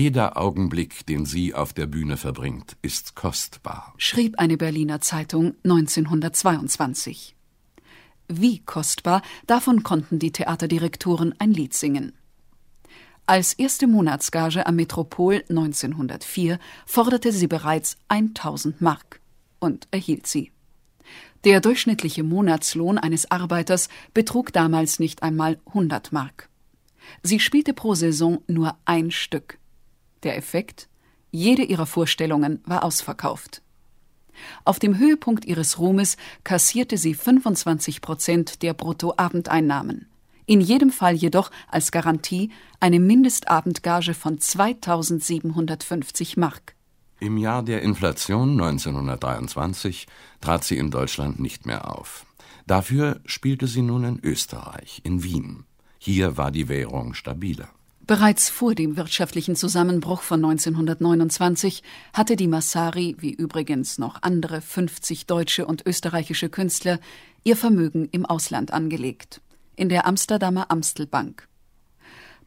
Jeder 0.00 0.38
Augenblick, 0.38 1.04
den 1.04 1.26
sie 1.26 1.52
auf 1.52 1.74
der 1.74 1.86
Bühne 1.86 2.16
verbringt, 2.16 2.78
ist 2.80 3.16
kostbar. 3.16 3.92
schrieb 3.98 4.38
eine 4.38 4.56
Berliner 4.56 5.02
Zeitung 5.02 5.56
1922. 5.62 7.36
Wie 8.26 8.60
kostbar, 8.60 9.20
davon 9.46 9.82
konnten 9.82 10.18
die 10.18 10.32
Theaterdirektoren 10.32 11.34
ein 11.38 11.52
Lied 11.52 11.74
singen. 11.74 12.14
Als 13.26 13.52
erste 13.52 13.86
Monatsgage 13.86 14.66
am 14.66 14.76
Metropol 14.76 15.44
1904 15.50 16.58
forderte 16.86 17.30
sie 17.30 17.46
bereits 17.46 17.98
1000 18.08 18.80
Mark 18.80 19.20
und 19.58 19.86
erhielt 19.90 20.26
sie. 20.26 20.50
Der 21.44 21.60
durchschnittliche 21.60 22.22
Monatslohn 22.22 22.96
eines 22.96 23.30
Arbeiters 23.30 23.90
betrug 24.14 24.50
damals 24.54 24.98
nicht 24.98 25.22
einmal 25.22 25.60
100 25.66 26.10
Mark. 26.10 26.48
Sie 27.22 27.38
spielte 27.38 27.74
pro 27.74 27.94
Saison 27.94 28.38
nur 28.46 28.78
ein 28.86 29.10
Stück. 29.10 29.59
Der 30.22 30.36
Effekt? 30.36 30.88
Jede 31.30 31.62
ihrer 31.62 31.86
Vorstellungen 31.86 32.60
war 32.64 32.84
ausverkauft. 32.84 33.62
Auf 34.64 34.78
dem 34.78 34.98
Höhepunkt 34.98 35.44
ihres 35.44 35.78
Ruhmes 35.78 36.16
kassierte 36.44 36.96
sie 36.96 37.14
25 37.14 38.00
Prozent 38.00 38.62
der 38.62 38.74
Bruttoabendeinnahmen. 38.74 40.06
In 40.46 40.60
jedem 40.60 40.90
Fall 40.90 41.14
jedoch 41.14 41.50
als 41.68 41.92
Garantie 41.92 42.50
eine 42.80 42.98
Mindestabendgage 42.98 44.14
von 44.14 44.40
2750 44.40 46.36
Mark. 46.36 46.74
Im 47.20 47.36
Jahr 47.36 47.62
der 47.62 47.82
Inflation 47.82 48.52
1923 48.60 50.06
trat 50.40 50.64
sie 50.64 50.78
in 50.78 50.90
Deutschland 50.90 51.38
nicht 51.38 51.66
mehr 51.66 51.94
auf. 51.96 52.26
Dafür 52.66 53.20
spielte 53.26 53.66
sie 53.66 53.82
nun 53.82 54.04
in 54.04 54.20
Österreich, 54.22 55.02
in 55.04 55.22
Wien. 55.22 55.64
Hier 55.98 56.36
war 56.36 56.50
die 56.50 56.68
Währung 56.68 57.14
stabiler. 57.14 57.68
Bereits 58.10 58.48
vor 58.48 58.74
dem 58.74 58.96
wirtschaftlichen 58.96 59.54
Zusammenbruch 59.54 60.22
von 60.22 60.44
1929 60.44 61.84
hatte 62.12 62.34
die 62.34 62.48
Massari, 62.48 63.14
wie 63.20 63.32
übrigens 63.32 63.98
noch 63.98 64.20
andere 64.22 64.60
50 64.60 65.26
deutsche 65.26 65.64
und 65.64 65.86
österreichische 65.86 66.48
Künstler, 66.48 66.98
ihr 67.44 67.56
Vermögen 67.56 68.08
im 68.10 68.26
Ausland 68.26 68.72
angelegt, 68.72 69.40
in 69.76 69.88
der 69.88 70.08
Amsterdamer 70.08 70.72
Amstelbank. 70.72 71.46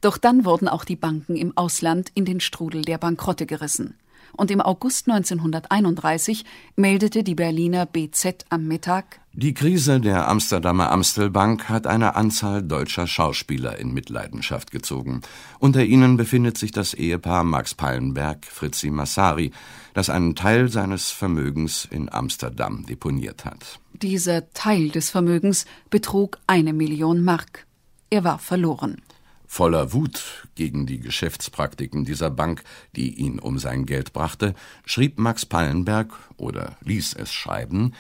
Doch 0.02 0.18
dann 0.18 0.44
wurden 0.44 0.68
auch 0.68 0.84
die 0.84 0.98
Banken 0.98 1.38
im 1.38 1.56
Ausland 1.56 2.12
in 2.14 2.26
den 2.26 2.42
Strudel 2.42 2.82
der 2.82 2.98
Bankrotte 2.98 3.46
gerissen. 3.46 3.96
Und 4.36 4.52
im 4.52 4.60
August 4.60 5.08
1931 5.08 6.44
meldete 6.76 7.24
die 7.24 7.36
Berliner 7.36 7.86
BZ 7.86 8.44
am 8.50 8.68
Mittag, 8.68 9.22
Die 9.36 9.56
Krise 9.56 10.00
der 10.00 10.28
Amsterdamer 10.28 10.92
Amstelbank 10.92 11.68
hat 11.68 11.88
eine 11.88 12.16
Anzahl 12.16 12.62
deutscher 12.62 13.08
Schauspieler 13.08 13.80
in 13.80 13.92
Mitleidenschaft 13.92 14.70
gezogen. 14.70 15.22
Unter 15.58 15.84
ihnen 15.84 16.18
befindet 16.18 16.56
sich 16.56 16.72
das 16.72 16.94
Ehepaar 16.94 17.44
Max 17.44 17.74
Pallenberg, 17.74 18.46
Fritzi 18.46 18.92
Massari, 18.92 19.52
das 19.96 20.12
einen 20.12 20.36
Teil 20.36 20.70
seines 20.70 21.10
Vermögens 21.10 21.88
in 21.90 22.14
Amsterdam 22.14 22.86
deponiert 22.86 23.44
hat. 23.44 23.80
dieser 23.94 24.52
Teil 24.54 24.90
des 24.90 25.10
Vermögens 25.10 25.66
betrug 25.90 26.38
eine 26.46 26.72
Million 26.72 27.24
Mark. 27.24 27.66
Er 28.12 28.24
war 28.24 28.38
verloren. 28.38 29.02
Voller 29.48 29.94
Wut 29.94 30.48
gegen 30.54 30.86
die 30.86 31.00
Geschäftspraktiken 31.00 32.06
dieser 32.06 32.30
Bank, 32.30 32.64
die 32.96 33.16
ihn 33.16 33.40
um 33.40 33.58
sein 33.58 33.88
Geld 33.88 34.14
brachte, 34.14 34.54
schrieb 34.86 35.18
Max 35.18 35.44
Pallenberg 35.48 36.14
oder 36.38 36.78
ließ 36.82 37.16
es 37.16 37.34
schreiben 37.34 37.94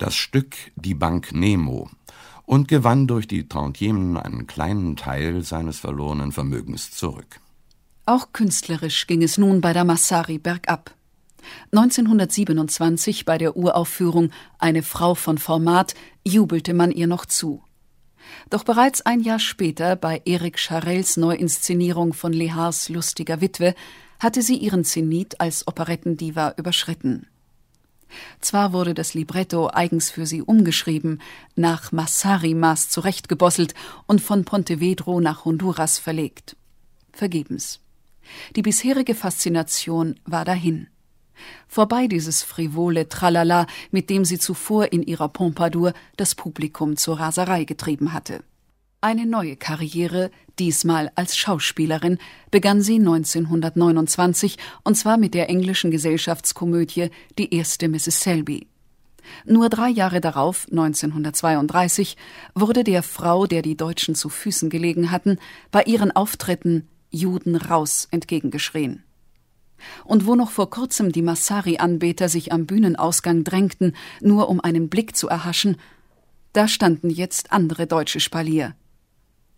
das 0.00 0.14
Stück 0.14 0.56
Die 0.76 0.94
Bank 0.94 1.32
Nemo 1.32 1.90
und 2.46 2.68
gewann 2.68 3.06
durch 3.06 3.28
die 3.28 3.48
Tantiemen 3.48 4.16
einen 4.16 4.46
kleinen 4.46 4.96
Teil 4.96 5.42
seines 5.42 5.78
verlorenen 5.78 6.32
Vermögens 6.32 6.90
zurück. 6.90 7.40
Auch 8.06 8.32
künstlerisch 8.32 9.06
ging 9.06 9.22
es 9.22 9.38
nun 9.38 9.60
bei 9.60 9.72
der 9.72 9.84
Massari 9.84 10.38
bergab. 10.38 10.94
1927 11.72 13.24
bei 13.24 13.38
der 13.38 13.56
Uraufführung 13.56 14.30
Eine 14.58 14.82
Frau 14.82 15.14
von 15.14 15.38
Format 15.38 15.94
jubelte 16.26 16.74
man 16.74 16.90
ihr 16.90 17.06
noch 17.06 17.26
zu. 17.26 17.62
Doch 18.48 18.64
bereits 18.64 19.00
ein 19.02 19.20
Jahr 19.20 19.38
später 19.38 19.96
bei 19.96 20.22
Erik 20.24 20.58
Charels 20.58 21.16
Neuinszenierung 21.16 22.12
von 22.12 22.32
Lehars 22.32 22.88
Lustiger 22.88 23.40
Witwe 23.40 23.74
hatte 24.18 24.42
sie 24.42 24.56
ihren 24.56 24.84
Zenit 24.84 25.40
als 25.40 25.66
Operettendiva 25.66 26.54
überschritten. 26.56 27.26
Zwar 28.40 28.72
wurde 28.72 28.94
das 28.94 29.14
Libretto 29.14 29.70
eigens 29.72 30.10
für 30.10 30.26
sie 30.26 30.42
umgeschrieben, 30.42 31.20
nach 31.56 31.92
Massari-Maß 31.92 32.88
zurechtgebosselt 32.88 33.74
und 34.06 34.20
von 34.20 34.44
Pontevedro 34.44 35.20
nach 35.20 35.44
Honduras 35.44 35.98
verlegt. 35.98 36.56
Vergebens. 37.12 37.80
Die 38.56 38.62
bisherige 38.62 39.14
Faszination 39.14 40.18
war 40.24 40.44
dahin. 40.44 40.88
Vorbei 41.68 42.06
dieses 42.06 42.42
frivole 42.42 43.08
Tralala, 43.08 43.66
mit 43.90 44.10
dem 44.10 44.24
sie 44.24 44.38
zuvor 44.38 44.92
in 44.92 45.02
ihrer 45.02 45.28
Pompadour 45.28 45.92
das 46.16 46.34
Publikum 46.34 46.96
zur 46.96 47.18
Raserei 47.18 47.64
getrieben 47.64 48.12
hatte. 48.12 48.42
Eine 49.02 49.24
neue 49.24 49.56
Karriere, 49.56 50.30
diesmal 50.58 51.10
als 51.14 51.34
Schauspielerin, 51.34 52.18
begann 52.50 52.82
sie 52.82 52.96
1929 52.96 54.58
und 54.84 54.94
zwar 54.94 55.16
mit 55.16 55.32
der 55.32 55.48
englischen 55.48 55.90
Gesellschaftskomödie 55.90 57.08
Die 57.38 57.54
erste 57.54 57.88
Mrs. 57.88 58.20
Selby. 58.20 58.66
Nur 59.46 59.70
drei 59.70 59.88
Jahre 59.88 60.20
darauf, 60.20 60.66
1932, 60.70 62.18
wurde 62.54 62.84
der 62.84 63.02
Frau, 63.02 63.46
der 63.46 63.62
die 63.62 63.74
Deutschen 63.74 64.14
zu 64.14 64.28
Füßen 64.28 64.68
gelegen 64.68 65.10
hatten, 65.10 65.38
bei 65.70 65.84
ihren 65.84 66.10
Auftritten 66.10 66.86
Juden 67.10 67.56
raus 67.56 68.06
entgegengeschrien. 68.10 69.02
Und 70.04 70.26
wo 70.26 70.34
noch 70.34 70.50
vor 70.50 70.68
kurzem 70.68 71.10
die 71.10 71.22
Massari-Anbeter 71.22 72.28
sich 72.28 72.52
am 72.52 72.66
Bühnenausgang 72.66 73.44
drängten, 73.44 73.96
nur 74.20 74.50
um 74.50 74.60
einen 74.60 74.90
Blick 74.90 75.16
zu 75.16 75.26
erhaschen, 75.26 75.78
da 76.52 76.68
standen 76.68 77.08
jetzt 77.08 77.50
andere 77.50 77.86
deutsche 77.86 78.20
Spalier. 78.20 78.74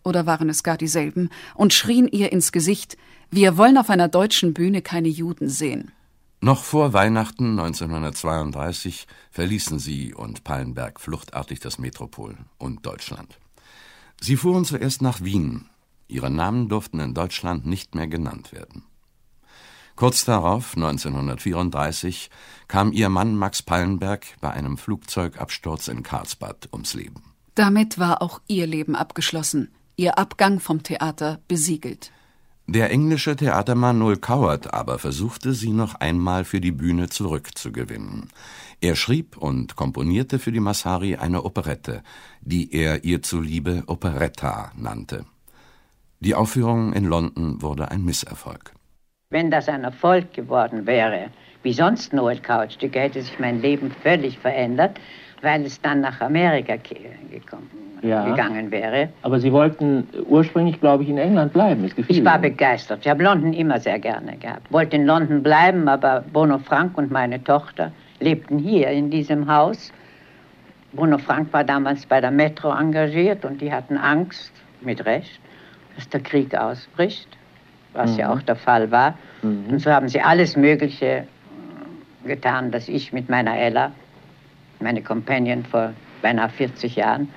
Oder 0.03 0.25
waren 0.25 0.49
es 0.49 0.63
gar 0.63 0.77
dieselben 0.77 1.29
und 1.55 1.73
schrien 1.73 2.07
ihr 2.07 2.31
ins 2.31 2.51
Gesicht, 2.51 2.97
wir 3.31 3.57
wollen 3.57 3.77
auf 3.77 3.89
einer 3.89 4.09
deutschen 4.09 4.53
Bühne 4.53 4.81
keine 4.81 5.07
Juden 5.07 5.49
sehen. 5.49 5.91
Noch 6.41 6.63
vor 6.63 6.91
Weihnachten 6.91 7.57
1932 7.57 9.07
verließen 9.31 9.79
sie 9.79 10.13
und 10.13 10.43
Pallenberg 10.43 10.99
fluchtartig 10.99 11.61
das 11.61 11.79
Metropol 11.79 12.35
und 12.57 12.85
Deutschland. 12.85 13.39
Sie 14.19 14.35
fuhren 14.35 14.65
zuerst 14.65 15.01
nach 15.01 15.21
Wien. 15.21 15.69
Ihre 16.09 16.29
Namen 16.29 16.67
durften 16.67 16.99
in 16.99 17.13
Deutschland 17.13 17.65
nicht 17.65 17.95
mehr 17.95 18.07
genannt 18.07 18.51
werden. 18.51 18.83
Kurz 19.95 20.25
darauf, 20.25 20.75
1934, 20.75 22.29
kam 22.67 22.91
ihr 22.91 23.09
Mann 23.09 23.35
Max 23.35 23.61
Pallenberg 23.61 24.25
bei 24.41 24.51
einem 24.51 24.77
Flugzeugabsturz 24.77 25.87
in 25.87 26.03
Karlsbad 26.03 26.69
ums 26.73 26.93
Leben. 26.93 27.23
Damit 27.55 27.99
war 27.99 28.21
auch 28.21 28.41
ihr 28.47 28.65
Leben 28.65 28.95
abgeschlossen, 28.95 29.69
ihr 29.95 30.17
Abgang 30.17 30.59
vom 30.59 30.83
Theater 30.83 31.39
besiegelt. 31.47 32.11
Der 32.65 32.91
englische 32.91 33.35
Theatermann 33.35 33.99
Noel 33.99 34.17
Coward 34.17 34.73
aber 34.73 34.97
versuchte, 34.97 35.53
sie 35.53 35.71
noch 35.71 35.95
einmal 35.95 36.45
für 36.45 36.61
die 36.61 36.71
Bühne 36.71 37.09
zurückzugewinnen. 37.09 38.29
Er 38.79 38.95
schrieb 38.95 39.37
und 39.37 39.75
komponierte 39.75 40.39
für 40.39 40.51
die 40.51 40.61
Massari 40.61 41.17
eine 41.17 41.43
Operette, 41.43 42.03
die 42.41 42.73
er 42.73 43.03
ihr 43.03 43.21
zuliebe 43.21 43.83
Operetta 43.87 44.71
nannte. 44.77 45.25
Die 46.21 46.35
Aufführung 46.35 46.93
in 46.93 47.03
London 47.03 47.61
wurde 47.61 47.91
ein 47.91 48.05
Misserfolg. 48.05 48.73
Wenn 49.29 49.51
das 49.51 49.67
ein 49.67 49.83
Erfolg 49.83 50.33
geworden 50.33 50.85
wäre, 50.85 51.31
wie 51.63 51.73
sonst 51.73 52.13
Noel 52.13 52.39
Coward-Stücke, 52.39 52.99
hätte 52.99 53.21
sich 53.21 53.39
mein 53.39 53.61
Leben 53.61 53.91
völlig 54.03 54.37
verändert, 54.37 54.99
weil 55.43 55.65
es 55.65 55.79
dann 55.81 56.01
nach 56.01 56.19
Amerika 56.21 56.75
gekommen 56.77 57.69
ja. 58.01 58.25
gegangen 58.25 58.71
wäre. 58.71 59.09
Aber 59.21 59.39
Sie 59.39 59.51
wollten 59.51 60.07
ursprünglich, 60.27 60.79
glaube 60.79 61.03
ich, 61.03 61.09
in 61.09 61.17
England 61.17 61.53
bleiben. 61.53 61.83
Es 61.85 61.95
gefiel 61.95 62.17
ich 62.17 62.25
war 62.25 62.35
Ihnen. 62.35 62.41
begeistert. 62.43 62.99
Ich 63.01 63.09
habe 63.09 63.23
London 63.23 63.53
immer 63.53 63.79
sehr 63.79 63.99
gerne 63.99 64.35
gehabt. 64.37 64.71
Wollte 64.71 64.95
in 64.95 65.05
London 65.05 65.41
bleiben, 65.41 65.87
aber 65.87 66.23
Bono 66.33 66.59
Frank 66.59 66.97
und 66.97 67.11
meine 67.11 67.43
Tochter 67.43 67.91
lebten 68.19 68.59
hier 68.59 68.89
in 68.89 69.09
diesem 69.09 69.47
Haus. 69.47 69.91
Bruno 70.93 71.17
Frank 71.17 71.51
war 71.51 71.63
damals 71.63 72.05
bei 72.05 72.21
der 72.21 72.29
Metro 72.29 72.71
engagiert 72.71 73.45
und 73.45 73.61
die 73.61 73.71
hatten 73.71 73.97
Angst, 73.97 74.51
mit 74.81 75.05
Recht, 75.05 75.39
dass 75.95 76.09
der 76.09 76.19
Krieg 76.19 76.53
ausbricht, 76.55 77.27
was 77.93 78.11
mhm. 78.11 78.19
ja 78.19 78.33
auch 78.33 78.41
der 78.41 78.55
Fall 78.57 78.91
war. 78.91 79.17
Mhm. 79.41 79.65
Und 79.69 79.79
so 79.79 79.91
haben 79.91 80.09
sie 80.09 80.21
alles 80.21 80.57
Mögliche 80.57 81.25
getan, 82.25 82.71
dass 82.71 82.87
ich 82.87 83.13
mit 83.13 83.29
meiner 83.29 83.57
Ella, 83.57 83.91
meine 84.79 85.01
Companion 85.01 85.63
vor 85.63 85.93
beinahe 86.21 86.49
40 86.49 86.95
Jahren, 86.95 87.27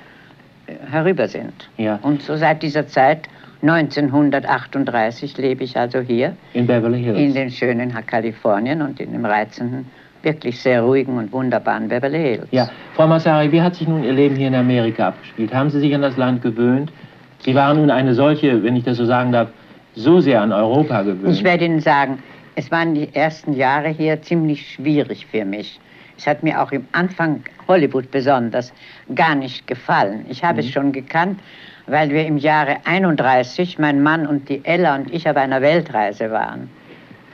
herüber 0.90 1.28
sind. 1.28 1.68
Ja. 1.76 1.98
Und 2.02 2.22
so 2.22 2.36
seit 2.36 2.62
dieser 2.62 2.86
Zeit, 2.86 3.28
1938, 3.62 5.36
lebe 5.38 5.64
ich 5.64 5.76
also 5.76 6.00
hier. 6.00 6.36
In 6.54 6.66
Beverly 6.66 7.02
Hills. 7.02 7.18
In 7.18 7.34
den 7.34 7.50
schönen 7.50 7.92
Kalifornien 8.06 8.82
und 8.82 9.00
in 9.00 9.12
dem 9.12 9.24
reizenden, 9.24 9.86
wirklich 10.22 10.60
sehr 10.60 10.82
ruhigen 10.82 11.16
und 11.18 11.32
wunderbaren 11.32 11.88
Beverly 11.88 12.18
Hills. 12.18 12.48
Ja, 12.50 12.68
Frau 12.94 13.06
Massari, 13.06 13.50
wie 13.52 13.62
hat 13.62 13.76
sich 13.76 13.86
nun 13.88 14.02
Ihr 14.04 14.12
Leben 14.12 14.36
hier 14.36 14.48
in 14.48 14.54
Amerika 14.54 15.08
abgespielt? 15.08 15.54
Haben 15.54 15.70
Sie 15.70 15.80
sich 15.80 15.94
an 15.94 16.02
das 16.02 16.16
Land 16.16 16.42
gewöhnt? 16.42 16.92
Sie 17.40 17.54
waren 17.54 17.78
nun 17.78 17.90
eine 17.90 18.14
solche, 18.14 18.62
wenn 18.62 18.76
ich 18.76 18.84
das 18.84 18.96
so 18.96 19.04
sagen 19.04 19.32
darf, 19.32 19.48
so 19.94 20.20
sehr 20.20 20.42
an 20.42 20.52
Europa 20.52 21.02
gewöhnt. 21.02 21.34
Ich 21.34 21.44
werde 21.44 21.64
Ihnen 21.64 21.80
sagen, 21.80 22.18
es 22.54 22.70
waren 22.70 22.94
die 22.94 23.14
ersten 23.14 23.52
Jahre 23.52 23.88
hier 23.88 24.20
ziemlich 24.22 24.72
schwierig 24.72 25.26
für 25.26 25.44
mich. 25.44 25.78
Es 26.18 26.26
hat 26.26 26.42
mir 26.42 26.62
auch 26.62 26.72
im 26.72 26.86
Anfang 26.92 27.42
Hollywood 27.68 28.10
besonders 28.10 28.72
gar 29.14 29.34
nicht 29.34 29.66
gefallen. 29.66 30.24
Ich 30.28 30.42
habe 30.42 30.54
mhm. 30.54 30.60
es 30.60 30.70
schon 30.70 30.92
gekannt, 30.92 31.40
weil 31.86 32.10
wir 32.10 32.26
im 32.26 32.36
Jahre 32.38 32.78
31, 32.84 33.78
mein 33.78 34.02
Mann 34.02 34.26
und 34.26 34.48
die 34.48 34.64
Ella 34.64 34.96
und 34.96 35.12
ich 35.12 35.28
auf 35.28 35.36
einer 35.36 35.60
Weltreise 35.60 36.30
waren. 36.30 36.70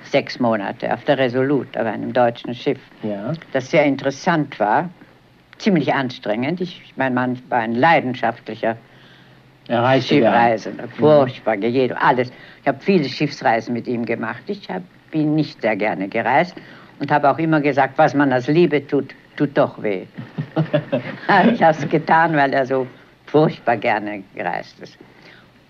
Sechs 0.04 0.38
Monate 0.40 0.92
auf 0.92 1.04
der 1.04 1.16
Resolute, 1.16 1.80
auf 1.80 1.86
einem 1.86 2.12
deutschen 2.12 2.54
Schiff. 2.54 2.80
Ja. 3.02 3.32
Das 3.52 3.70
sehr 3.70 3.84
interessant 3.84 4.58
war, 4.58 4.90
ziemlich 5.58 5.94
anstrengend. 5.94 6.60
Ich, 6.60 6.92
mein 6.96 7.14
Mann 7.14 7.40
war 7.48 7.60
ein 7.60 7.74
leidenschaftlicher 7.74 8.76
Schiffreisender, 10.00 10.88
furchtbar, 10.88 11.56
mhm. 11.56 11.92
alles. 11.98 12.30
Ich 12.60 12.68
habe 12.68 12.78
viele 12.80 13.08
Schiffsreisen 13.08 13.72
mit 13.72 13.86
ihm 13.86 14.04
gemacht. 14.04 14.42
Ich 14.48 14.68
hab, 14.68 14.82
bin 15.12 15.34
nicht 15.34 15.62
sehr 15.62 15.76
gerne 15.76 16.08
gereist 16.08 16.56
und 17.02 17.10
habe 17.10 17.28
auch 17.28 17.38
immer 17.38 17.60
gesagt, 17.60 17.98
was 17.98 18.14
man 18.14 18.32
als 18.32 18.46
Liebe 18.46 18.86
tut, 18.86 19.12
tut 19.36 19.50
doch 19.58 19.82
weh. 19.82 20.04
ich 21.52 21.60
habe 21.60 21.76
es 21.76 21.88
getan, 21.88 22.36
weil 22.36 22.52
er 22.52 22.64
so 22.64 22.86
furchtbar 23.26 23.76
gerne 23.76 24.22
gereist 24.36 24.78
ist. 24.80 24.96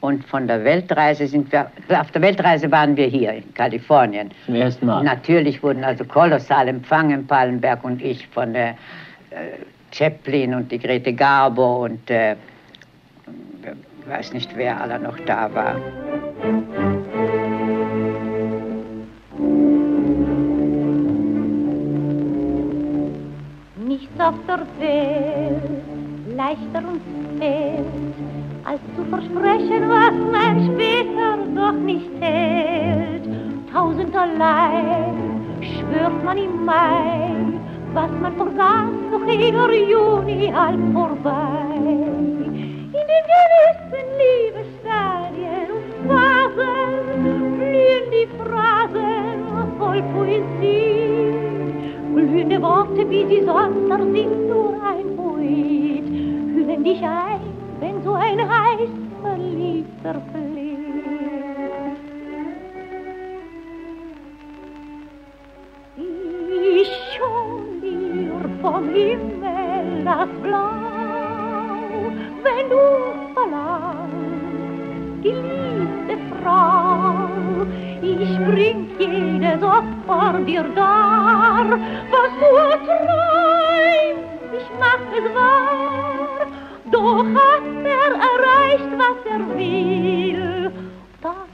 Und 0.02 0.26
von 0.26 0.46
der 0.46 0.62
Weltreise 0.62 1.26
sind 1.26 1.50
wir, 1.50 1.70
auf 1.88 2.10
der 2.10 2.20
Weltreise 2.20 2.70
waren 2.70 2.94
wir 2.98 3.06
hier 3.06 3.32
in 3.32 3.54
Kalifornien. 3.54 4.30
Zum 4.44 4.56
ersten 4.56 4.84
Mal. 4.84 5.04
Natürlich 5.04 5.62
wurden 5.62 5.84
also 5.84 6.04
kolossal 6.04 6.68
empfangen, 6.68 7.26
Pallenberg 7.26 7.82
und 7.82 8.02
ich, 8.02 8.26
von 8.28 8.52
der 8.52 8.70
äh, 9.30 9.56
Chaplin 9.90 10.52
und 10.52 10.70
die 10.70 10.78
Grete 10.78 11.14
Garbo 11.14 11.84
und 11.84 12.10
äh, 12.10 12.32
ich 13.62 14.08
weiß 14.08 14.34
nicht, 14.34 14.50
wer 14.54 14.78
aller 14.78 14.98
noch 14.98 15.18
da 15.20 15.54
war. 15.54 15.76
Auf 24.18 24.34
der 24.46 24.60
Welt 24.78 25.62
leichter 26.36 26.82
uns 26.88 27.02
fehlt, 27.38 27.86
als 28.64 28.80
zu 28.96 29.04
versprechen, 29.04 29.88
was 29.88 30.14
man 30.30 30.72
später 30.72 31.38
doch 31.54 31.72
nicht 31.72 32.10
hält. 32.20 33.24
Tausendalei 33.72 35.12
schwört 35.60 36.24
man 36.24 36.38
im 36.38 36.64
Mai, 36.64 37.30
was 37.94 38.10
man 38.20 38.36
vergaß, 38.36 38.90
noch 39.10 39.26
eher 39.26 39.88
Juni 39.90 40.52
halb 40.54 40.92
vorbei. 40.92 41.71
Wie 53.12 53.26
sie 53.26 53.44
sonst 53.44 53.88
sind, 53.88 54.48
nur 54.48 54.72
ein 54.82 55.16
Poet, 55.16 56.06
hüllen 56.54 56.82
dich 56.82 57.02
ein, 57.02 57.40
wenn 57.78 58.02
so 58.02 58.14
ein 58.14 58.40
heiß 58.40 58.88
Verliebter 59.20 60.22
fleht. 60.32 60.78
Ich 66.74 66.92
schon 67.14 67.82
dir 67.82 68.48
vom 68.62 68.88
Himmel 68.88 70.04
das 70.04 70.28
Blau, 70.42 70.70
wenn 72.44 72.66
du 72.70 72.84
verlangst, 73.34 75.22
geliebte 75.22 76.16
Frau, 76.40 77.28
ich 78.00 78.38
bring 78.46 78.78
jedes 78.98 79.62
Opfer 79.62 79.91
dir 80.46 80.64
dar, 80.74 81.66
was 82.10 82.32
du 82.40 82.48
erträumst, 82.56 84.24
ich 84.58 84.68
mach 84.78 85.04
es 85.18 85.26
wahr. 85.34 86.46
Doch 86.90 87.24
hat 87.24 87.62
er 87.84 88.12
erreicht, 88.30 88.90
was 88.98 89.18
er 89.30 89.42
will, 89.56 90.72
dann 91.22 91.52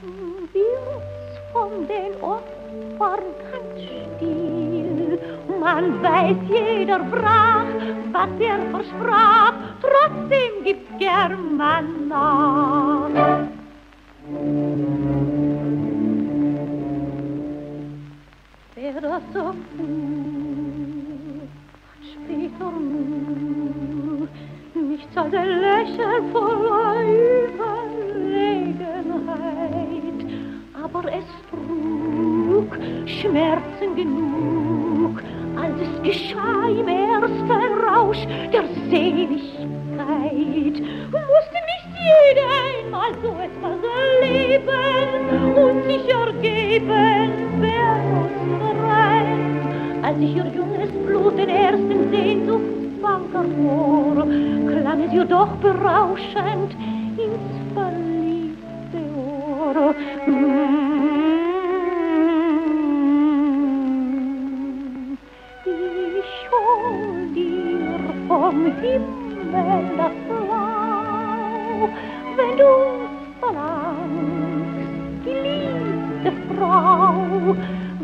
wird's 0.53 1.35
von 1.53 1.71
den 1.87 2.13
Opfern 2.21 3.25
ganz 3.51 3.77
still. 3.83 5.19
Man 5.59 5.85
weiß, 6.03 6.37
jeder 6.49 6.99
brach, 6.99 7.71
was 8.11 8.29
er 8.39 8.59
versprach, 8.71 9.53
trotzdem 9.81 10.63
gibt's 10.63 10.97
gern 10.97 11.57
man 11.57 12.07
nach. 12.07 13.09
Das 19.01 19.21
so 19.33 19.39
fuhr, 19.39 19.55
später 22.01 22.71
nur, 22.71 24.27
nicht 24.73 25.17
als 25.17 25.33
ein 25.33 25.59
Lächeln 25.61 26.31
voller 26.33 27.01
Überlegenheit. 27.47 28.99
Aber 30.83 31.03
es 31.05 31.25
trug 31.49 32.77
Schmerzen 33.05 33.95
genug, 33.95 35.21
als 35.55 35.75
es 35.81 36.01
geschah 36.03 36.67
im 36.67 36.87
ersten 36.87 37.73
Rausch 37.87 38.25
der 38.51 38.65
Seligkeit. 38.89 40.77
Musste 41.11 41.59
nicht 41.71 41.89
jeder 42.09 42.49
einmal 42.67 43.11
so 43.21 43.29
etwas 43.29 43.79
erleben 44.21 45.55
und 45.55 45.77
sich 45.85 46.05
ergeben, 46.09 47.31
wer 47.59 47.93
uns 48.19 48.38
als 50.19 50.27
ich 50.29 50.35
ihr 50.35 50.45
junges 50.47 50.91
Blut 51.05 51.37
den 51.37 51.47
ersten 51.49 52.11
Sehnsuchtsfang 52.11 53.23
hervor, 53.31 54.27
klang 54.67 55.03
es 55.03 55.13
ihr 55.13 55.23
doch 55.25 55.47
berauschend 55.61 56.75
ins 57.17 57.73
verliebte 57.73 58.99
Ohr. 59.15 59.95
Ich 65.65 66.31
hol 66.51 67.33
dir 67.33 67.99
vom 68.27 68.57
Himmel 68.81 69.83
das 69.97 70.15
Blau, 70.27 71.89
wenn 72.35 72.53
du 72.57 72.73
verlangst, 73.39 74.89
geliebte 75.23 76.31
Frau, 76.55 77.55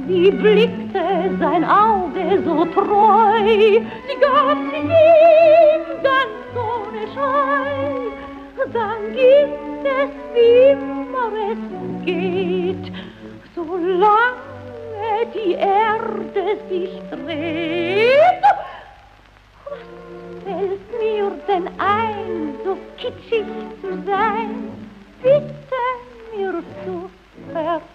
wie 0.07 0.29
blickte 0.31 1.03
sein 1.39 1.63
Auge 1.63 1.84
sie 3.45 4.17
gab 4.19 4.57
sich 4.71 4.83
ihm 4.83 5.83
ganz 6.03 6.51
ohne 6.55 7.03
Scheu, 7.13 8.11
dann 8.73 9.13
ging 9.13 9.85
es, 9.85 10.11
wie 10.33 10.71
immer 10.71 11.31
es 11.51 12.05
geht, 12.05 12.93
solange 13.53 14.35
die 15.33 15.53
Erde 15.53 16.57
sich 16.69 17.01
dreht. 17.11 18.43
Was 19.69 19.83
fällt 20.43 20.85
mir 20.99 21.31
denn 21.47 21.67
ein, 21.77 22.55
so 22.63 22.77
kitschig 22.97 23.45
zu 23.81 23.89
sein? 24.05 24.71
Bitte 25.21 25.81
mir 26.35 26.63
zu 26.83 27.09
verzeihen. 27.51 27.94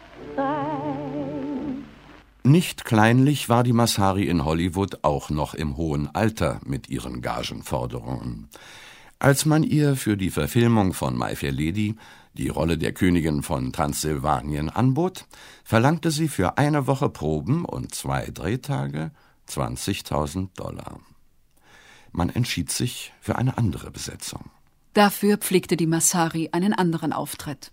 Nicht 2.51 2.85
kleinlich 2.85 3.49
war 3.49 3.63
die 3.63 3.73
Massari 3.73 4.25
in 4.25 4.45
Hollywood 4.45 5.05
auch 5.05 5.31
noch 5.31 5.55
im 5.55 5.77
hohen 5.77 6.13
Alter 6.13 6.61
mit 6.65 6.89
ihren 6.89 7.23
Gagenforderungen. 7.23 8.49
Als 9.21 9.45
man 9.45 9.63
ihr 9.63 9.95
für 9.95 10.17
die 10.17 10.31
Verfilmung 10.31 10.93
von 10.93 11.17
My 11.17 11.37
Fair 11.37 11.53
Lady 11.53 11.95
die 12.35 12.49
Rolle 12.49 12.77
der 12.77 12.93
Königin 12.93 13.45
von 13.45 13.73
Transsilvanien 13.73 14.69
anbot, 14.69 15.27
verlangte 15.63 16.11
sie 16.11 16.27
für 16.27 16.59
eine 16.59 16.89
Woche 16.89 17.09
Proben 17.09 17.65
und 17.65 17.95
zwei 17.95 18.27
Drehtage 18.27 19.13
20.000 19.49 20.49
Dollar. 20.57 20.99
Man 22.11 22.31
entschied 22.31 22.73
sich 22.73 23.13
für 23.21 23.37
eine 23.37 23.59
andere 23.59 23.93
Besetzung. 23.93 24.51
Dafür 24.95 25.37
pflegte 25.37 25.77
die 25.77 25.87
Massari 25.87 26.49
einen 26.51 26.75
anderen 26.75 27.13
Auftritt. 27.13 27.71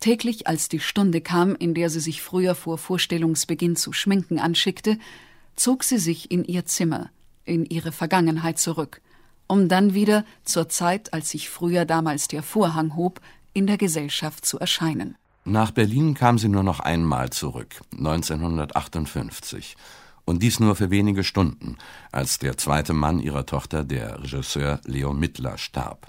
Täglich, 0.00 0.46
als 0.46 0.68
die 0.68 0.80
Stunde 0.80 1.20
kam, 1.20 1.56
in 1.56 1.74
der 1.74 1.90
sie 1.90 2.00
sich 2.00 2.22
früher 2.22 2.54
vor 2.54 2.78
Vorstellungsbeginn 2.78 3.74
zu 3.74 3.92
schminken 3.92 4.38
anschickte, 4.38 4.98
zog 5.56 5.82
sie 5.82 5.98
sich 5.98 6.30
in 6.30 6.44
ihr 6.44 6.64
Zimmer, 6.66 7.10
in 7.44 7.64
ihre 7.64 7.90
Vergangenheit 7.90 8.58
zurück, 8.58 9.00
um 9.48 9.68
dann 9.68 9.94
wieder 9.94 10.24
zur 10.44 10.68
Zeit, 10.68 11.12
als 11.12 11.30
sich 11.30 11.50
früher 11.50 11.84
damals 11.84 12.28
der 12.28 12.44
Vorhang 12.44 12.94
hob, 12.94 13.20
in 13.54 13.66
der 13.66 13.76
Gesellschaft 13.76 14.46
zu 14.46 14.58
erscheinen. 14.60 15.16
Nach 15.44 15.72
Berlin 15.72 16.14
kam 16.14 16.38
sie 16.38 16.48
nur 16.48 16.62
noch 16.62 16.78
einmal 16.78 17.30
zurück, 17.30 17.80
1958, 17.96 19.76
und 20.26 20.42
dies 20.42 20.60
nur 20.60 20.76
für 20.76 20.90
wenige 20.90 21.24
Stunden, 21.24 21.78
als 22.12 22.38
der 22.38 22.56
zweite 22.56 22.92
Mann 22.92 23.18
ihrer 23.18 23.46
Tochter, 23.46 23.82
der 23.82 24.22
Regisseur 24.22 24.80
Leo 24.84 25.14
Mittler, 25.14 25.56
starb. 25.56 26.06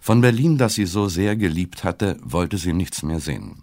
Von 0.00 0.20
Berlin, 0.20 0.58
das 0.58 0.74
sie 0.74 0.86
so 0.86 1.08
sehr 1.08 1.36
geliebt 1.36 1.84
hatte, 1.84 2.16
wollte 2.22 2.56
sie 2.56 2.72
nichts 2.72 3.02
mehr 3.02 3.20
sehen. 3.20 3.62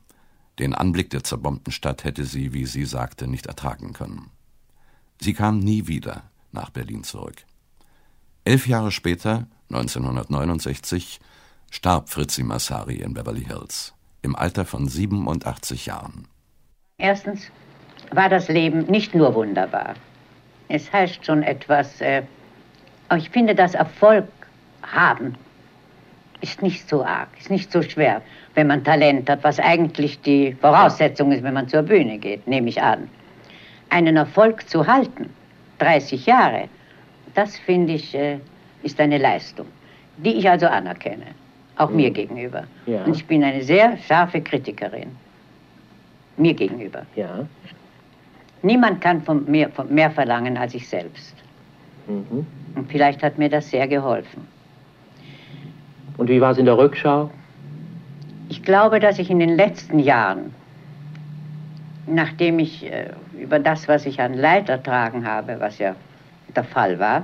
Den 0.59 0.73
Anblick 0.73 1.09
der 1.09 1.23
zerbombten 1.23 1.71
Stadt 1.71 2.03
hätte 2.03 2.25
sie, 2.25 2.53
wie 2.53 2.65
sie 2.65 2.85
sagte, 2.85 3.27
nicht 3.27 3.47
ertragen 3.47 3.93
können. 3.93 4.29
Sie 5.19 5.33
kam 5.33 5.59
nie 5.59 5.87
wieder 5.87 6.23
nach 6.51 6.69
Berlin 6.69 7.03
zurück. 7.03 7.45
Elf 8.43 8.67
Jahre 8.67 8.91
später, 8.91 9.47
1969, 9.69 11.19
starb 11.71 12.09
Fritzi 12.09 12.43
Massari 12.43 12.97
in 12.97 13.13
Beverly 13.13 13.43
Hills 13.43 13.93
im 14.21 14.35
Alter 14.35 14.65
von 14.65 14.87
87 14.87 15.85
Jahren. 15.85 16.27
Erstens 16.97 17.51
war 18.11 18.29
das 18.29 18.47
Leben 18.47 18.85
nicht 18.85 19.13
nur 19.13 19.33
wunderbar. 19.35 19.95
Es 20.67 20.91
heißt 20.91 21.25
schon 21.25 21.43
etwas, 21.43 22.01
äh, 22.01 22.23
ich 23.15 23.29
finde, 23.29 23.53
das 23.53 23.75
Erfolg 23.75 24.27
haben 24.81 25.35
ist 26.45 26.61
nicht 26.61 26.87
so 26.87 27.03
arg, 27.03 27.27
ist 27.39 27.49
nicht 27.49 27.71
so 27.71 27.81
schwer, 27.81 28.21
wenn 28.53 28.67
man 28.67 28.83
Talent 28.83 29.29
hat, 29.29 29.43
was 29.43 29.59
eigentlich 29.59 30.21
die 30.21 30.53
Voraussetzung 30.53 31.31
ist, 31.31 31.43
wenn 31.43 31.55
man 31.55 31.67
zur 31.67 31.81
Bühne 31.81 32.17
geht, 32.19 32.47
nehme 32.47 32.69
ich 32.69 32.81
an. 32.81 33.09
Einen 33.89 34.15
Erfolg 34.15 34.69
zu 34.69 34.85
halten, 34.85 35.29
30 35.79 36.25
Jahre, 36.25 36.69
das 37.33 37.57
finde 37.57 37.93
ich, 37.93 38.13
äh, 38.13 38.37
ist 38.83 38.99
eine 38.99 39.17
Leistung, 39.17 39.65
die 40.17 40.35
ich 40.35 40.47
also 40.47 40.67
anerkenne, 40.67 41.27
auch 41.77 41.89
mhm. 41.89 41.95
mir 41.95 42.11
gegenüber. 42.11 42.63
Ja. 42.85 43.03
Und 43.03 43.15
ich 43.15 43.25
bin 43.25 43.43
eine 43.43 43.63
sehr 43.63 43.97
scharfe 44.07 44.39
Kritikerin, 44.39 45.11
mir 46.37 46.53
gegenüber. 46.53 47.05
Ja. 47.15 47.47
Niemand 48.61 49.01
kann 49.01 49.21
von 49.23 49.49
mir 49.49 49.69
von 49.69 49.91
mehr 49.93 50.11
verlangen 50.11 50.57
als 50.57 50.75
ich 50.75 50.87
selbst. 50.87 51.35
Mhm. 52.07 52.45
Und 52.75 52.91
vielleicht 52.91 53.23
hat 53.23 53.37
mir 53.39 53.49
das 53.49 53.69
sehr 53.69 53.87
geholfen. 53.87 54.54
Und 56.17 56.29
wie 56.29 56.41
war 56.41 56.51
es 56.51 56.57
in 56.57 56.65
der 56.65 56.77
Rückschau? 56.77 57.29
Ich 58.49 58.63
glaube, 58.63 58.99
dass 58.99 59.19
ich 59.19 59.29
in 59.29 59.39
den 59.39 59.55
letzten 59.55 59.99
Jahren, 59.99 60.53
nachdem 62.07 62.59
ich 62.59 62.85
äh, 62.85 63.09
über 63.39 63.59
das, 63.59 63.87
was 63.87 64.05
ich 64.05 64.19
an 64.21 64.33
Leid 64.33 64.69
ertragen 64.69 65.27
habe, 65.27 65.59
was 65.59 65.79
ja 65.79 65.95
der 66.55 66.63
Fall 66.63 66.99
war, 66.99 67.23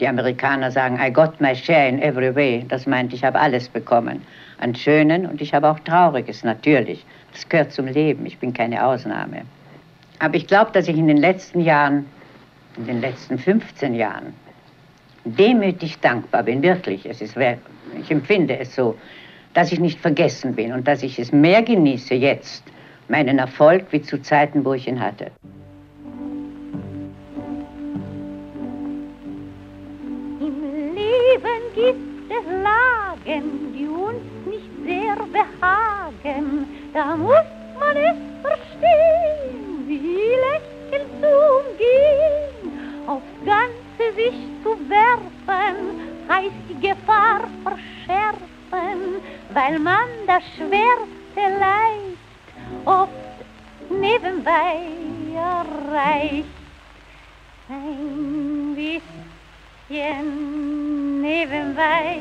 die 0.00 0.08
Amerikaner 0.08 0.70
sagen, 0.70 0.98
I 1.00 1.12
got 1.12 1.40
my 1.40 1.54
share 1.54 1.88
in 1.88 2.00
every 2.00 2.34
way. 2.34 2.64
Das 2.68 2.86
meint, 2.86 3.12
ich 3.12 3.22
habe 3.22 3.38
alles 3.38 3.68
bekommen. 3.68 4.22
An 4.58 4.74
Schönen 4.74 5.26
und 5.26 5.40
ich 5.40 5.52
habe 5.52 5.68
auch 5.68 5.78
Trauriges, 5.80 6.42
natürlich. 6.42 7.04
Das 7.32 7.48
gehört 7.48 7.72
zum 7.72 7.86
Leben. 7.86 8.24
Ich 8.26 8.38
bin 8.38 8.52
keine 8.52 8.84
Ausnahme. 8.84 9.42
Aber 10.18 10.34
ich 10.34 10.46
glaube, 10.46 10.70
dass 10.72 10.88
ich 10.88 10.96
in 10.96 11.06
den 11.06 11.18
letzten 11.18 11.60
Jahren, 11.60 12.06
in 12.76 12.86
den 12.86 13.00
letzten 13.00 13.38
15 13.38 13.94
Jahren, 13.94 14.34
demütig 15.24 16.00
dankbar 16.00 16.42
bin, 16.42 16.62
wirklich. 16.62 17.06
Es 17.06 17.20
ist, 17.20 17.36
ich 17.98 18.10
empfinde 18.10 18.58
es 18.58 18.74
so, 18.74 18.96
dass 19.54 19.72
ich 19.72 19.80
nicht 19.80 19.98
vergessen 20.00 20.54
bin 20.54 20.72
und 20.72 20.86
dass 20.86 21.02
ich 21.02 21.18
es 21.18 21.32
mehr 21.32 21.62
genieße 21.62 22.14
jetzt, 22.14 22.62
meinen 23.08 23.38
Erfolg, 23.38 23.86
wie 23.90 24.02
zu 24.02 24.22
Zeiten, 24.22 24.64
wo 24.64 24.74
ich 24.74 24.86
ihn 24.86 25.00
hatte. 25.00 25.30
Im 30.40 30.94
Leben 30.94 31.62
gibt 31.74 32.30
es 32.30 32.46
Lagen, 32.62 33.74
die 33.76 33.86
uns 33.86 34.22
nicht 34.46 34.70
sehr 34.84 35.16
behagen. 35.16 36.66
Da 36.92 37.16
muss 37.16 37.44
man 37.78 37.96
es 37.96 38.16
verstehen, 38.42 39.84
wie 39.86 40.36
lächelnd 40.46 41.10
zu 41.20 41.26
umgehen, 41.58 43.08
aufs 43.08 43.24
Ganze 43.44 44.14
sich 44.16 44.34
zu 44.62 44.78
werfen, 44.88 46.09
heißt 46.30 46.52
die 46.68 46.80
Gefahr 46.88 47.40
verschärfen, 47.64 49.20
weil 49.52 49.78
man 49.78 50.08
das 50.26 50.42
schwerste 50.56 51.58
Leicht 51.58 52.18
oft 52.84 53.10
nebenbei 53.90 54.76
erreicht. 55.34 56.44
Ein 57.68 58.74
bisschen 58.74 59.20
nebenbei, 61.20 62.18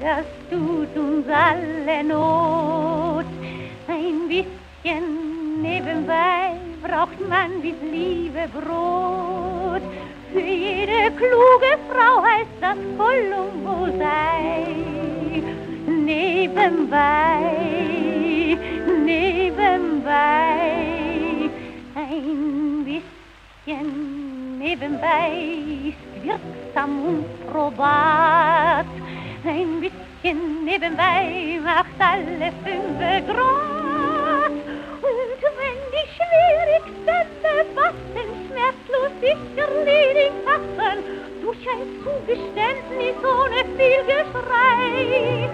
das 0.00 0.26
tut 0.50 0.96
uns 0.96 1.26
alle 1.28 2.04
Not. 2.04 3.26
Ein 3.88 4.28
bisschen 4.28 5.62
nebenbei 5.62 6.52
braucht 6.82 7.20
man 7.28 7.62
wie 7.62 7.74
Liebe 7.90 8.48
Brot. 8.52 9.82
Für 10.32 10.40
jede 10.40 11.10
kluge 11.16 11.78
Frau 11.88 12.22
heißt 12.22 12.58
das 12.60 12.78
Columbo 12.96 13.86
sei. 13.98 14.66
Nebenbei, 15.86 17.40
nebenbei, 19.04 20.60
ein 21.94 22.84
bisschen 22.84 24.58
nebenbei 24.58 25.30
ist 25.88 26.24
wirksam 26.24 27.06
und 27.06 27.50
probat. 27.50 28.86
ein 29.44 29.80
bisschen 29.80 30.64
nebenbei 30.64 31.60
macht 31.64 31.98
alle 31.98 32.52
fünf 32.64 32.98
groß. 33.26 34.50
Und 35.08 35.42
wenn 35.58 35.80
die 35.94 36.06
schwierigsten 36.16 37.20
Debatten 37.42 38.37
schmerzlos 38.58 39.12
sich 39.20 39.38
erledigt 39.56 40.42
hatten, 40.46 40.98
durch 41.42 41.62
ein 41.68 41.88
Zugeständnis 42.02 43.16
ohne 43.22 43.64
viel 43.76 44.02
Geschrei, 44.06 45.48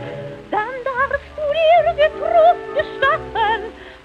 dann 0.50 0.74
darfst 0.84 1.32
du 1.36 1.44
dir 1.52 1.84
getrost 2.04 2.66
gestatten, 2.74 3.60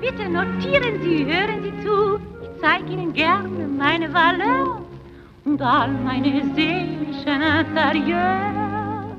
Bitte 0.00 0.28
notieren 0.28 1.00
Sie, 1.02 1.24
hören 1.24 1.62
Sie 1.62 1.84
zu. 1.84 2.18
Ich 2.42 2.60
zeige 2.60 2.92
Ihnen 2.92 3.12
gerne 3.12 3.66
meine 3.66 4.12
Valeur 4.12 4.82
und 5.44 5.60
all 5.62 5.90
meine 5.92 6.42
seelischen 6.54 7.42
Interieurs. 7.42 9.16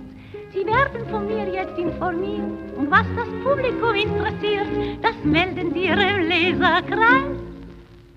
Sie 0.53 0.65
werden 0.65 1.07
von 1.09 1.27
mir 1.27 1.47
jetzt 1.49 1.77
informiert 1.77 2.75
und 2.75 2.89
was 2.89 3.05
das 3.15 3.27
Publikum 3.43 3.95
interessiert, 3.95 4.67
das 5.01 5.15
melden 5.23 5.73
Sie 5.73 5.85
Ihrem 5.85 6.27
Leserkreis. 6.27 7.37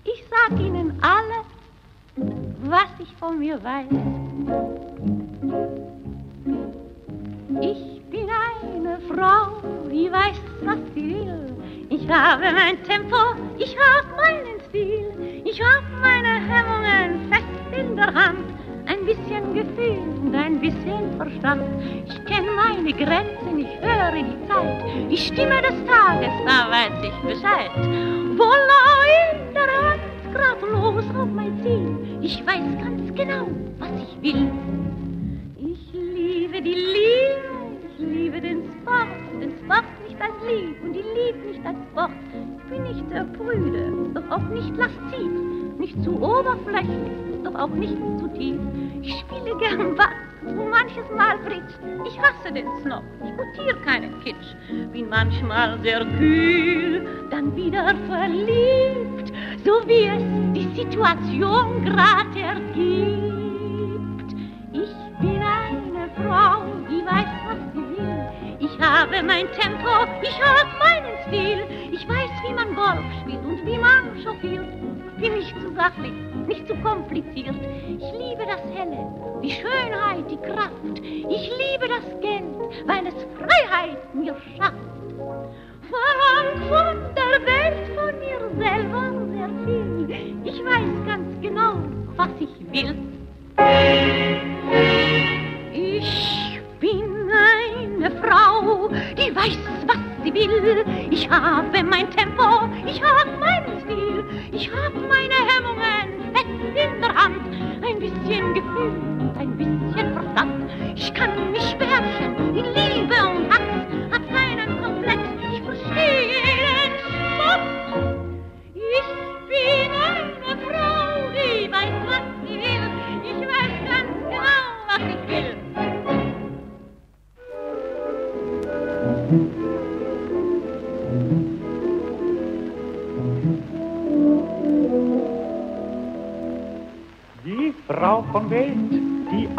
Ich 0.04 0.24
sag 0.30 0.58
Ihnen 0.58 0.98
alle, 1.02 1.44
was 2.64 2.88
ich 2.98 3.14
von 3.18 3.38
mir 3.38 3.62
weiß. 3.62 3.86
Ich 7.60 8.02
bin 8.10 8.28
eine 8.62 8.98
Frau, 9.08 9.60
die 9.90 10.10
weiß, 10.10 10.40
was 10.62 10.78
sie 10.94 11.14
will. 11.14 11.59
Ich 11.92 12.08
habe 12.08 12.44
mein 12.52 12.80
Tempo, 12.84 13.16
ich 13.58 13.76
habe 13.76 14.06
meinen 14.16 14.60
Stil. 14.68 15.42
Ich 15.44 15.60
habe 15.60 15.84
meine 16.00 16.40
Hemmungen 16.46 17.28
fest 17.28 17.76
in 17.76 17.96
der 17.96 18.14
Hand. 18.14 18.44
Ein 18.86 19.04
bisschen 19.04 19.54
Gefühl 19.54 19.98
und 20.22 20.32
ein 20.36 20.60
bisschen 20.60 21.16
Verstand. 21.16 21.64
Ich 22.06 22.24
kenne 22.26 22.48
meine 22.52 22.92
Grenzen, 22.92 23.58
ich 23.58 23.80
höre 23.80 24.12
die 24.12 24.46
Zeit. 24.46 25.10
Die 25.10 25.16
Stimme 25.16 25.60
des 25.62 25.84
Tages, 25.84 26.30
da 26.46 26.70
weiß 26.70 27.02
ich 27.02 27.28
Bescheid. 27.28 27.72
Voila, 28.38 28.82
in 29.34 29.52
der 29.52 29.90
Hand, 29.90 30.00
grad 30.32 30.62
los 30.62 31.04
auf 31.18 31.28
mein 31.28 31.60
Ziel. 31.60 32.20
Ich 32.22 32.38
weiß 32.46 32.78
ganz 32.84 33.12
genau, 33.16 33.48
was 33.80 33.90
ich 34.00 34.22
will. 34.22 34.48
Ich 35.56 35.92
liebe 35.92 36.62
die 36.62 36.74
Liebe, 36.74 37.78
ich 37.82 37.98
liebe 37.98 38.40
den 38.40 38.62
Sport, 38.80 39.08
den 39.42 39.52
Sport 39.64 39.99
als 40.20 40.34
Lieb 40.46 40.76
und 40.82 40.92
die 40.92 40.98
Lieb 40.98 41.44
nicht 41.46 41.66
als 41.66 41.78
Sport. 41.90 42.10
Ich 42.58 42.64
bin 42.70 42.82
nicht 42.82 43.08
sehr 43.10 43.24
prüde, 43.24 43.92
doch 44.14 44.30
auch 44.30 44.48
nicht 44.48 44.76
lasziv, 44.76 45.30
nicht 45.78 46.02
zu 46.04 46.22
oberflächlich, 46.22 47.42
doch 47.44 47.54
auch 47.54 47.68
nicht 47.68 47.96
zu 48.18 48.28
tief. 48.36 48.60
Ich 49.02 49.18
spiele 49.20 49.56
gern 49.58 49.96
Bass 49.96 50.08
und 50.46 50.70
manches 50.70 51.04
Mal 51.16 51.38
Bridge. 51.38 51.74
Ich 52.06 52.18
hasse 52.20 52.52
den 52.52 52.66
Snob, 52.82 53.02
ich 53.24 53.36
gutiere 53.36 53.76
keinen 53.84 54.20
Kitsch. 54.22 54.54
Bin 54.92 55.08
manchmal 55.08 55.78
sehr 55.82 56.04
kühl, 56.18 57.06
dann 57.30 57.54
wieder 57.56 57.94
verliebt, 58.08 59.32
so 59.64 59.86
wie 59.86 60.04
es 60.04 60.22
die 60.54 60.80
Situation 60.80 61.84
grad 61.84 62.36
ergibt. 62.36 62.89
Mein 69.22 69.46
Tempo, 69.52 69.88
ich 70.22 70.40
habe 70.40 70.70
meinen 70.78 71.16
Stil. 71.26 71.64
Ich 71.92 72.08
weiß, 72.08 72.30
wie 72.46 72.54
man 72.54 72.74
Golf 72.74 73.04
spielt 73.20 73.44
und 73.44 73.66
wie 73.66 73.78
man 73.78 74.16
chauffiert. 74.22 74.66
Bin 75.18 75.34
nicht 75.34 75.54
zu 75.60 75.74
sachlich, 75.74 76.12
nicht 76.46 76.66
zu 76.66 76.74
kompliziert. 76.76 77.54
Ich 77.88 78.12
liebe 78.18 78.46
das 78.46 78.62
Helle, 78.74 79.06
die 79.42 79.50
Schönheit, 79.50 80.30
die 80.30 80.38
Kraft. 80.38 80.98
Ich 81.02 81.50
liebe 81.58 81.88
das 81.88 82.20
Geld, 82.22 82.44
weil 82.86 83.06
es 83.06 83.14
Freiheit 83.36 84.14
mir 84.14 84.34
schafft. 84.56 84.76
Verlangt 85.90 86.64
von 86.68 87.14
der 87.14 87.40
Welt, 87.46 87.88
von 87.96 88.18
mir 88.18 88.40
selber 88.58 89.02
sehr 89.32 89.50
viel. 89.66 90.36
Ich 90.44 90.64
weiß 90.64 91.06
ganz 91.06 91.40
genau, 91.42 91.74
was 92.16 92.30
ich 92.38 92.72
will. 92.72 92.96
Ich 101.10 101.28
habe 101.28 101.82
mein 101.84 102.10
Tempo, 102.10 102.68
ich 102.86 103.02
habe 103.02 103.29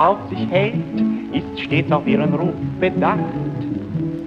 auf 0.02 0.18
sich 0.30 0.50
hält, 0.50 0.74
ist 1.32 1.60
stets 1.60 1.92
auf 1.92 2.08
ihren 2.08 2.34
Ruf 2.34 2.54
bedacht. 2.80 3.20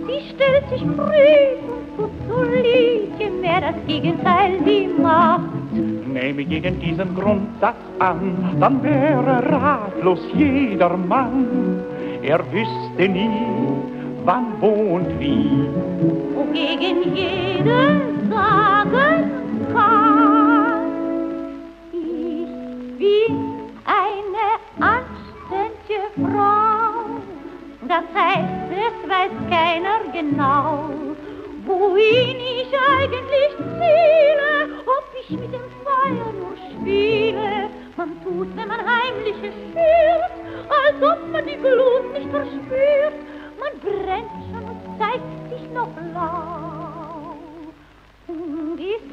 Sie 0.06 0.20
stellt 0.30 0.68
sich 0.70 0.82
früh 0.82 1.38
und 1.72 1.96
tut 1.96 2.14
so 2.28 2.42
lieb, 2.42 3.10
je 3.18 3.30
mehr 3.30 3.60
das 3.60 3.74
Gegenteil 3.88 4.52
sie 4.64 4.88
macht. 5.02 5.72
Nehme 6.12 6.42
jeden 6.42 6.78
diesen 6.78 7.14
Grundsatz 7.16 7.82
an, 7.98 8.56
dann 8.60 8.82
wäre 8.84 9.42
ratlos 9.50 10.20
jeder 10.36 10.96
Mann. 10.96 11.46
Er 12.22 12.40
wüsste 12.52 13.08
nie, 13.08 13.30
wann, 14.24 14.46
wo 14.60 14.68
und 14.96 15.18
wie. 15.18 15.66
Wogegen 16.36 17.14
jeder 17.14 18.00
sagen 18.30 18.92
kann, 18.92 19.13
genau, 30.14 30.90
wohin 31.66 32.38
ich 32.38 32.70
eigentlich 32.72 33.52
ziele, 33.56 34.52
ob 34.86 35.04
ich 35.20 35.30
mit 35.30 35.52
dem 35.52 35.66
Feuer 35.82 36.32
nur 36.32 36.56
spiele. 36.70 37.68
Man 37.96 38.10
tut, 38.22 38.56
wenn 38.56 38.68
man 38.68 38.80
heimliches 38.80 39.54
spürt, 39.70 40.34
als 40.70 41.02
ob 41.02 41.32
man 41.32 41.44
die 41.46 41.56
Glut 41.56 42.12
nicht 42.12 42.30
verspürt. 42.30 43.18
Man 43.58 43.72
brennt 43.80 44.34
schon 44.50 44.64
und 44.70 44.80
zeigt 44.98 45.50
sich 45.50 45.70
noch 45.72 45.88
blau 45.88 47.36
und 48.28 48.78
ist 48.80 49.10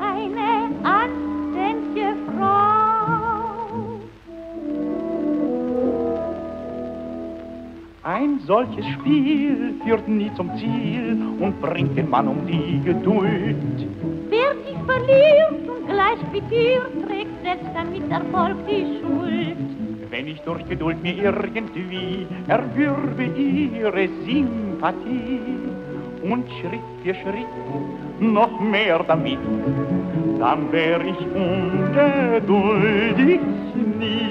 eine 0.00 0.57
solches 8.48 8.84
Spiel 8.94 9.74
führt 9.84 10.08
nie 10.08 10.32
zum 10.34 10.50
Ziel 10.56 11.16
und 11.38 11.60
bringt 11.60 11.94
den 11.98 12.08
Mann 12.08 12.28
um 12.28 12.46
die 12.46 12.80
Geduld. 12.82 13.56
Wer 14.30 14.54
sich 14.64 14.78
verliert 14.86 15.68
und 15.68 15.86
gleich 15.86 16.18
quittiert, 16.30 16.90
trägt 17.06 17.42
selbst 17.44 17.68
dann 17.74 17.92
mit 17.92 18.10
Erfolg 18.10 18.56
die 18.66 19.00
Schuld. 19.00 19.58
Wenn 20.10 20.28
ich 20.28 20.40
durch 20.40 20.66
Geduld 20.66 21.02
mir 21.02 21.22
irgendwie 21.22 22.26
erwürbe 22.48 23.24
ihre 23.24 24.08
Sympathie 24.24 25.40
und 26.22 26.48
Schritt 26.58 26.80
für 27.04 27.14
Schritt 27.14 27.46
noch 28.18 28.58
mehr 28.60 29.04
damit, 29.06 29.40
dann 30.38 30.72
wär 30.72 31.04
ich 31.04 31.20
ungeduldig 31.34 33.40
nie. 34.00 34.27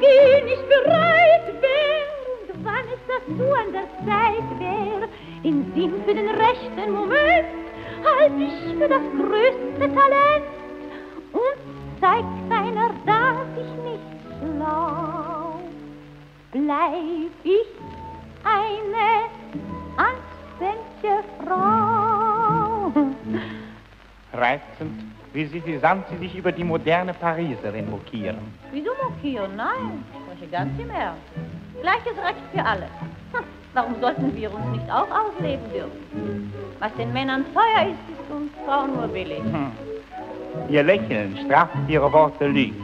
Gehen 0.00 0.48
ich 0.48 0.62
bereit 0.68 1.46
wär 1.60 2.06
und 2.32 2.64
wann 2.64 2.86
es 2.94 3.02
dazu 3.08 3.44
an 3.52 3.72
der 3.72 3.88
Zeit 4.06 4.48
wär, 4.58 5.08
den 5.44 5.72
Sinn 5.74 5.94
für 6.04 6.14
den 6.14 6.28
rechten 6.28 6.92
Moment 6.92 7.48
halt 8.04 8.32
ich 8.38 8.78
für 8.78 8.88
das 8.88 9.02
größte 9.16 9.94
Talent 9.94 10.46
und 11.32 12.00
zeigt 12.00 12.50
keiner, 12.50 12.90
dass 13.06 13.46
ich 13.56 13.72
nicht 13.84 14.12
schlau 14.38 15.42
bleib 16.52 17.30
ich 17.44 17.66
eine 18.44 19.28
anständige 19.96 21.24
Frau. 21.44 22.92
Reizend, 24.34 25.01
wie 25.32 25.46
suffisant 25.46 26.04
Sie 26.10 26.18
sich 26.18 26.36
über 26.36 26.52
die 26.52 26.64
moderne 26.64 27.14
Pariserin 27.14 27.90
mokieren. 27.90 28.36
Wieso 28.70 28.90
mokieren? 29.02 29.56
Nein, 29.56 30.04
ich 30.12 30.36
spreche 30.36 30.50
ganz 30.50 30.78
im 30.78 30.90
Ernst. 30.90 31.22
Gleiches 31.80 32.16
Recht 32.24 32.42
für 32.52 32.64
alle. 32.64 32.86
Hm, 33.32 33.44
Warum 33.74 33.94
sollten 34.00 34.36
wir 34.36 34.52
uns 34.54 34.66
nicht 34.72 34.90
auch 34.90 35.08
ausleben 35.10 35.64
dürfen? 35.72 36.52
Was 36.78 36.94
den 36.96 37.12
Männern 37.12 37.44
teuer 37.54 37.88
ist, 37.88 38.20
ist 38.20 38.30
uns 38.30 38.52
Frauen 38.66 38.94
nur 38.94 39.08
billig. 39.08 39.38
Hm. 39.40 39.72
Ihr 40.68 40.82
Lächeln 40.82 41.38
straft 41.46 41.74
Ihre 41.88 42.12
Worte 42.12 42.46
Lügen. 42.46 42.76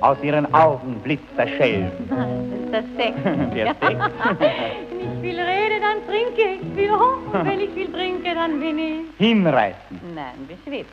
Aus 0.00 0.16
Ihren 0.22 0.52
Augen 0.54 1.00
blitzt 1.02 1.36
der 1.36 1.48
Schelm. 1.48 1.90
Das 2.72 2.84
ist 2.86 2.96
der 2.98 3.04
Sekt. 3.04 3.24
Der 3.54 3.66
Sekt? 3.66 4.00
Wenn 4.38 5.00
ich 5.00 5.20
viel 5.20 5.38
rede, 5.38 5.78
dann 5.82 5.98
trinke 6.06 6.54
ich 6.54 6.74
viel 6.74 6.90
hoch. 6.90 7.18
Und 7.34 7.44
wenn 7.44 7.60
ich 7.60 7.70
viel 7.72 7.92
trinke, 7.92 8.34
dann 8.34 8.60
bin 8.60 8.78
ich... 8.78 9.00
Hinreißend. 9.18 10.14
Nein, 10.14 10.48
beschwipst. 10.48 10.90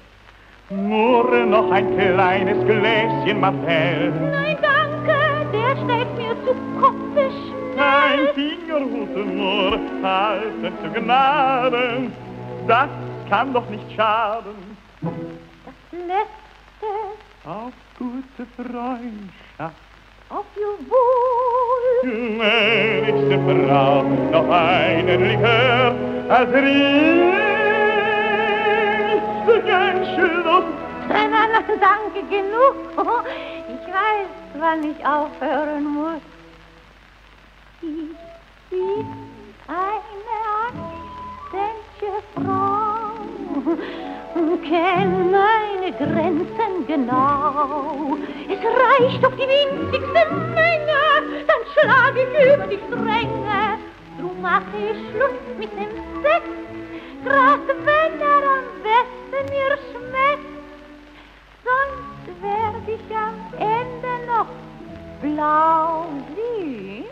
Nur 0.70 1.46
noch 1.48 1.72
ein 1.72 1.98
kleines 1.98 2.64
Gläschen 2.66 3.40
Martell. 3.40 4.12
Nein, 4.12 4.58
danke, 4.62 5.48
der 5.52 5.76
steht 5.78 6.16
mir 6.16 6.36
zu 6.46 6.54
Kopfe 6.80 7.32
Ein 7.76 8.28
Fingerhut 8.36 9.36
nur, 9.36 9.80
halten 10.04 10.74
zu 10.84 10.92
Gnaden. 10.92 12.14
Das 12.68 12.90
kann 13.30 13.52
doch 13.52 13.68
nicht 13.70 13.92
schaden. 13.96 14.78
Das 15.02 16.00
letzte 16.00 16.92
Auf 17.46 17.74
gute 17.98 18.46
Freundschaft. 18.56 19.76
auf 20.30 20.46
ihr 20.56 20.78
Wohl. 20.88 22.12
Gnädigste 22.12 23.40
Frau, 23.68 24.04
noch 24.04 24.50
einen 24.52 25.30
Likör 25.30 25.96
als 26.30 26.54
riecht 26.54 27.49
Schluck. 29.50 30.66
Nein, 31.10 31.32
danke, 31.80 32.22
genug. 32.30 32.76
Ich 33.70 33.88
weiß, 33.88 34.30
wann 34.60 34.84
ich 34.84 35.06
aufhören 35.06 35.86
muss. 35.86 36.22
Ich 37.82 37.88
bin 38.70 39.06
eine 39.68 40.38
anständige 40.68 42.12
Frau, 42.36 43.12
kenn 44.68 45.32
meine 45.32 45.92
Grenzen 45.98 46.88
genau. 46.88 48.18
Es 48.48 48.60
reicht 48.60 49.26
auf 49.26 49.34
die 49.36 49.48
winzigste 49.48 50.24
Menge, 50.54 51.04
dann 51.48 51.64
schlag 51.74 52.14
ich 52.16 52.54
über 52.54 52.68
die 52.68 52.80
Stränge. 52.88 53.78
Drum 54.20 54.42
mache 54.42 54.78
ich 54.78 54.98
Schluss 55.12 55.40
mit 55.58 55.72
dem 55.74 55.92
Sex, 56.22 56.44
grad 57.24 57.68
wenn 57.68 58.22
er 58.22 58.44
am 58.56 58.68
besten 58.84 59.46
mir 59.54 59.78
schmeckt. 59.88 60.54
Sonst 61.68 62.42
werd 62.42 62.88
ich 62.88 63.16
am 63.16 63.38
Ende 63.60 64.14
noch 64.28 64.52
blau. 65.22 66.06
Sieh, 66.36 67.06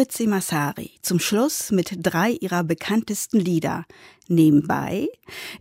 Fritzi 0.00 0.26
Massari 0.26 0.92
zum 1.02 1.20
Schluss 1.20 1.72
mit 1.72 1.90
drei 1.98 2.30
ihrer 2.30 2.64
bekanntesten 2.64 3.38
Lieder. 3.38 3.84
Nebenbei 4.28 5.08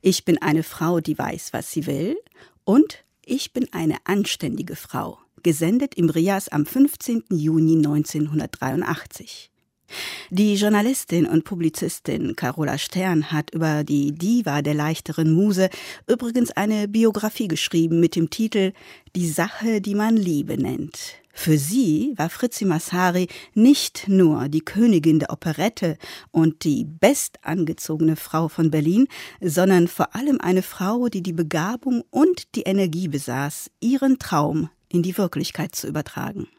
Ich 0.01 0.23
bin 0.23 0.41
eine 0.41 0.63
Frau, 0.63 1.01
die 1.01 1.17
weiß, 1.17 1.51
was 1.51 1.71
sie 1.71 1.85
will 1.87 2.15
und 2.63 3.03
Ich 3.25 3.51
bin 3.51 3.67
eine 3.73 3.97
anständige 4.05 4.77
Frau, 4.77 5.19
gesendet 5.43 5.95
im 5.95 6.09
Rias 6.09 6.47
am 6.47 6.65
15. 6.65 7.25
Juni 7.31 7.75
1983. 7.79 9.51
Die 10.29 10.55
Journalistin 10.55 11.25
und 11.25 11.43
Publizistin 11.43 12.37
Carola 12.37 12.77
Stern 12.77 13.33
hat 13.33 13.53
über 13.53 13.83
die 13.83 14.13
Diva 14.13 14.61
der 14.61 14.73
leichteren 14.73 15.33
Muse 15.33 15.69
übrigens 16.07 16.51
eine 16.51 16.87
Biografie 16.87 17.49
geschrieben 17.49 17.99
mit 17.99 18.15
dem 18.15 18.29
Titel 18.29 18.71
Die 19.17 19.27
Sache, 19.27 19.81
die 19.81 19.95
man 19.95 20.15
Liebe 20.15 20.57
nennt. 20.57 21.15
Für 21.41 21.57
sie 21.57 22.13
war 22.17 22.29
Fritzi 22.29 22.65
Massari 22.65 23.29
nicht 23.53 24.09
nur 24.09 24.49
die 24.49 24.59
Königin 24.59 25.19
der 25.19 25.31
Operette 25.31 25.97
und 26.31 26.65
die 26.65 26.83
bestangezogene 26.83 28.17
Frau 28.17 28.49
von 28.49 28.71
Berlin, 28.71 29.07
sondern 29.39 29.87
vor 29.87 30.13
allem 30.17 30.41
eine 30.41 30.61
Frau, 30.61 31.07
die 31.07 31.23
die 31.23 31.31
Begabung 31.31 32.03
und 32.09 32.55
die 32.55 32.63
Energie 32.63 33.07
besaß, 33.07 33.71
ihren 33.79 34.19
Traum 34.19 34.69
in 34.89 35.01
die 35.01 35.17
Wirklichkeit 35.17 35.75
zu 35.75 35.87
übertragen. 35.87 36.49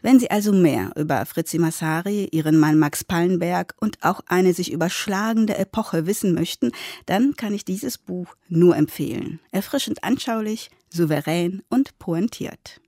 Wenn 0.00 0.20
Sie 0.20 0.30
also 0.30 0.52
mehr 0.52 0.92
über 0.94 1.26
Fritzi 1.26 1.58
Massari, 1.58 2.28
ihren 2.30 2.60
Mann 2.60 2.78
Max 2.78 3.02
Pallenberg 3.02 3.74
und 3.80 3.98
auch 4.02 4.20
eine 4.28 4.54
sich 4.54 4.70
überschlagende 4.70 5.58
Epoche 5.58 6.06
wissen 6.06 6.34
möchten, 6.34 6.70
dann 7.06 7.34
kann 7.34 7.52
ich 7.52 7.64
dieses 7.64 7.98
Buch 7.98 8.36
nur 8.48 8.76
empfehlen. 8.76 9.40
Erfrischend 9.50 10.04
anschaulich, 10.04 10.70
souverän 10.88 11.64
und 11.68 11.98
pointiert. 11.98 12.80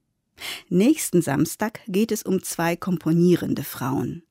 Nächsten 0.69 1.23
Samstag 1.23 1.81
geht 1.87 2.13
es 2.13 2.23
um 2.23 2.43
zwei 2.43 2.77
komponierende 2.77 3.65
Frauen. 3.65 4.23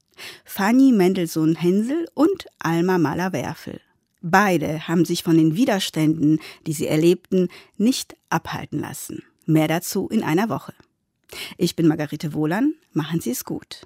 Fanny 0.46 0.92
Mendelssohn-Hensel 0.92 2.08
und 2.14 2.48
Alma 2.60 2.98
Mahler-Werfel. 2.98 3.82
Beide 4.22 4.88
haben 4.88 5.06
sich 5.06 5.24
von 5.24 5.38
den 5.38 5.56
Widerständen, 5.56 6.40
die 6.66 6.74
sie 6.74 6.88
erlebten, 6.88 7.50
nicht 7.78 8.18
abhalten 8.30 8.80
lassen. 8.80 9.24
Mehr 9.46 9.68
dazu 9.68 10.08
in 10.10 10.24
einer 10.24 10.50
Woche. 10.50 10.74
Ich 11.58 11.76
bin 11.76 11.88
Margarete 11.88 12.34
Wohlan. 12.34 12.74
Machen 12.94 13.22
Sie 13.22 13.32
es 13.32 13.46
gut. 13.46 13.82